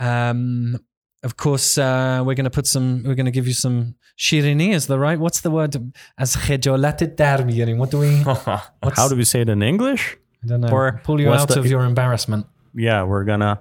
Um, 0.00 0.78
of 1.22 1.36
course, 1.36 1.78
uh, 1.78 2.22
we're 2.24 2.34
going 2.34 2.44
to 2.44 2.50
put 2.50 2.66
some. 2.66 3.02
We're 3.04 3.14
going 3.14 3.26
to 3.26 3.32
give 3.32 3.46
you 3.46 3.54
some 3.54 3.94
shirini. 4.16 4.72
Is 4.72 4.86
the 4.86 4.98
right? 4.98 5.18
What's 5.18 5.40
the 5.40 5.50
word? 5.50 5.74
As 6.16 6.36
khijolat 6.36 7.16
dar. 7.16 7.38
What 7.76 7.90
do 7.90 7.98
we? 7.98 8.18
What's, 8.22 8.96
How 8.96 9.08
do 9.08 9.16
we 9.16 9.24
say 9.24 9.40
it 9.40 9.48
in 9.48 9.62
English? 9.62 10.16
I 10.44 10.46
don't 10.46 10.60
know. 10.60 10.68
Or 10.68 11.00
pull 11.04 11.20
you 11.20 11.32
out 11.32 11.48
the- 11.48 11.58
of 11.58 11.66
your 11.66 11.84
embarrassment. 11.84 12.46
Yeah, 12.74 13.02
we're 13.02 13.24
gonna. 13.24 13.60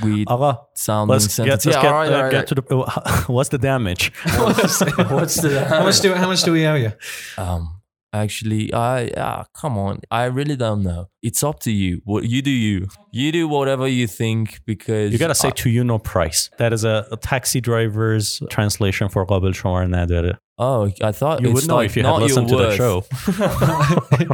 With 0.00 0.28
Aga, 0.28 0.60
sounding 0.74 1.12
let's 1.12 1.36
get, 1.36 1.48
let's 1.48 1.64
sentence. 1.64 1.76
get, 1.76 1.82
Yeah, 1.82 1.90
all 1.90 1.94
right, 1.98 2.12
uh, 2.12 2.16
all 2.16 2.22
right, 2.22 2.30
get 2.30 2.46
to 2.46 2.54
the. 2.54 2.62
What's 3.26 3.48
the 3.48 3.58
damage? 3.58 4.12
what's, 4.36 4.80
What's 5.10 5.40
the- 5.42 5.64
how 5.68 5.82
much 5.82 6.00
do 6.00 6.14
how 6.14 6.28
much 6.28 6.42
do 6.44 6.52
we 6.52 6.64
owe 6.66 6.76
you? 6.76 6.92
Um, 7.36 7.77
actually, 8.13 8.73
I 8.73 9.09
ah, 9.17 9.45
come 9.61 9.77
on. 9.77 10.01
I 10.11 10.25
really 10.25 10.55
don't 10.55 10.83
know. 10.83 11.07
It's 11.21 11.43
up 11.43 11.59
to 11.61 11.71
you. 11.71 12.01
What 12.05 12.23
you 12.25 12.41
do, 12.41 12.51
you 12.51 12.87
you 13.11 13.31
do 13.31 13.47
whatever 13.47 13.87
you 13.87 14.07
think 14.07 14.61
because 14.65 15.11
You 15.13 15.17
gotta 15.17 15.35
say 15.35 15.49
I- 15.49 15.51
to 15.63 15.69
you 15.69 15.83
no 15.83 15.97
price. 15.99 16.49
That 16.57 16.71
is 16.73 16.83
a, 16.83 17.07
a 17.11 17.17
taxi 17.17 17.59
driver's 17.61 18.41
translation 18.49 19.09
for 19.09 19.25
قابل 19.25 19.53
شمار 19.53 19.87
نداره. 19.87 20.37
Oh, 20.60 20.90
I 21.02 21.12
thought 21.12 21.40
You 21.40 21.50
it's 21.50 21.54
would 21.62 21.68
know 21.68 21.76
like 21.76 21.86
if 21.86 21.96
you 21.96 22.02
had 22.02 22.08
not 22.08 22.18
your 22.18 22.28
listened 22.28 22.48
to 22.48 22.56
the 22.56 22.76
show. 22.76 23.04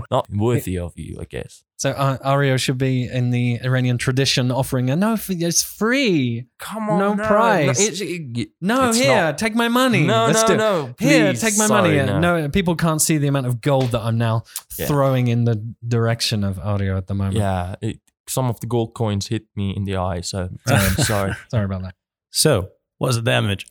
not 0.11 0.27
worthy 0.31 0.79
of 0.79 0.93
you, 0.97 1.18
I 1.20 1.25
guess. 1.25 1.64
So 1.77 1.91
uh, 1.91 2.16
Aryo 2.18 2.59
should 2.59 2.79
be 2.79 3.05
in 3.07 3.31
the 3.31 3.61
Iranian 3.62 3.99
tradition, 3.99 4.51
offering 4.51 4.89
a 4.89 4.97
no, 4.97 5.16
it's 5.29 5.62
free. 5.62 6.47
Come 6.59 6.89
on, 6.89 6.99
No 6.99 7.11
on, 7.11 7.18
price. 7.18 7.81
it's- 7.81 8.01
it- 8.01 8.49
No, 8.61 8.89
it's 8.89 8.99
here, 8.99 9.14
not- 9.25 9.39
take 9.39 9.55
my 9.55 9.68
money. 9.68 10.05
No, 10.07 10.27
Let's 10.27 10.43
no, 10.43 10.49
do 10.49 10.55
it. 10.55 10.57
no, 10.57 10.95
Here, 10.99 11.33
take 11.35 11.59
my 11.59 11.66
Sorry, 11.66 11.97
money. 11.99 12.20
no. 12.20 12.41
No. 12.41 12.49
people 12.49 12.75
can't 12.77 13.03
see 13.03 13.18
the 13.18 13.27
amount 13.27 13.47
of 13.47 13.61
gold 13.61 13.91
that 13.93 14.01
I'm 14.01 14.16
now 14.16 14.45
Yeah. 14.79 14.87
throwing 14.87 15.29
in 15.29 15.45
the 15.45 15.57
direction 15.87 16.43
of 16.45 16.57
Aryo 16.57 16.97
at 16.97 17.07
the 17.07 17.14
moment. 17.14 17.37
Yeah, 17.37 17.75
it, 17.83 18.01
some 18.29 18.49
of 18.49 18.61
the 18.61 18.66
gold 18.66 18.95
coins 18.95 19.27
hit 19.29 19.45
me 19.55 19.75
in 19.77 19.85
the 19.85 19.97
eye, 19.97 20.22
so 20.22 20.49
I'm 20.66 20.91
sorry. 21.05 21.35
Sorry 21.49 21.64
about 21.66 21.83
that. 21.83 21.95
So, 22.31 22.70
what's 22.97 23.16
the 23.16 23.22
damage? 23.22 23.66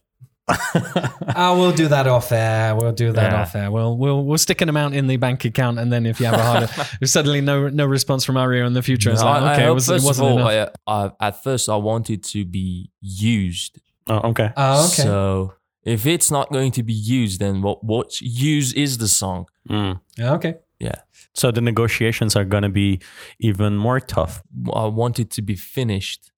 Oh, 1.36 1.58
we'll 1.60 1.72
do 1.72 1.88
that 1.88 2.08
off 2.08 2.32
air. 2.32 2.76
We'll 2.76 2.92
do 2.92 3.12
that 3.14 3.32
Yeah. 3.32 3.42
off 3.42 3.56
air. 3.56 3.72
We'll 3.72 3.98
we'll 3.98 4.24
we'll 4.26 4.38
stick 4.38 4.62
an 4.62 4.70
amount 4.70 4.96
in 4.96 5.08
the 5.08 5.18
bank 5.18 5.46
account, 5.46 5.80
and 5.80 5.92
then 5.92 6.06
if 6.06 6.20
you 6.20 6.26
have 6.26 6.40
a 6.40 6.44
harder, 6.44 6.70
if 7.02 7.10
suddenly 7.10 7.42
no 7.42 7.70
no 7.70 7.86
response 7.86 8.26
from 8.26 8.36
Aryo 8.36 8.66
in 8.68 8.74
the 8.74 8.82
future, 8.82 9.12
it's 9.12 9.22
No, 9.22 9.28
like 9.28 9.42
I- 9.42 9.46
I 9.52 9.54
okay, 9.54 9.68
it, 9.68 9.72
was, 9.72 9.90
it 9.90 9.94
first 9.94 10.04
of 10.04 10.08
wasn't 10.08 10.30
all, 10.30 10.50
enough. 10.50 10.70
I, 10.86 10.94
I, 11.22 11.28
at 11.28 11.44
first 11.44 11.70
I 11.70 11.76
wanted 11.78 12.24
to 12.26 12.46
be 12.46 12.92
used. 13.02 13.80
Oh, 14.08 14.30
okay. 14.32 14.52
Oh, 14.58 14.86
okay. 14.86 15.04
So 15.04 15.54
if 15.84 16.06
it's 16.06 16.30
not 16.30 16.52
going 16.52 16.72
to 16.74 16.84
be 16.84 16.94
used, 16.94 17.40
then 17.40 17.62
what 17.62 17.84
what 17.84 18.20
use 18.22 18.74
is 18.74 18.98
the 18.98 19.08
song? 19.08 19.48
Mm. 19.70 20.02
Yeah, 20.18 20.34
okay. 20.34 20.56
Yeah. 20.80 20.96
So 21.34 21.52
the 21.52 21.62
negotiations 21.62 22.36
are 22.36 22.44
gonna 22.46 22.70
be 22.70 23.00
even 23.40 23.78
more 23.78 24.02
tough. 24.02 24.44
I 24.74 24.86
want 24.88 25.20
it 25.20 25.32
to 25.32 25.42
be 25.42 25.56
finished, 25.56 26.32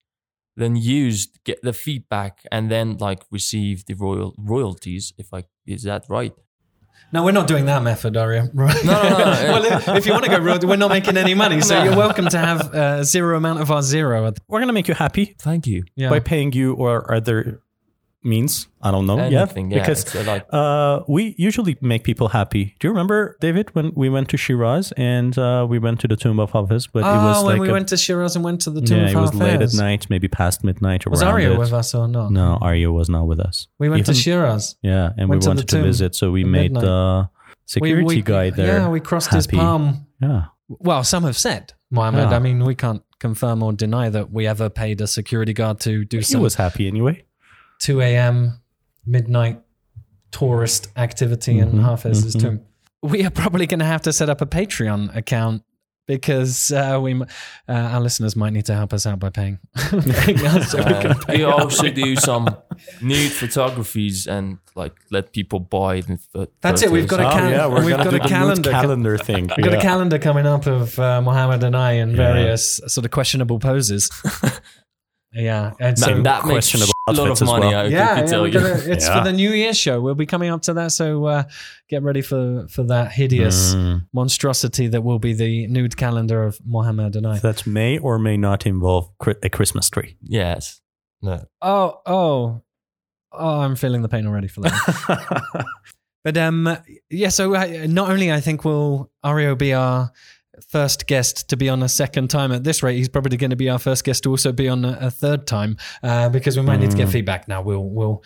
then 0.56 0.76
used, 0.76 1.38
get 1.44 1.60
the 1.62 1.72
feedback, 1.72 2.40
and 2.50 2.70
then 2.70 2.96
like 2.98 3.22
receive 3.30 3.84
the 3.86 3.94
royal 3.94 4.34
royalties. 4.38 5.12
If 5.18 5.32
I 5.34 5.44
is 5.66 5.82
that 5.84 6.04
right? 6.08 6.32
No, 7.12 7.22
we're 7.24 7.30
not 7.32 7.46
doing 7.46 7.66
that 7.66 7.82
method, 7.82 8.14
Aryo. 8.14 8.50
Right? 8.52 8.84
No, 8.84 9.00
no, 9.02 9.08
no, 9.10 9.16
no. 9.18 9.24
well, 9.52 9.64
if, 9.64 9.88
if 9.88 10.06
you 10.06 10.12
want 10.12 10.24
to 10.24 10.30
go 10.30 10.38
road, 10.38 10.64
we're 10.64 10.76
not 10.76 10.88
making 10.90 11.16
any 11.16 11.34
money, 11.34 11.60
so 11.60 11.78
No. 11.78 11.84
you're 11.84 11.96
welcome 11.96 12.28
to 12.28 12.38
have 12.38 12.74
uh, 12.74 13.04
zero 13.04 13.36
amount 13.36 13.60
of 13.60 13.70
our 13.70 13.82
zero. 13.82 14.32
We're 14.48 14.58
gonna 14.60 14.72
make 14.72 14.88
you 14.88 14.94
happy 14.94 15.36
Thank 15.38 15.66
you. 15.68 15.84
Yeah. 15.94 16.10
by 16.10 16.18
paying 16.18 16.52
you 16.52 16.74
or 16.74 17.12
other 17.14 17.60
means. 18.26 18.68
I 18.82 18.90
don't 18.90 19.06
know 19.06 19.18
Anything, 19.18 19.70
yet 19.70 19.76
yeah, 19.78 19.82
because 19.82 20.02
it's, 20.02 20.14
uh, 20.14 20.22
like- 20.26 20.46
uh, 20.52 21.00
we 21.08 21.34
usually 21.38 21.76
make 21.80 22.04
people 22.04 22.28
happy. 22.28 22.74
Do 22.78 22.86
you 22.86 22.90
remember 22.92 23.36
David 23.40 23.74
when 23.74 23.92
we 23.96 24.08
went 24.08 24.28
to 24.30 24.36
Shiraz 24.36 24.92
and 24.96 25.36
uh, 25.38 25.66
we 25.68 25.78
went 25.78 26.00
to 26.00 26.08
the 26.08 26.16
tomb 26.16 26.38
of 26.38 26.50
Hafiz? 26.52 26.86
But 26.86 27.02
oh, 27.04 27.08
it 27.14 27.16
was 27.24 27.36
when 27.44 27.52
like 27.54 27.60
we 27.62 27.68
a- 27.68 27.72
went 27.72 27.88
to 27.88 27.96
Shiraz 27.96 28.36
and 28.36 28.44
went 28.44 28.60
to 28.62 28.70
the 28.70 28.80
Tomb 28.82 28.98
yeah, 28.98 29.04
of 29.06 29.12
it 29.14 29.16
was 29.18 29.34
late 29.34 29.62
at 29.62 29.72
night, 29.74 30.06
maybe 30.10 30.28
past 30.28 30.62
midnight 30.62 31.06
or 31.06 31.10
Was 31.10 31.22
around 31.22 31.40
Aryo 31.40 31.54
it. 31.54 31.58
with 31.58 31.72
us 31.72 31.94
or 31.94 32.06
not? 32.06 32.30
No, 32.30 32.58
Aryo 32.60 32.92
was 32.92 33.08
not 33.08 33.26
with 33.26 33.40
us. 33.40 33.66
We 33.78 33.88
went 33.88 34.06
to 34.06 34.14
Shiraz. 34.14 34.76
Yeah, 34.82 35.10
and 35.16 35.28
Went 35.28 35.40
we 35.40 35.42
to 35.42 35.44
the 35.44 35.48
wanted 35.50 35.68
to 35.68 35.76
tomb 35.76 35.84
visit, 35.84 36.14
so 36.14 36.30
we 36.30 36.44
made 36.44 36.72
midnight. 36.72 36.82
the 36.82 37.30
security 37.66 38.04
we, 38.04 38.22
guy 38.22 38.50
there. 38.50 38.78
Yeah, 38.80 38.88
we 38.88 39.00
crossed 39.00 39.32
his 39.32 39.46
happy. 39.46 39.56
palm. 39.56 40.06
Yeah. 40.20 40.44
Well, 40.68 41.02
some 41.04 41.24
have 41.24 41.36
said, 41.36 41.72
Mohammed. 41.90 42.30
Yeah. 42.30 42.36
I 42.36 42.38
mean, 42.40 42.64
we 42.64 42.74
can't 42.74 43.02
confirm 43.18 43.62
or 43.62 43.72
deny 43.72 44.08
that 44.10 44.30
we 44.32 44.46
ever 44.46 44.68
paid 44.68 45.00
a 45.00 45.06
security 45.06 45.52
guard 45.52 45.80
to 45.80 46.04
do 46.04 46.18
He 46.18 46.22
some 46.22 46.42
was 46.42 46.54
happy 46.56 46.86
anyway. 46.86 47.24
2 47.80 48.00
a.m. 48.00 48.60
midnight 49.06 49.60
tourist 50.30 50.88
activity 50.96 51.58
in 51.58 51.72
Mhm, 51.72 51.82
Hafez's 51.84 52.34
mhm. 52.36 52.40
tomb. 52.40 52.60
We 53.02 53.24
are 53.24 53.30
probably 53.30 53.66
going 53.66 53.78
to 53.80 53.86
have 53.86 54.02
to 54.02 54.12
set 54.12 54.28
up 54.28 54.40
a 54.40 54.46
Patreon 54.46 55.14
account 55.14 55.62
because 56.08 56.70
uh, 56.72 56.98
we, 57.02 57.20
uh, 57.20 57.26
our 57.68 58.00
listeners 58.00 58.36
might 58.36 58.52
need 58.52 58.64
to 58.66 58.74
help 58.74 58.92
us 58.92 59.06
out 59.06 59.18
by 59.18 59.28
paying. 59.30 59.58
paying 59.76 60.38
so 60.62 60.78
we 60.78 60.84
Uh, 60.84 61.02
can 61.02 61.14
pay 61.20 61.36
we 61.38 61.44
our 61.44 61.60
also 61.60 61.88
do 61.90 62.14
some 62.16 62.48
nude 63.02 63.32
photographies 63.32 64.26
and 64.26 64.58
like 64.76 64.94
let 65.10 65.32
people 65.32 65.58
buy 65.60 66.00
the 66.02 66.18
pho- 66.32 66.46
That's 66.60 66.82
it. 66.82 66.90
We've 66.90 67.08
got 67.08 67.20
a 67.20 67.24
Oh, 67.44 67.48
yeah, 67.48 67.66
we're 67.66 67.84
we've 67.84 67.96
got 67.96 68.14
a 68.14 68.20
calendar. 68.20 68.70
calendar 68.70 69.18
thing. 69.18 69.50
We've 69.56 69.64
got 69.64 69.72
Yeah. 69.72 69.78
a 69.78 69.82
calendar 69.82 70.18
coming 70.18 70.46
up 70.46 70.66
of 70.66 70.98
uh, 70.98 71.20
Mohammed 71.22 71.62
and 71.64 71.76
I 71.76 71.92
in 71.92 72.10
Yeah. 72.10 72.16
various 72.16 72.80
sort 72.86 73.04
of 73.04 73.10
questionable 73.10 73.58
poses. 73.58 74.10
yeah, 75.36 75.72
and 75.78 75.98
so 75.98 76.12
Man, 76.14 76.22
that 76.24 76.44
makes 76.44 76.52
questionable 76.70 76.92
a 77.08 77.12
lot 77.12 77.30
of 77.30 77.46
money. 77.46 77.66
well. 77.66 77.78
I 77.80 77.88
yeah, 77.88 78.14
can 78.14 78.24
yeah, 78.24 78.30
tell 78.30 78.46
you. 78.46 78.52
gonna- 78.54 78.80
it's 78.86 79.06
Yeah. 79.06 79.18
for 79.18 79.24
the 79.24 79.32
New 79.32 79.50
Year 79.50 79.74
show. 79.74 80.00
We'll 80.00 80.14
be 80.14 80.26
coming 80.26 80.50
up 80.50 80.62
to 80.62 80.74
that, 80.74 80.92
so 80.92 81.24
uh, 81.26 81.42
get 81.88 82.02
ready 82.02 82.22
for 82.22 82.66
for 82.68 82.82
that 82.84 83.12
hideous 83.12 83.74
Mm. 83.74 84.06
monstrosity 84.12 84.88
that 84.88 85.02
will 85.02 85.18
be 85.18 85.32
the 85.34 85.66
nude 85.68 85.96
calendar 85.96 86.42
of 86.44 86.58
Mohammed 86.64 87.16
and 87.16 87.26
I. 87.26 87.38
That 87.38 87.66
may 87.66 87.98
or 87.98 88.18
may 88.18 88.36
not 88.36 88.66
involve 88.66 89.10
a 89.42 89.48
Christmas 89.50 89.90
tree. 89.90 90.16
Yes. 90.22 90.80
No. 91.22 91.44
Oh, 91.62 92.00
oh, 92.06 92.62
oh! 93.32 93.60
I'm 93.60 93.76
feeling 93.76 94.02
the 94.02 94.08
pain 94.08 94.26
already 94.26 94.48
for 94.48 94.60
that. 94.62 95.64
but 96.24 96.36
um, 96.36 96.76
yeah. 97.10 97.28
So 97.30 97.54
uh, 97.54 97.86
not 97.88 98.10
only 98.10 98.32
I 98.32 98.40
think 98.40 98.64
will 98.64 99.10
Aryo 99.24 99.56
be 99.56 99.72
our 99.74 100.10
first 100.68 101.06
guest 101.06 101.48
to 101.50 101.56
be 101.56 101.68
on 101.68 101.82
a 101.82 101.88
second 101.88 102.28
time 102.28 102.52
at 102.52 102.64
this 102.64 102.82
rate, 102.82 102.96
he's 102.96 103.08
probably 103.08 103.36
going 103.36 103.50
to 103.50 103.56
be 103.56 103.68
our 103.70 103.78
first 103.78 104.04
guest 104.04 104.22
to 104.24 104.30
also 104.30 104.52
be 104.52 104.68
on 104.68 104.84
a, 104.84 104.98
a 105.00 105.10
third 105.10 105.46
time 105.46 105.76
uh, 106.02 106.28
because 106.28 106.56
we 106.56 106.62
might 106.62 106.80
need 106.80 106.90
to 106.90 106.96
get 106.96 107.08
Mm. 107.08 107.12
feedback. 107.12 107.48
Now 107.48 107.62
we'll 107.62 107.84
we'll 107.84 108.22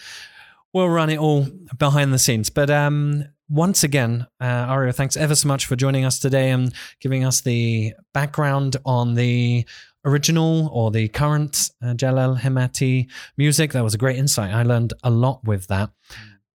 we'll 0.73 0.89
run 0.89 1.11
it 1.11 1.19
all 1.19 1.47
behind 1.79 2.13
the 2.13 2.19
scenes, 2.19 2.51
but 2.51 2.71
um. 2.71 3.25
Once 3.53 3.83
again, 3.83 4.29
uh, 4.41 4.45
Aryo, 4.73 4.95
thanks 4.95 5.17
ever 5.17 5.35
so 5.35 5.49
much 5.49 5.67
for 5.67 5.75
joining 5.75 6.05
us 6.05 6.21
today 6.21 6.51
and 6.51 6.73
giving 7.01 7.25
us 7.25 7.41
the 7.41 7.93
background 8.15 8.77
on 8.85 9.15
the 9.15 9.67
original 10.05 10.69
or 10.73 10.93
the 10.93 11.09
current 11.09 11.73
uh, 11.83 11.93
Jalal 11.95 12.37
Hemmati 12.37 13.11
music. 13.37 13.73
That 13.73 13.83
was 13.83 13.93
a 13.93 13.99
great 13.99 14.17
insight. 14.19 14.55
I 14.55 14.63
learned 14.63 14.93
a 15.03 15.11
lot 15.11 15.43
with 15.43 15.67
that. 15.67 15.91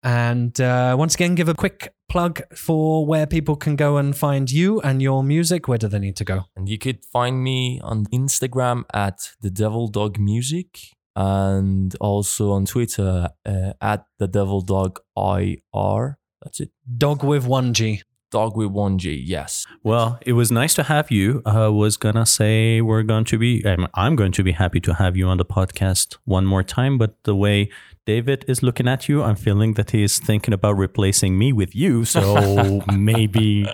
And 0.03 0.59
uh, 0.59 0.97
once 0.99 1.15
again, 1.15 1.33
give 1.35 1.47
a 1.47 1.53
quick 1.53 1.93
plug 2.11 2.41
for 2.53 3.05
where 3.05 3.25
people 3.25 3.55
can 3.55 3.77
go 3.77 3.95
and 3.95 4.15
find 4.17 4.51
you 4.51 4.81
and 4.81 5.01
your 5.01 5.23
music. 5.23 5.69
Where 5.69 5.77
do 5.77 5.87
they 5.87 5.99
need 5.99 6.17
to 6.17 6.25
go? 6.25 6.43
And 6.57 6.67
you 6.67 6.77
could 6.77 7.05
find 7.05 7.41
me 7.41 7.79
on 7.81 8.05
Instagram 8.07 8.83
at 8.93 9.31
the 9.39 9.49
Devil 9.49 9.87
Dog 9.87 10.19
Music 10.19 10.67
and 11.15 11.95
also 12.01 12.51
on 12.51 12.65
Twitter 12.65 13.29
uh, 13.45 13.73
at 13.79 14.05
the 14.19 14.27
Devil 14.27 14.59
Dog 14.59 14.99
IR. 15.15 16.17
That's 16.41 16.59
it. 16.59 16.71
Dog 16.97 17.23
with 17.23 17.47
one 17.47 17.73
G. 17.73 18.01
Dog 18.29 18.57
with 18.57 18.71
one 18.71 18.97
G. 18.97 19.13
Yes. 19.13 19.65
Well, 19.81 20.19
it 20.25 20.33
was 20.33 20.51
nice 20.51 20.73
to 20.73 20.83
have 20.83 21.11
you. 21.11 21.41
I 21.45 21.67
was 21.67 21.95
gonna 21.95 22.25
say 22.25 22.81
we're 22.81 23.03
going 23.03 23.25
to 23.25 23.37
be. 23.37 23.65
I'm, 23.65 23.87
I'm 23.93 24.17
going 24.17 24.33
to 24.33 24.43
be 24.43 24.51
happy 24.51 24.81
to 24.81 24.93
have 24.95 25.15
you 25.15 25.27
on 25.27 25.37
the 25.37 25.45
podcast 25.45 26.17
one 26.25 26.45
more 26.45 26.63
time. 26.63 26.97
But 26.97 27.23
the 27.23 27.35
way 27.35 27.69
David 28.05 28.45
is 28.47 28.63
looking 28.63 28.87
at 28.87 29.07
you, 29.07 29.21
I'm 29.21 29.35
feeling 29.35 29.73
that 29.73 29.91
he's 29.91 30.17
thinking 30.17 30.53
about 30.55 30.75
replacing 30.75 31.37
me 31.37 31.53
with 31.53 31.75
you. 31.75 32.03
So 32.03 32.81
maybe 32.93 33.67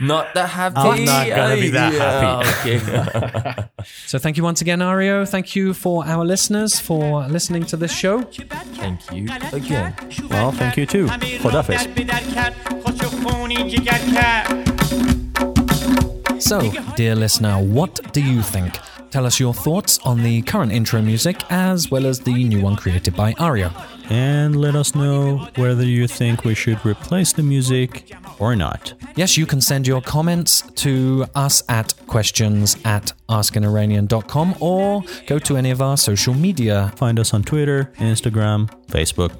Not 0.00 0.34
that 0.34 0.50
happy. 0.50 0.76
I'm 0.76 1.04
not 1.04 1.28
gonna 1.28 1.54
be 1.54 1.70
that 1.70 1.94
happy. 1.94 2.76
Okay. 2.76 3.68
So 4.06 4.18
thank 4.18 4.38
you 4.38 4.42
once 4.42 4.62
again, 4.62 4.78
Aryo. 4.78 5.28
Thank 5.28 5.54
you 5.54 5.74
for 5.74 6.06
our 6.06 6.24
listeners 6.24 6.80
for 6.80 7.26
listening 7.28 7.64
to 7.66 7.76
this 7.76 7.92
show. 7.92 8.22
Thank 8.22 9.12
you 9.12 9.28
again. 9.52 9.94
Well, 10.30 10.52
thank 10.52 10.78
you 10.78 10.86
too. 10.86 11.08
for 11.08 11.50
Khodafis. 11.50 11.84
So, 16.40 16.70
dear 16.96 17.14
listener, 17.14 17.56
what 17.56 18.12
do 18.14 18.22
you 18.22 18.40
think? 18.40 18.78
Tell 19.14 19.26
us 19.26 19.38
your 19.38 19.54
thoughts 19.54 20.00
on 20.04 20.24
the 20.24 20.42
current 20.42 20.72
intro 20.72 21.00
music 21.00 21.36
as 21.48 21.88
well 21.88 22.04
as 22.04 22.18
the 22.18 22.34
new 22.34 22.60
one 22.60 22.74
created 22.74 23.14
by 23.14 23.32
Aryo. 23.34 23.70
and 24.10 24.60
let 24.60 24.74
us 24.74 24.96
know 24.96 25.48
whether 25.54 25.84
you 25.84 26.08
think 26.08 26.44
we 26.44 26.52
should 26.52 26.84
replace 26.84 27.32
the 27.32 27.44
music 27.44 28.12
or 28.40 28.56
not. 28.56 28.92
Yes, 29.14 29.36
you 29.38 29.46
can 29.46 29.60
send 29.60 29.86
your 29.86 30.00
comments 30.02 30.62
to 30.82 31.26
us 31.36 31.62
at 31.68 31.94
questions 32.08 32.76
at 32.84 33.12
askaniranian.com 33.28 34.56
or 34.58 35.04
go 35.28 35.38
to 35.38 35.56
any 35.56 35.70
of 35.70 35.80
our 35.80 35.96
social 35.96 36.34
media. 36.34 36.92
Find 36.96 37.20
us 37.20 37.32
on 37.32 37.44
Twitter, 37.44 37.92
Instagram, 37.98 38.68
Facebook. 38.88 39.30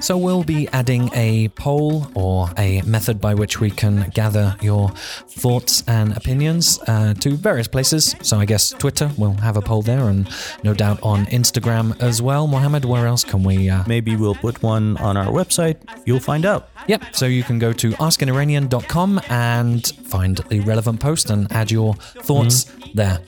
So 0.00 0.16
we'll 0.18 0.44
be 0.44 0.68
adding 0.68 1.10
a 1.14 1.48
poll 1.48 2.06
or 2.14 2.50
a 2.58 2.82
method 2.82 3.20
by 3.20 3.34
which 3.34 3.60
we 3.60 3.70
can 3.70 4.10
gather 4.14 4.56
your 4.60 4.90
thoughts 4.90 5.82
and 5.86 6.16
opinions 6.16 6.78
uh, 6.86 7.14
to 7.14 7.36
various 7.36 7.68
places. 7.68 8.14
So 8.22 8.38
I 8.38 8.44
guess 8.44 8.70
Twitter, 8.70 9.10
we'll 9.16 9.34
have 9.34 9.56
a 9.56 9.62
poll 9.62 9.82
there, 9.82 10.08
and 10.08 10.28
no 10.62 10.74
doubt 10.74 10.98
on 11.02 11.26
Instagram 11.26 12.00
as 12.02 12.20
well. 12.20 12.46
Mohammed, 12.46 12.84
where 12.84 13.06
else 13.06 13.24
can 13.24 13.42
we? 13.42 13.70
Uh, 13.70 13.84
Maybe 13.86 14.16
we'll 14.16 14.34
put 14.34 14.62
one 14.62 14.96
on 14.98 15.16
our 15.16 15.32
website. 15.32 15.76
You'll 16.06 16.20
find 16.20 16.44
out. 16.44 16.68
Yep. 16.86 17.02
So 17.14 17.26
you 17.26 17.42
can 17.42 17.58
go 17.58 17.72
to 17.72 17.92
askaniranian.com 17.92 19.20
and 19.30 19.86
find 19.86 20.36
the 20.36 20.60
relevant 20.60 21.00
post 21.00 21.30
and 21.30 21.50
add 21.52 21.70
your 21.70 21.94
thoughts 21.94 22.64
there. 22.94 23.20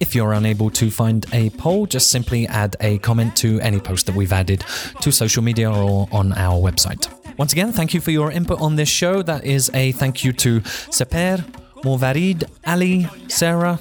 If 0.00 0.14
you're 0.14 0.32
unable 0.32 0.70
to 0.70 0.90
find 0.90 1.26
a 1.32 1.50
poll, 1.50 1.86
just 1.86 2.10
simply 2.10 2.48
add 2.48 2.74
a 2.80 2.98
comment 2.98 3.36
to 3.36 3.60
any 3.60 3.78
post 3.78 4.06
that 4.06 4.14
we've 4.16 4.32
added 4.32 4.64
to 5.02 5.12
social 5.12 5.42
media 5.42 5.70
or 5.70 6.08
on 6.10 6.32
our 6.32 6.58
website. 6.58 7.06
Once 7.38 7.52
again, 7.52 7.70
thank 7.72 7.94
you 7.94 8.00
for 8.00 8.10
your 8.10 8.30
input 8.32 8.60
on 8.60 8.76
this 8.76 8.88
show. 8.88 9.22
That 9.22 9.44
is 9.44 9.70
a 9.74 9.92
thank 9.92 10.24
you 10.24 10.32
to 10.32 10.60
Sepehr, 10.90 11.44
Morvarid, 11.84 12.44
Ali, 12.66 13.08
Sarah, 13.28 13.78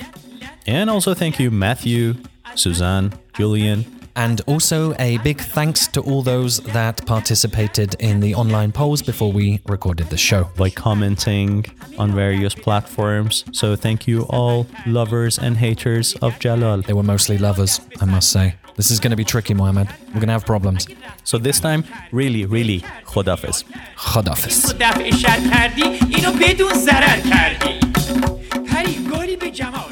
And 0.67 0.89
also 0.89 1.13
thank 1.13 1.39
you, 1.39 1.49
Matthew, 1.51 2.15
Suzanne, 2.55 3.13
Julian. 3.33 3.98
and 4.18 4.40
also 4.46 4.94
a 4.98 5.18
big 5.18 5.40
thanks 5.40 5.88
to 5.88 6.00
all 6.00 6.22
those 6.22 6.60
that 6.60 7.04
participated 7.06 7.94
in 7.98 8.20
the 8.20 8.34
online 8.34 8.72
polls 8.72 9.02
before 9.02 9.32
we 9.32 9.60
recorded 9.66 10.06
the 10.10 10.16
show. 10.16 10.50
by 10.56 10.70
commenting 10.70 11.64
on 11.98 12.12
various 12.12 12.54
platforms. 12.54 13.44
So 13.52 13.76
thank 13.76 14.06
you 14.06 14.22
all 14.30 14.66
lovers 14.86 15.38
and 15.38 15.56
haters 15.56 16.14
of 16.22 16.38
Jalal. 16.38 16.82
They 16.82 16.92
were 16.92 17.02
mostly 17.02 17.38
lovers, 17.38 17.80
I 18.00 18.04
must 18.04 18.30
say. 18.30 18.54
This 18.76 18.90
is 18.90 18.98
going 18.98 19.12
to 19.12 19.16
be 19.16 19.24
tricky, 19.24 19.54
Mohammed. 19.54 19.88
We're 20.08 20.14
going 20.14 20.26
to 20.26 20.32
have 20.32 20.46
problems. 20.46 20.86
So 21.22 21.38
this 21.38 21.60
time, 21.60 21.84
really, 22.10 22.44
really, 22.44 22.80
Khodafis. 23.04 23.64
Khodafis. 23.96 24.62
تو 24.62 24.72
دفع 24.80 25.10
شر 25.10 25.50
کردی 25.50 25.82
اینو 25.82 26.32
بدون 26.32 26.74
ضرر 26.74 27.20
کردی 27.30 27.80
پری 28.66 28.94
گلی 29.12 29.36
به 29.36 29.50
جماله 29.50 29.87